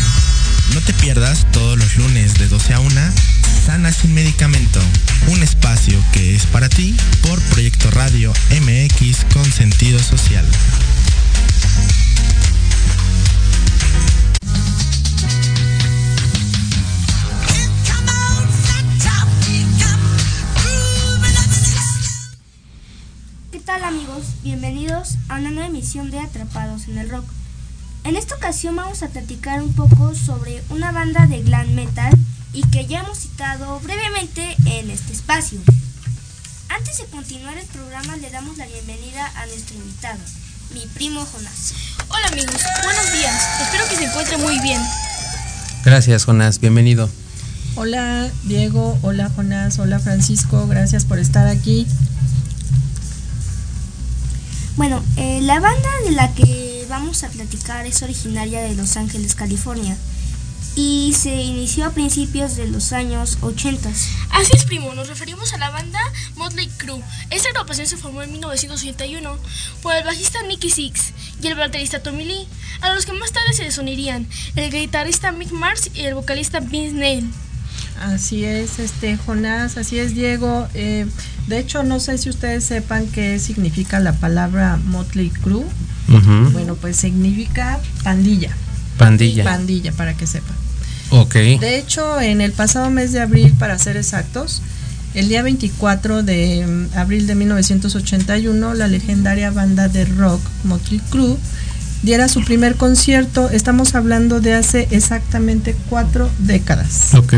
No 0.74 0.80
te 0.80 0.92
pierdas 0.94 1.46
todos 1.52 1.78
los 1.78 1.96
lunes 1.96 2.34
de 2.34 2.48
12 2.48 2.74
a 2.74 2.80
1 2.80 3.00
Sana 3.64 3.92
sin 3.92 4.12
medicamento. 4.12 4.80
Un 5.28 5.42
espacio 5.42 5.98
que 6.12 6.34
es 6.34 6.46
para 6.46 6.68
ti 6.68 6.94
por 7.22 7.40
Proyecto 7.42 7.90
Radio 7.92 8.32
MX 8.50 9.24
con 9.32 9.44
sentido 9.50 9.98
social. 10.00 10.44
A 25.36 25.38
una 25.38 25.50
nueva 25.50 25.68
emisión 25.68 26.10
de 26.10 26.18
Atrapados 26.18 26.88
en 26.88 26.96
el 26.96 27.10
Rock. 27.10 27.26
En 28.04 28.16
esta 28.16 28.34
ocasión 28.36 28.74
vamos 28.74 29.02
a 29.02 29.08
platicar 29.08 29.62
un 29.62 29.74
poco 29.74 30.14
sobre 30.14 30.62
una 30.70 30.92
banda 30.92 31.26
de 31.26 31.42
glam 31.42 31.74
metal 31.74 32.14
y 32.54 32.62
que 32.68 32.86
ya 32.86 33.00
hemos 33.00 33.18
citado 33.18 33.78
brevemente 33.80 34.56
en 34.64 34.90
este 34.90 35.12
espacio. 35.12 35.58
Antes 36.70 36.98
de 36.98 37.04
continuar 37.06 37.58
el 37.58 37.66
programa 37.66 38.16
le 38.16 38.30
damos 38.30 38.56
la 38.56 38.66
bienvenida 38.66 39.30
a 39.36 39.44
nuestro 39.46 39.76
invitado, 39.76 40.20
mi 40.72 40.80
primo 40.94 41.22
Jonás. 41.26 41.74
Hola 42.08 42.28
amigos, 42.28 42.62
buenos 42.82 43.12
días, 43.12 43.60
espero 43.60 43.86
que 43.90 43.96
se 43.96 44.04
encuentre 44.04 44.38
muy 44.38 44.58
bien. 44.60 44.80
Gracias 45.84 46.24
Jonás, 46.24 46.60
bienvenido. 46.60 47.10
Hola 47.74 48.30
Diego, 48.44 48.98
hola 49.02 49.30
Jonás, 49.36 49.78
hola 49.80 49.98
Francisco, 49.98 50.66
gracias 50.66 51.04
por 51.04 51.18
estar 51.18 51.46
aquí. 51.46 51.86
Bueno, 54.76 55.02
eh, 55.16 55.40
la 55.40 55.58
banda 55.58 55.88
de 56.04 56.10
la 56.10 56.34
que 56.34 56.84
vamos 56.90 57.24
a 57.24 57.30
platicar 57.30 57.86
es 57.86 58.02
originaria 58.02 58.60
de 58.60 58.74
Los 58.74 58.98
Ángeles, 58.98 59.34
California 59.34 59.96
y 60.76 61.14
se 61.14 61.34
inició 61.34 61.86
a 61.86 61.92
principios 61.92 62.56
de 62.56 62.68
los 62.68 62.92
años 62.92 63.38
80. 63.40 63.88
Así 63.88 64.50
es, 64.52 64.64
primo, 64.66 64.92
nos 64.92 65.08
referimos 65.08 65.54
a 65.54 65.58
la 65.58 65.70
banda 65.70 65.98
Motley 66.34 66.68
Crue. 66.76 67.00
Esta 67.30 67.48
agrupación 67.48 67.86
se 67.86 67.96
formó 67.96 68.22
en 68.22 68.32
1981 68.32 69.38
por 69.80 69.94
el 69.94 70.04
bajista 70.04 70.42
Nicky 70.42 70.68
Six 70.68 71.14
y 71.40 71.46
el 71.46 71.54
baterista 71.54 72.02
Tommy 72.02 72.26
Lee, 72.26 72.46
a 72.82 72.92
los 72.92 73.06
que 73.06 73.14
más 73.14 73.32
tarde 73.32 73.54
se 73.54 73.64
desunirían 73.64 74.28
el 74.56 74.70
guitarrista 74.70 75.32
Mick 75.32 75.52
Mars 75.52 75.90
y 75.94 76.02
el 76.02 76.14
vocalista 76.14 76.60
Vince 76.60 76.92
Neil. 76.94 77.32
Así 78.00 78.44
es, 78.44 78.78
este 78.78 79.16
Jonás, 79.16 79.76
así 79.76 79.98
es 79.98 80.14
Diego. 80.14 80.68
Eh, 80.74 81.06
de 81.46 81.58
hecho, 81.58 81.82
no 81.82 82.00
sé 82.00 82.18
si 82.18 82.28
ustedes 82.28 82.64
sepan 82.64 83.06
qué 83.06 83.38
significa 83.38 84.00
la 84.00 84.12
palabra 84.12 84.78
Motley 84.84 85.30
Crue. 85.30 85.64
Uh 86.08 86.12
-huh. 86.12 86.52
Bueno, 86.52 86.74
pues 86.76 86.96
significa 86.96 87.80
pandilla. 88.04 88.50
Pandilla. 88.98 89.44
Pandilla, 89.44 89.92
para 89.92 90.14
que 90.16 90.26
sepan. 90.26 90.56
Ok. 91.10 91.34
De 91.34 91.78
hecho, 91.78 92.20
en 92.20 92.40
el 92.40 92.52
pasado 92.52 92.90
mes 92.90 93.12
de 93.12 93.20
abril, 93.20 93.54
para 93.58 93.78
ser 93.78 93.96
exactos, 93.96 94.62
el 95.14 95.28
día 95.28 95.42
24 95.42 96.22
de 96.22 96.66
mm, 96.66 96.98
abril 96.98 97.26
de 97.26 97.34
1981, 97.34 98.74
la 98.74 98.88
legendaria 98.88 99.50
banda 99.50 99.88
de 99.88 100.04
rock 100.04 100.40
Motley 100.64 101.00
Crue 101.10 101.36
diera 102.02 102.28
su 102.28 102.44
primer 102.44 102.76
concierto. 102.76 103.50
Estamos 103.50 103.94
hablando 103.94 104.40
de 104.40 104.54
hace 104.54 104.88
exactamente 104.90 105.74
cuatro 105.88 106.30
décadas. 106.38 107.14
Ok. 107.14 107.34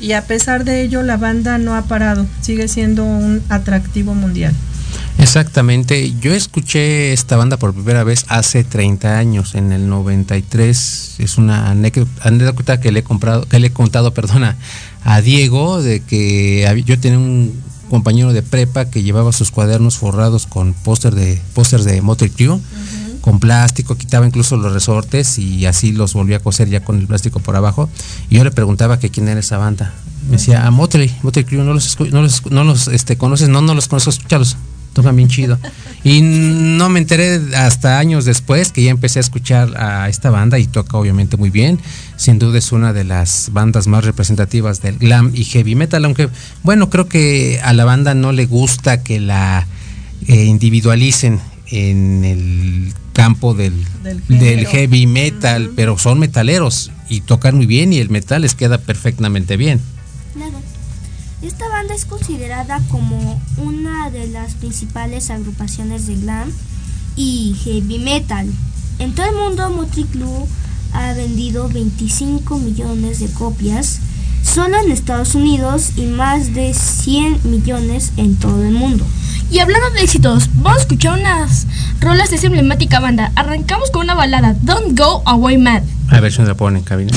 Y 0.00 0.12
a 0.12 0.26
pesar 0.26 0.64
de 0.64 0.82
ello, 0.82 1.02
la 1.02 1.16
banda 1.16 1.58
no 1.58 1.74
ha 1.74 1.82
parado. 1.82 2.26
Sigue 2.40 2.68
siendo 2.68 3.04
un 3.04 3.42
atractivo 3.48 4.14
mundial. 4.14 4.54
Exactamente, 5.18 6.14
yo 6.20 6.34
escuché 6.34 7.12
esta 7.12 7.36
banda 7.36 7.56
por 7.56 7.74
primera 7.74 8.02
vez 8.02 8.24
hace 8.28 8.64
30 8.64 9.18
años, 9.18 9.54
en 9.54 9.72
el 9.72 9.88
93. 9.88 11.16
Es 11.18 11.38
una 11.38 11.70
anécdota 11.70 12.80
que 12.80 12.92
le 12.92 13.00
he 13.00 13.02
comprado, 13.02 13.46
que 13.46 13.58
le 13.58 13.68
he 13.68 13.72
contado, 13.72 14.14
perdona, 14.14 14.56
a 15.04 15.20
Diego 15.20 15.82
de 15.82 16.00
que 16.00 16.82
yo 16.84 16.98
tenía 16.98 17.18
un 17.18 17.52
compañero 17.90 18.32
de 18.32 18.42
prepa 18.42 18.86
que 18.86 19.02
llevaba 19.02 19.32
sus 19.32 19.50
cuadernos 19.50 19.98
forrados 19.98 20.46
con 20.46 20.72
póster 20.72 21.14
de 21.14 21.40
pósters 21.54 21.84
de 21.84 22.00
Motor 22.00 22.30
Crew, 22.30 22.54
uh 22.54 22.58
-huh. 22.58 23.01
Con 23.22 23.40
plástico, 23.40 23.96
quitaba 23.96 24.26
incluso 24.26 24.58
los 24.58 24.72
resortes 24.72 25.38
y 25.38 25.64
así 25.64 25.92
los 25.92 26.12
volvía 26.12 26.36
a 26.36 26.40
coser 26.40 26.68
ya 26.68 26.84
con 26.84 26.98
el 26.98 27.06
plástico 27.06 27.40
por 27.40 27.56
abajo. 27.56 27.88
Y 28.28 28.36
yo 28.36 28.44
le 28.44 28.50
preguntaba 28.50 28.98
que 28.98 29.08
quién 29.08 29.28
era 29.28 29.40
esa 29.40 29.56
banda. 29.56 29.94
Me 30.26 30.32
decía, 30.36 30.66
a 30.66 30.70
Motley, 30.70 31.10
Motley 31.22 31.44
Crew, 31.44 31.62
no 31.62 31.72
los, 31.72 31.98
no 31.98 32.20
los, 32.20 32.44
no 32.50 32.64
los 32.64 32.88
este, 32.88 33.16
conoces, 33.16 33.48
no, 33.48 33.62
no 33.62 33.74
los 33.74 33.88
conozco, 33.88 34.10
escúchalos 34.10 34.58
tocan 34.92 35.16
bien 35.16 35.28
chido. 35.28 35.58
Y 36.04 36.20
no 36.20 36.88
me 36.88 36.98
enteré 36.98 37.40
hasta 37.54 38.00
años 38.00 38.24
después 38.24 38.72
que 38.72 38.82
ya 38.82 38.90
empecé 38.90 39.20
a 39.20 39.22
escuchar 39.22 39.80
a 39.80 40.08
esta 40.08 40.30
banda 40.30 40.58
y 40.58 40.66
toca 40.66 40.96
obviamente 40.96 41.36
muy 41.36 41.48
bien. 41.48 41.78
Sin 42.16 42.40
duda 42.40 42.58
es 42.58 42.72
una 42.72 42.92
de 42.92 43.04
las 43.04 43.50
bandas 43.52 43.86
más 43.86 44.04
representativas 44.04 44.82
del 44.82 44.98
glam 44.98 45.30
y 45.32 45.44
heavy 45.44 45.76
metal, 45.76 46.04
aunque 46.04 46.28
bueno, 46.64 46.90
creo 46.90 47.06
que 47.06 47.60
a 47.62 47.72
la 47.72 47.84
banda 47.84 48.16
no 48.16 48.32
le 48.32 48.46
gusta 48.46 49.04
que 49.04 49.20
la 49.20 49.68
eh, 50.26 50.44
individualicen 50.46 51.38
en 51.72 52.24
el 52.24 52.94
campo 53.14 53.54
del, 53.54 53.74
del, 54.02 54.22
del 54.28 54.66
heavy 54.66 55.06
metal, 55.06 55.66
uh 55.66 55.70
-huh. 55.70 55.72
pero 55.74 55.98
son 55.98 56.18
metaleros 56.18 56.90
y 57.08 57.22
tocan 57.22 57.56
muy 57.56 57.66
bien 57.66 57.92
y 57.92 57.98
el 57.98 58.10
metal 58.10 58.42
les 58.42 58.54
queda 58.54 58.78
perfectamente 58.78 59.56
bien. 59.56 59.80
Claro. 60.34 60.60
Esta 61.42 61.68
banda 61.68 61.94
es 61.94 62.04
considerada 62.04 62.80
como 62.88 63.40
una 63.56 64.10
de 64.10 64.28
las 64.28 64.54
principales 64.54 65.30
agrupaciones 65.30 66.06
de 66.06 66.14
glam 66.16 66.52
y 67.16 67.56
heavy 67.64 67.98
metal. 67.98 68.46
En 68.98 69.14
todo 69.14 69.26
el 69.26 69.34
mundo, 69.34 69.68
Motley 69.70 70.04
Crue 70.04 70.46
ha 70.92 71.14
vendido 71.14 71.68
25 71.68 72.58
millones 72.58 73.18
de 73.18 73.26
copias 73.32 73.98
solo 74.52 74.76
en 74.78 74.92
Estados 74.92 75.34
Unidos 75.34 75.92
y 75.96 76.02
más 76.02 76.52
de 76.52 76.74
100 76.74 77.40
millones 77.44 78.12
en 78.18 78.36
todo 78.36 78.62
el 78.62 78.72
mundo. 78.72 79.06
Y 79.50 79.60
hablando 79.60 79.88
de 79.90 80.02
éxitos, 80.02 80.50
vamos 80.56 80.78
a 80.78 80.82
escuchar 80.82 81.18
unas 81.18 81.66
rolas 82.00 82.28
de 82.28 82.36
esa 82.36 82.48
emblemática 82.48 83.00
banda. 83.00 83.32
Arrancamos 83.34 83.90
con 83.90 84.02
una 84.02 84.14
balada, 84.14 84.54
Don't 84.60 84.98
Go 84.98 85.22
Away 85.24 85.56
Mad. 85.56 85.82
A 86.08 86.20
ver 86.20 86.32
si 86.32 86.40
nos 86.40 86.48
la 86.48 86.54
ponen 86.54 86.78
en 86.78 86.84
cabina. 86.84 87.12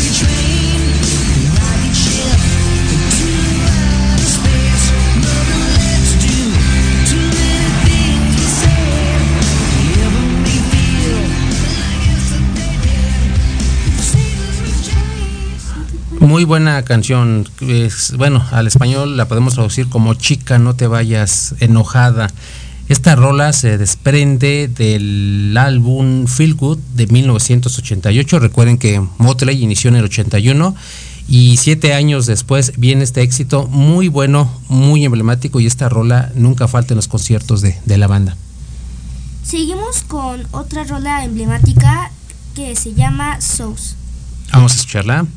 Muy 16.25 16.43
buena 16.43 16.83
canción. 16.83 17.47
Es, 17.61 18.15
bueno, 18.17 18.43
al 18.51 18.65
español 18.65 19.15
la 19.15 19.27
podemos 19.27 19.53
traducir 19.53 19.89
como 19.89 20.15
chica, 20.15 20.57
no 20.57 20.75
te 20.75 20.87
vayas 20.87 21.53
enojada. 21.59 22.31
Esta 22.89 23.15
rola 23.15 23.53
se 23.53 23.77
desprende 23.77 24.67
del 24.67 25.55
álbum 25.55 26.25
Feel 26.25 26.55
Good 26.55 26.79
de 26.95 27.05
1988. 27.05 28.39
Recuerden 28.39 28.79
que 28.79 29.05
Motley 29.19 29.61
inició 29.63 29.89
en 29.89 29.97
el 29.97 30.05
81 30.05 30.75
y 31.27 31.57
siete 31.57 31.93
años 31.93 32.25
después 32.25 32.73
viene 32.75 33.03
este 33.03 33.21
éxito 33.21 33.67
muy 33.67 34.07
bueno, 34.07 34.51
muy 34.67 35.05
emblemático 35.05 35.59
y 35.59 35.67
esta 35.67 35.89
rola 35.89 36.31
nunca 36.33 36.67
falta 36.67 36.95
en 36.95 36.95
los 36.95 37.07
conciertos 37.07 37.61
de, 37.61 37.79
de 37.85 37.97
la 37.99 38.07
banda. 38.07 38.35
Seguimos 39.43 40.01
con 40.07 40.47
otra 40.51 40.85
rola 40.85 41.23
emblemática 41.23 42.09
que 42.55 42.75
se 42.75 42.95
llama 42.95 43.39
Souls. 43.41 43.95
Vamos 44.51 44.71
a 44.71 44.75
escucharla. 44.77 45.27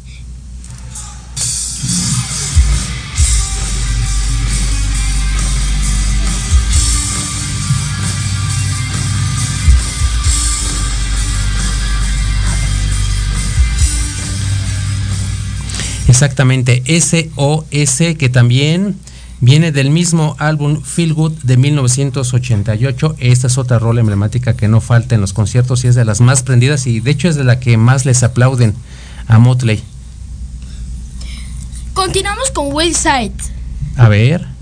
Exactamente, 16.19 16.83
SOS, 16.85 18.17
que 18.19 18.29
también 18.29 18.97
viene 19.41 19.71
del 19.71 19.91
mismo 19.91 20.35
álbum 20.41 20.83
Feel 20.83 21.15
Good 21.15 21.45
de 21.45 21.57
1988. 21.57 23.15
Esta 23.21 23.47
es 23.47 23.57
otra 23.57 23.79
rola 23.79 24.01
emblemática 24.01 24.57
que 24.57 24.67
no 24.67 24.81
falta 24.81 25.15
en 25.15 25.21
los 25.21 25.33
conciertos 25.33 25.85
y 25.85 25.87
es 25.87 25.95
de 25.95 26.05
las 26.05 26.21
más 26.21 26.43
prendidas 26.43 26.89
y 26.89 26.99
de 26.99 27.13
hecho 27.13 27.29
es 27.29 27.37
de 27.37 27.45
la 27.45 27.61
que 27.61 27.77
más 27.77 28.05
les 28.05 28.25
aplauden 28.25 28.75
a 29.29 29.39
Motley. 29.39 29.81
Continuamos 31.95 32.51
con 32.51 32.73
Wayside. 32.73 33.31
A 33.95 34.09
ver. 34.09 34.58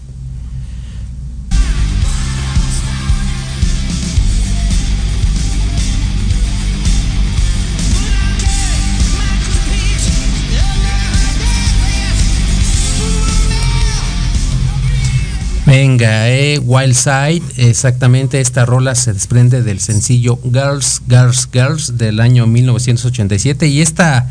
Venga, 15.78 16.30
eh, 16.30 16.58
Wild 16.58 16.94
Side, 16.94 17.42
exactamente 17.58 18.40
esta 18.40 18.64
rola 18.64 18.94
se 18.94 19.12
desprende 19.12 19.62
del 19.62 19.78
sencillo 19.78 20.40
Girls, 20.42 21.02
Girls, 21.06 21.50
Girls 21.52 21.98
del 21.98 22.20
año 22.20 22.46
1987 22.46 23.66
y 23.66 23.82
esta 23.82 24.26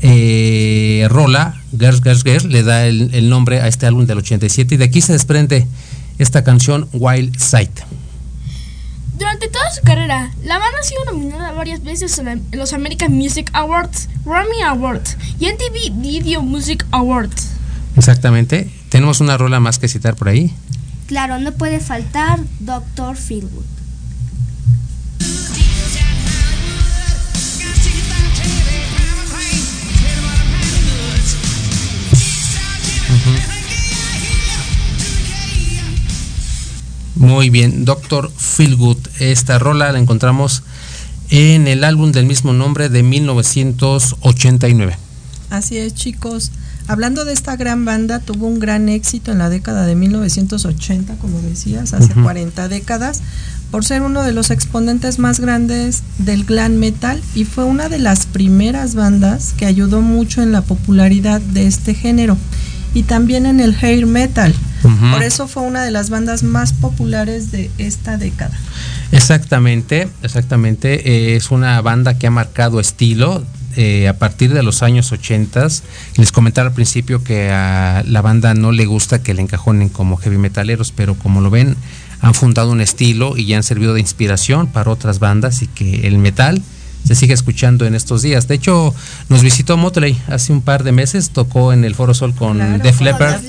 eh, 0.00 1.08
rola, 1.10 1.60
Girls, 1.76 2.02
Girls, 2.04 2.22
Girls, 2.22 2.44
le 2.44 2.62
da 2.62 2.86
el, 2.86 3.12
el, 3.14 3.28
nombre 3.28 3.60
a 3.62 3.66
este 3.66 3.86
álbum 3.86 4.06
del 4.06 4.18
87 4.18 4.76
y 4.76 4.78
de 4.78 4.84
aquí 4.84 5.00
se 5.00 5.12
desprende 5.12 5.66
esta 6.18 6.44
canción 6.44 6.88
Wild 6.92 7.36
Side. 7.36 7.84
Durante 9.18 9.48
toda 9.48 9.68
su 9.72 9.82
carrera, 9.82 10.30
la 10.44 10.60
banda 10.60 10.78
ha 10.80 10.84
sido 10.84 11.04
nominada 11.06 11.50
varias 11.50 11.82
veces 11.82 12.16
en 12.20 12.44
los 12.52 12.72
American 12.72 13.12
Music 13.12 13.50
Awards, 13.54 14.08
Grammy 14.24 14.62
Awards 14.62 15.16
y 15.40 15.46
MTV 15.46 16.00
Video 16.00 16.42
Music 16.42 16.86
Awards. 16.92 17.48
Exactamente. 17.96 18.75
¿Tenemos 18.88 19.20
una 19.20 19.36
rola 19.36 19.60
más 19.60 19.78
que 19.78 19.88
citar 19.88 20.16
por 20.16 20.28
ahí? 20.28 20.54
Claro, 21.06 21.38
no 21.38 21.52
puede 21.52 21.80
faltar 21.80 22.40
Doctor 22.60 23.16
Feelgood. 23.16 23.64
Muy 37.16 37.50
bien, 37.50 37.84
Doctor 37.84 38.30
Feelgood. 38.36 38.98
Esta 39.18 39.58
rola 39.58 39.90
la 39.90 39.98
encontramos 39.98 40.62
en 41.30 41.66
el 41.66 41.82
álbum 41.82 42.12
del 42.12 42.26
mismo 42.26 42.52
nombre 42.52 42.88
de 42.88 43.02
1989. 43.02 44.96
Así 45.50 45.78
es, 45.78 45.94
chicos. 45.94 46.50
Hablando 46.88 47.24
de 47.24 47.32
esta 47.32 47.56
gran 47.56 47.84
banda, 47.84 48.20
tuvo 48.20 48.46
un 48.46 48.60
gran 48.60 48.88
éxito 48.88 49.32
en 49.32 49.38
la 49.38 49.48
década 49.48 49.86
de 49.86 49.96
1980, 49.96 51.16
como 51.16 51.40
decías, 51.40 51.92
hace 51.94 52.12
uh 52.12 52.16
-huh. 52.16 52.22
40 52.22 52.68
décadas, 52.68 53.22
por 53.70 53.84
ser 53.84 54.02
uno 54.02 54.22
de 54.22 54.32
los 54.32 54.50
exponentes 54.50 55.18
más 55.18 55.40
grandes 55.40 56.02
del 56.18 56.44
glam 56.44 56.74
metal 56.74 57.20
y 57.34 57.44
fue 57.44 57.64
una 57.64 57.88
de 57.88 57.98
las 57.98 58.26
primeras 58.26 58.94
bandas 58.94 59.52
que 59.56 59.66
ayudó 59.66 60.00
mucho 60.00 60.42
en 60.42 60.52
la 60.52 60.62
popularidad 60.62 61.40
de 61.40 61.66
este 61.66 61.94
género 61.94 62.36
y 62.94 63.02
también 63.02 63.46
en 63.46 63.58
el 63.60 63.76
hair 63.82 64.06
metal. 64.06 64.54
Uh 64.84 64.88
-huh. 64.88 65.12
Por 65.12 65.22
eso 65.24 65.48
fue 65.48 65.64
una 65.64 65.82
de 65.82 65.90
las 65.90 66.08
bandas 66.08 66.42
más 66.44 66.72
populares 66.72 67.50
de 67.50 67.70
esta 67.78 68.16
década. 68.16 68.56
Exactamente, 69.12 70.08
exactamente. 70.22 71.32
Eh, 71.32 71.36
es 71.36 71.50
una 71.50 71.80
banda 71.80 72.16
que 72.18 72.28
ha 72.28 72.30
marcado 72.30 72.78
estilo. 72.80 73.44
Eh, 73.78 74.08
a 74.08 74.18
partir 74.18 74.54
de 74.54 74.62
los 74.62 74.82
años 74.82 75.12
80, 75.12 75.68
les 76.16 76.32
comentaba 76.32 76.68
al 76.68 76.74
principio 76.74 77.22
que 77.22 77.50
a 77.50 78.02
la 78.06 78.22
banda 78.22 78.54
no 78.54 78.72
le 78.72 78.86
gusta 78.86 79.22
que 79.22 79.34
le 79.34 79.42
encajonen 79.42 79.90
como 79.90 80.16
heavy 80.16 80.38
metaleros, 80.38 80.92
pero 80.92 81.14
como 81.14 81.42
lo 81.42 81.50
ven, 81.50 81.76
han 82.20 82.32
fundado 82.32 82.72
un 82.72 82.80
estilo 82.80 83.36
y 83.36 83.44
ya 83.44 83.58
han 83.58 83.62
servido 83.62 83.92
de 83.92 84.00
inspiración 84.00 84.66
para 84.66 84.90
otras 84.90 85.18
bandas 85.18 85.60
y 85.60 85.66
que 85.66 86.06
el 86.06 86.16
metal 86.16 86.62
se 87.06 87.14
sigue 87.14 87.34
escuchando 87.34 87.86
en 87.86 87.94
estos 87.94 88.22
días. 88.22 88.48
De 88.48 88.56
hecho, 88.56 88.94
nos 89.28 89.42
visitó 89.42 89.76
Motley 89.76 90.20
hace 90.28 90.52
un 90.52 90.60
par 90.60 90.82
de 90.82 90.92
meses, 90.92 91.30
tocó 91.30 91.72
en 91.72 91.84
el 91.84 91.94
Foro 91.94 92.14
Sol 92.14 92.34
con 92.34 92.56
claro, 92.56 92.82
Def 92.82 93.00
Leppard. 93.00 93.40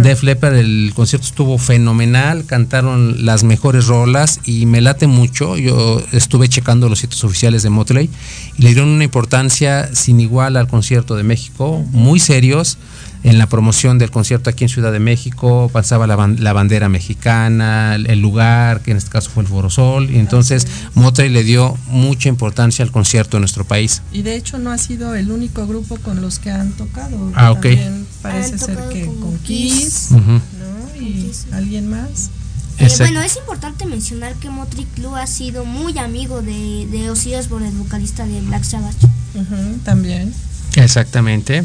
Def 0.00 0.22
Leppard, 0.22 0.56
el 0.56 0.92
concierto 0.94 1.26
estuvo 1.26 1.56
fenomenal, 1.58 2.44
cantaron 2.46 3.24
las 3.24 3.44
mejores 3.44 3.86
rolas 3.86 4.40
y 4.44 4.66
me 4.66 4.80
late 4.80 5.06
mucho. 5.06 5.56
Yo 5.56 6.02
estuve 6.12 6.48
checando 6.48 6.88
los 6.88 6.98
sitios 6.98 7.22
oficiales 7.22 7.62
de 7.62 7.70
Motley 7.70 8.10
y 8.58 8.62
le 8.62 8.68
dieron 8.70 8.88
una 8.88 9.04
importancia 9.04 9.94
sin 9.94 10.18
igual 10.18 10.56
al 10.56 10.66
concierto 10.66 11.14
de 11.14 11.22
México, 11.22 11.84
muy 11.92 12.18
serios 12.18 12.78
en 13.26 13.38
la 13.38 13.48
promoción 13.48 13.98
del 13.98 14.12
concierto 14.12 14.50
aquí 14.50 14.62
en 14.62 14.68
Ciudad 14.68 14.92
de 14.92 15.00
México, 15.00 15.68
pasaba 15.72 16.06
la, 16.06 16.16
la, 16.38 16.52
bandera 16.52 16.88
mexicana, 16.88 17.96
el 17.96 18.20
lugar, 18.20 18.82
que 18.82 18.92
en 18.92 18.96
este 18.96 19.10
caso 19.10 19.30
fue 19.30 19.42
el 19.42 19.48
Foro 19.48 19.68
Sol, 19.68 20.08
y 20.10 20.18
entonces 20.18 20.66
Motley 20.94 21.28
le 21.28 21.42
dio 21.42 21.76
mucha 21.88 22.28
importancia 22.28 22.84
al 22.84 22.92
concierto 22.92 23.36
en 23.36 23.40
nuestro 23.40 23.64
país. 23.64 24.02
Y 24.12 24.22
de 24.22 24.36
hecho 24.36 24.58
no 24.58 24.70
ha 24.70 24.78
sido 24.78 25.16
el 25.16 25.32
único 25.32 25.66
grupo 25.66 25.96
con 25.96 26.20
los 26.20 26.38
que 26.38 26.52
han 26.52 26.70
tocado. 26.72 27.32
Ah, 27.34 27.50
ok. 27.50 27.62
También 27.62 28.06
parece 28.22 28.58
ser 28.58 28.78
que 28.92 29.06
con, 29.06 29.16
con 29.16 29.38
Kiss, 29.38 30.08
uh 30.12 30.14
-huh. 30.14 30.40
¿no? 30.58 31.04
Y 31.04 31.24
Kiss. 31.24 31.46
alguien 31.52 31.90
más. 31.90 32.30
Eh, 32.78 32.88
bueno, 32.98 33.22
es 33.22 33.36
importante 33.36 33.86
mencionar 33.86 34.34
que 34.34 34.50
Motley 34.50 34.86
Crue 34.94 35.20
ha 35.20 35.26
sido 35.26 35.64
muy 35.64 35.98
amigo 35.98 36.42
de, 36.42 36.86
de 36.90 37.10
Ozzy 37.10 37.34
Osbourne, 37.34 37.68
el 37.68 37.74
vocalista 37.74 38.24
de 38.24 38.40
Black 38.42 38.62
Sabbath. 38.64 39.02
Uh 39.34 39.38
-huh, 39.38 39.82
también. 39.82 40.32
Exactamente. 40.76 41.64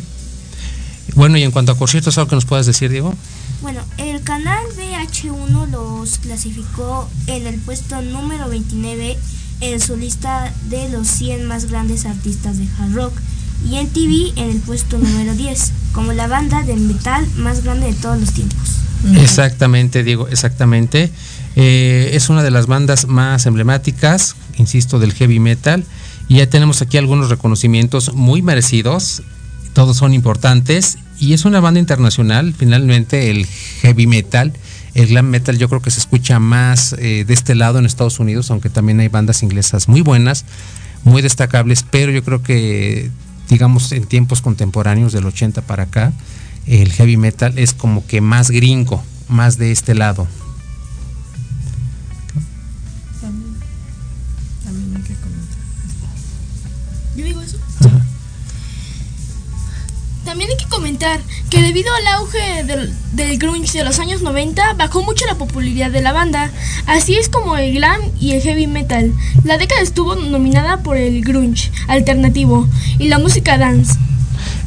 Bueno, 1.16 1.38
y 1.38 1.44
en 1.44 1.52
cuanto 1.52 1.74
a 1.74 1.78
conciertos, 1.78 2.18
¿algo 2.18 2.30
que 2.30 2.36
nos 2.36 2.46
puedas 2.46 2.66
decir, 2.66 2.90
Diego? 2.90 3.14
Bueno, 3.62 3.82
el 3.98 4.22
canal 4.22 4.64
VH1 4.76 5.70
los 5.70 6.18
clasificó 6.18 7.10
en 7.28 7.46
el 7.48 7.60
puesto 7.60 8.02
número 8.02 8.50
29 8.50 9.18
en 9.62 9.80
su 9.80 9.96
lista 9.96 10.52
de 10.70 10.90
los 10.90 11.08
100 11.08 11.46
más 11.46 11.66
grandes 11.66 12.06
artistas 12.06 12.58
de 12.58 12.68
hard 12.80 12.94
rock 12.94 13.14
y 13.70 13.76
en 13.76 13.88
TV 13.90 14.34
en 14.36 14.50
el 14.50 14.60
puesto 14.60 14.98
número 14.98 15.36
10 15.36 15.72
como 15.92 16.14
la 16.14 16.28
banda 16.28 16.64
de 16.64 16.76
metal 16.76 17.28
más 17.38 17.64
grande 17.64 17.88
de 17.88 17.94
todos 17.94 18.20
los 18.20 18.32
tiempos. 18.32 18.82
Exactamente, 19.16 20.04
Diego, 20.04 20.28
exactamente. 20.28 21.12
Eh, 21.56 22.12
es 22.14 22.30
una 22.30 22.44
de 22.44 22.52
las 22.52 22.68
bandas 22.68 23.08
más 23.08 23.46
emblemáticas, 23.46 24.36
insisto, 24.58 25.00
del 25.00 25.14
heavy 25.14 25.40
metal. 25.40 25.84
Y 26.28 26.38
ya 26.38 26.48
tenemos 26.48 26.82
aquí 26.82 26.98
algunos 26.98 27.30
reconocimientos 27.30 28.14
muy 28.14 28.42
merecidos 28.42 29.24
todos 29.74 29.98
son 29.98 30.14
importantes 30.14 30.98
y 31.20 31.34
es 31.34 31.46
una 31.46 31.60
banda 31.60 31.80
internacional, 31.80 32.54
finalmente 32.58 33.30
el 33.30 33.46
heavy 33.82 34.08
metal, 34.08 34.54
el 34.94 35.08
glam 35.08 35.28
metal 35.28 35.58
yo 35.58 35.70
creo 35.70 35.82
que 35.82 35.92
se 35.92 36.00
escucha 36.00 36.40
más 36.40 36.94
eh, 36.94 37.24
de 37.26 37.34
este 37.34 37.56
lado 37.56 37.80
en 37.80 37.86
Estados 37.86 38.20
Unidos, 38.20 38.52
aunque 38.52 38.70
también 38.70 39.00
hay 39.00 39.08
bandas 39.08 39.44
inglesas 39.44 39.88
muy 39.88 40.02
buenas, 40.02 40.46
muy 41.04 41.22
destacables, 41.22 41.86
pero 41.90 42.12
yo 42.12 42.24
creo 42.24 42.44
que 42.44 43.10
digamos 43.50 43.92
en 43.92 44.06
tiempos 44.06 44.42
contemporáneos 44.42 45.14
del 45.14 45.26
80 45.26 45.62
para 45.62 45.84
acá, 45.84 46.14
el 46.68 46.92
heavy 46.92 47.18
metal 47.18 47.58
es 47.58 47.74
como 47.74 48.06
que 48.06 48.22
más 48.22 48.50
gringo, 48.50 49.04
más 49.28 49.58
de 49.58 49.72
este 49.72 49.96
lado. 49.96 50.28
Que 61.50 61.64
debido 61.64 61.92
al 61.96 62.08
auge 62.20 62.64
del, 62.64 63.38
grunge 63.40 63.80
de 63.80 63.84
los 63.84 63.98
años 63.98 64.22
90 64.22 64.74
bajó 64.74 65.02
mucho 65.02 65.26
la 65.26 65.34
popularidad 65.34 65.90
de 65.90 66.00
la 66.00 66.14
banda, 66.14 66.52
así 66.86 67.16
es 67.16 67.28
como 67.28 67.58
el 67.58 67.74
glam 67.74 68.00
y 68.20 68.34
el 68.34 68.42
heavy 68.42 68.68
metal. 68.68 69.12
La 69.44 69.58
década 69.58 69.82
estuvo 69.82 70.16
nominada 70.16 70.84
por 70.84 70.98
el 70.98 71.24
grunge 71.24 71.72
alternativo 71.88 72.68
y 73.00 73.08
la 73.08 73.18
música 73.18 73.58
dance. 73.58 73.96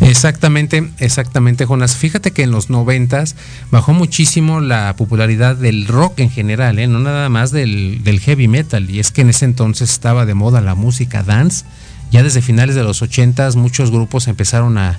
Exactamente, 0.01 0.91
exactamente, 0.99 1.67
Jonas. 1.67 1.95
Fíjate 1.95 2.33
que 2.33 2.43
en 2.43 2.51
los 2.51 2.69
noventas 2.69 3.37
bajó 3.71 3.93
muchísimo 3.93 4.61
la 4.61 4.97
popularidad 4.97 5.55
del 5.55 5.87
rock 5.87 6.19
en 6.19 6.31
general, 6.31 6.81
¿eh? 6.81 6.89
no 6.89 6.99
nada 6.99 7.29
más 7.29 7.53
del, 7.53 8.21
heavy 8.25 8.49
metal. 8.49 8.91
Y 8.91 8.99
es 8.99 9.13
que 9.13 9.21
en 9.21 9.31
ese 9.31 9.45
entonces 9.45 9.89
estaba 9.91 10.27
de 10.27 10.35
moda 10.35 10.61
la 10.61 10.75
música 10.75 11.23
dance. 11.23 11.65
Ya 12.11 12.25
desde 12.25 12.43
finales 12.43 12.75
de 12.75 12.83
los 12.83 13.03
ochentas 13.03 13.55
muchos 13.55 13.93
grupos 13.93 14.27
empezaron 14.27 14.79
a 14.79 14.99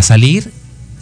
salir 0.00 0.52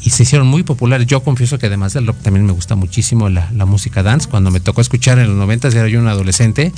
y 0.04 0.10
se 0.10 0.24
hicieron 0.24 0.46
muy 0.46 0.62
populares. 0.62 1.06
Yo 1.06 1.22
confieso 1.22 1.58
que 1.58 1.66
además 1.66 1.94
del 1.94 2.06
rock 2.06 2.18
también 2.22 2.44
me 2.44 2.52
gusta 2.52 2.74
muchísimo 2.74 3.30
la, 3.30 3.50
la 3.52 3.64
música 3.64 4.02
dance. 4.02 4.28
Cuando 4.28 4.50
me 4.50 4.60
tocó 4.60 4.82
escuchar 4.82 5.18
en 5.18 5.28
los 5.28 5.36
90 5.36 5.68
era 5.68 5.88
yo 5.88 5.98
un 5.98 6.08
adolescente 6.08 6.72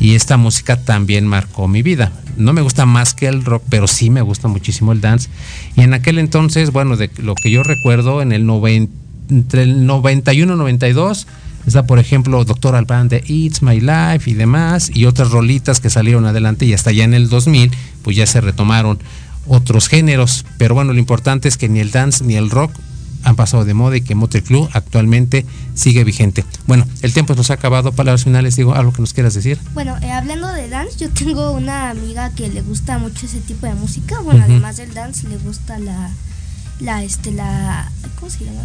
y 0.00 0.16
esta 0.16 0.36
música 0.36 0.76
también 0.76 1.26
marcó 1.26 1.68
mi 1.68 1.82
vida. 1.82 2.12
No 2.36 2.52
me 2.52 2.60
gusta 2.60 2.84
más 2.84 3.14
que 3.14 3.28
el 3.28 3.44
rock, 3.44 3.62
pero 3.68 3.86
sí 3.86 4.10
me 4.10 4.20
gusta 4.20 4.48
muchísimo 4.48 4.90
el 4.90 5.00
dance. 5.00 5.28
Y 5.76 5.82
en 5.82 5.94
aquel 5.94 6.18
entonces, 6.18 6.72
bueno, 6.72 6.96
de 6.96 7.08
lo 7.18 7.36
que 7.36 7.52
yo 7.52 7.62
recuerdo, 7.62 8.20
en 8.20 8.32
el 8.32 8.46
90, 8.46 8.92
entre 9.30 9.62
el 9.62 9.86
91 9.86 10.52
y 10.52 10.56
92, 10.56 11.28
está 11.66 11.86
por 11.86 12.00
ejemplo 12.00 12.44
Doctor 12.44 12.74
Alban 12.74 13.08
de 13.08 13.22
It's 13.26 13.62
My 13.62 13.80
Life 13.80 14.28
y 14.28 14.34
demás, 14.34 14.90
y 14.92 15.04
otras 15.06 15.30
rolitas 15.30 15.78
que 15.78 15.88
salieron 15.88 16.26
adelante 16.26 16.66
y 16.66 16.74
hasta 16.74 16.90
ya 16.90 17.04
en 17.04 17.14
el 17.14 17.28
2000, 17.28 17.70
pues 18.02 18.16
ya 18.16 18.26
se 18.26 18.40
retomaron 18.40 18.98
otros 19.46 19.88
géneros. 19.88 20.44
Pero 20.58 20.74
bueno, 20.74 20.92
lo 20.92 20.98
importante 20.98 21.48
es 21.48 21.56
que 21.56 21.68
ni 21.68 21.80
el 21.80 21.90
dance 21.90 22.24
ni 22.24 22.36
el 22.36 22.50
rock 22.50 22.72
han 23.24 23.36
pasado 23.36 23.64
de 23.64 23.74
moda 23.74 23.96
y 23.96 24.00
que 24.00 24.14
Motel 24.14 24.42
Club 24.42 24.68
actualmente 24.72 25.46
sigue 25.74 26.04
vigente. 26.04 26.44
Bueno, 26.66 26.86
el 27.02 27.12
tiempo 27.12 27.34
nos 27.34 27.50
ha 27.50 27.54
acabado. 27.54 27.92
Palabras 27.92 28.24
finales, 28.24 28.56
digo, 28.56 28.74
algo 28.74 28.92
que 28.92 29.00
nos 29.00 29.14
quieras 29.14 29.34
decir. 29.34 29.58
Bueno, 29.74 29.96
eh, 30.02 30.10
hablando 30.10 30.52
de 30.52 30.68
dance, 30.68 30.98
yo 30.98 31.10
tengo 31.10 31.52
una 31.52 31.90
amiga 31.90 32.30
que 32.30 32.48
le 32.48 32.62
gusta 32.62 32.98
mucho 32.98 33.26
ese 33.26 33.40
tipo 33.40 33.66
de 33.66 33.74
música. 33.74 34.20
Bueno, 34.20 34.44
además 34.44 34.76
del 34.76 34.92
dance, 34.92 35.28
le 35.28 35.38
gusta 35.38 35.78
la, 35.78 36.10
la, 36.80 37.02
este, 37.02 37.30
la, 37.32 37.90
¿cómo 38.18 38.30
se 38.30 38.44
llama? 38.44 38.62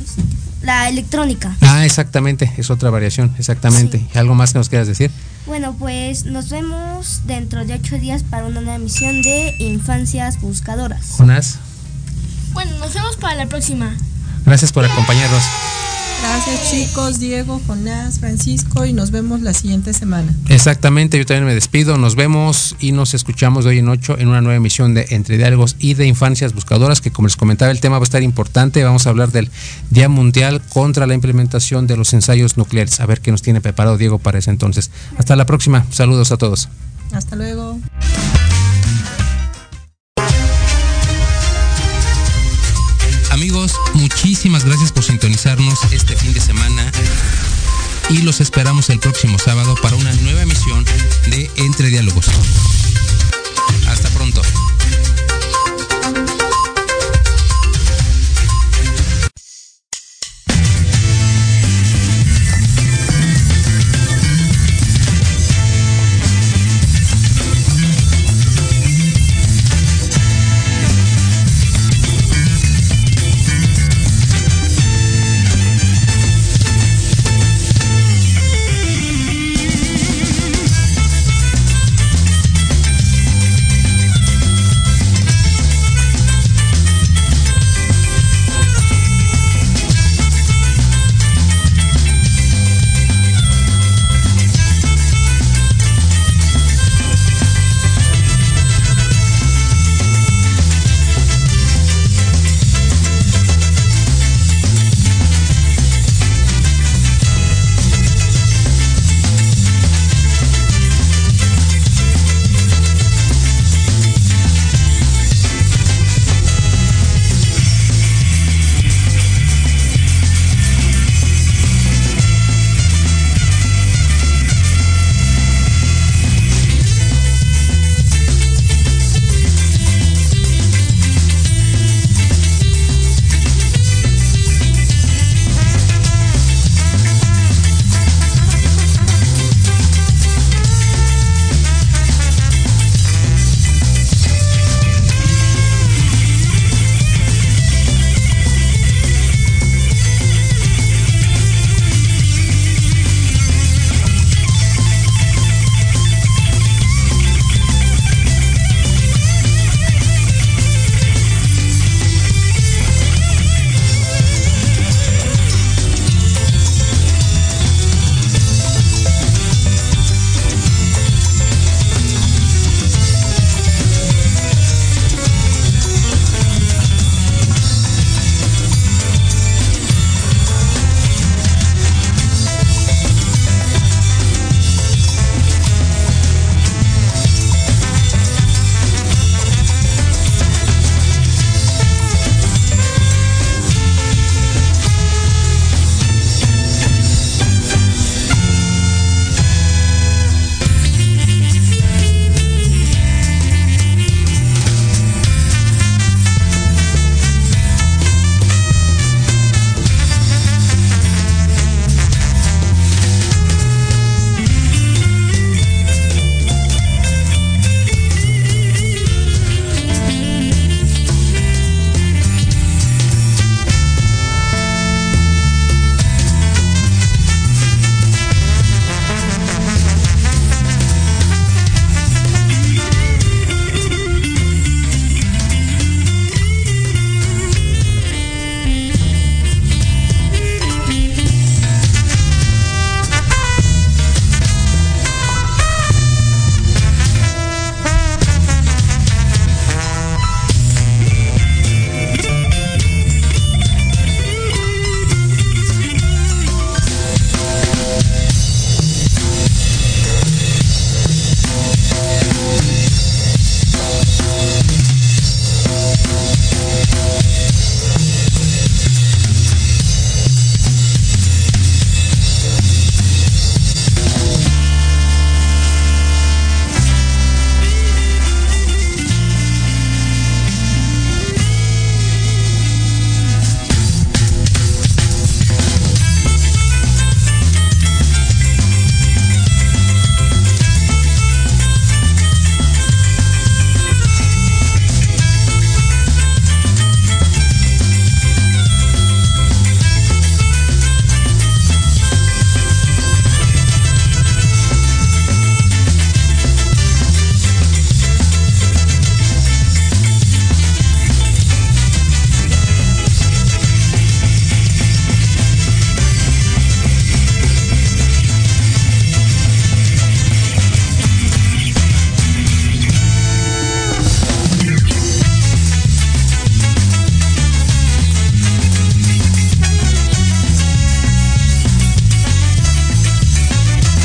La 0.64 0.90
electrónica. 0.90 1.56
Ah, 1.62 1.86
exactamente, 1.86 2.52
es 2.58 2.70
otra 2.72 2.90
variación, 2.90 3.34
exactamente. 3.38 4.06
¿Algo 4.16 4.34
más 4.36 4.54
que 4.54 4.60
nos 4.60 4.70
quieras 4.70 4.88
decir? 4.88 5.12
Bueno, 5.46 5.76
pues 5.78 6.26
nos 6.26 6.50
vemos 6.50 7.22
dentro 7.26 7.64
de 7.66 7.76
ocho 7.76 7.98
días 7.98 8.24
para 8.24 8.46
una 8.48 8.62
nueva 8.62 8.76
emisión 8.76 9.22
de 9.22 9.56
Infancias 9.60 10.42
Buscadoras. 10.42 11.06
Jonás, 11.18 11.60
Bueno, 12.54 12.76
nos 12.80 12.94
vemos 12.94 13.16
para 13.18 13.36
la 13.36 13.46
próxima. 13.46 13.96
gracias 14.46 14.72
por 14.74 14.84
acompañarnos. 14.84 15.44
Gracias 16.22 16.72
chicos, 16.72 17.20
Diego, 17.20 17.62
Jonás, 17.66 18.20
Francisco 18.20 18.86
y 18.86 18.94
nos 18.94 19.12
vemos 19.12 19.42
la 19.42 19.54
siguiente 19.54 19.94
semana. 19.94 20.34
Exactamente, 20.50 21.18
yo 21.18 21.26
también 21.26 21.46
me 21.46 21.54
despido. 21.54 21.98
Nos 21.98 22.16
vemos 22.16 22.76
y 22.80 22.92
nos 22.92 23.14
escuchamos 23.14 23.64
de 23.64 23.72
hoy 23.72 23.80
en 23.80 23.90
ocho 23.90 24.18
en 24.18 24.28
una 24.28 24.42
nueva 24.42 24.58
emisión 24.58 24.94
de 24.94 25.08
Entre 25.10 25.38
Diálogos 25.38 25.76
y 25.80 25.94
de 25.94 26.06
Infancias 26.06 26.54
Buscadoras, 26.54 27.02
que 27.02 27.12
como 27.12 27.28
les 27.28 27.36
comentaba, 27.36 27.72
el 27.72 27.80
tema 27.80 27.98
va 27.98 28.04
a 28.04 28.06
estar 28.06 28.24
importante. 28.24 28.84
Vamos 28.84 29.08
a 29.08 29.12
hablar 29.12 29.32
del 29.32 29.50
Día 29.90 30.10
Mundial 30.10 30.62
contra 30.70 31.08
la 31.08 31.14
implementación 31.14 31.88
de 31.88 31.98
los 31.98 32.14
ensayos 32.14 32.58
nucleares. 32.58 33.00
A 33.00 33.06
ver 33.06 33.22
qué 33.22 33.32
nos 33.32 33.42
tiene 33.42 33.62
preparado 33.62 33.98
Diego 33.98 34.20
para 34.20 34.40
ese 34.40 34.50
entonces. 34.50 34.92
Hasta 35.18 35.36
la 35.36 35.46
próxima. 35.46 35.86
Saludos 35.92 36.32
a 36.32 36.38
todos. 36.38 36.70
Hasta 37.14 37.36
luego. 37.36 37.80
Muchísimas 44.10 44.64
gracias 44.64 44.94
por 44.94 45.04
sintonizarnos 45.04 45.80
este 45.92 46.16
fin 46.16 46.32
de 46.34 46.40
semana 46.40 46.90
y 48.10 48.22
los 48.22 48.40
esperamos 48.40 48.90
el 48.90 49.00
próximo 49.00 49.38
sábado 49.38 49.76
para 49.82 49.98
una 49.98 50.14
nueva 50.14 50.44
emisión 50.44 50.86
de 51.30 51.52
Entre 51.58 51.90
Diálogos. 51.90 52.28
Hasta 53.86 54.10
pronto. 54.12 54.42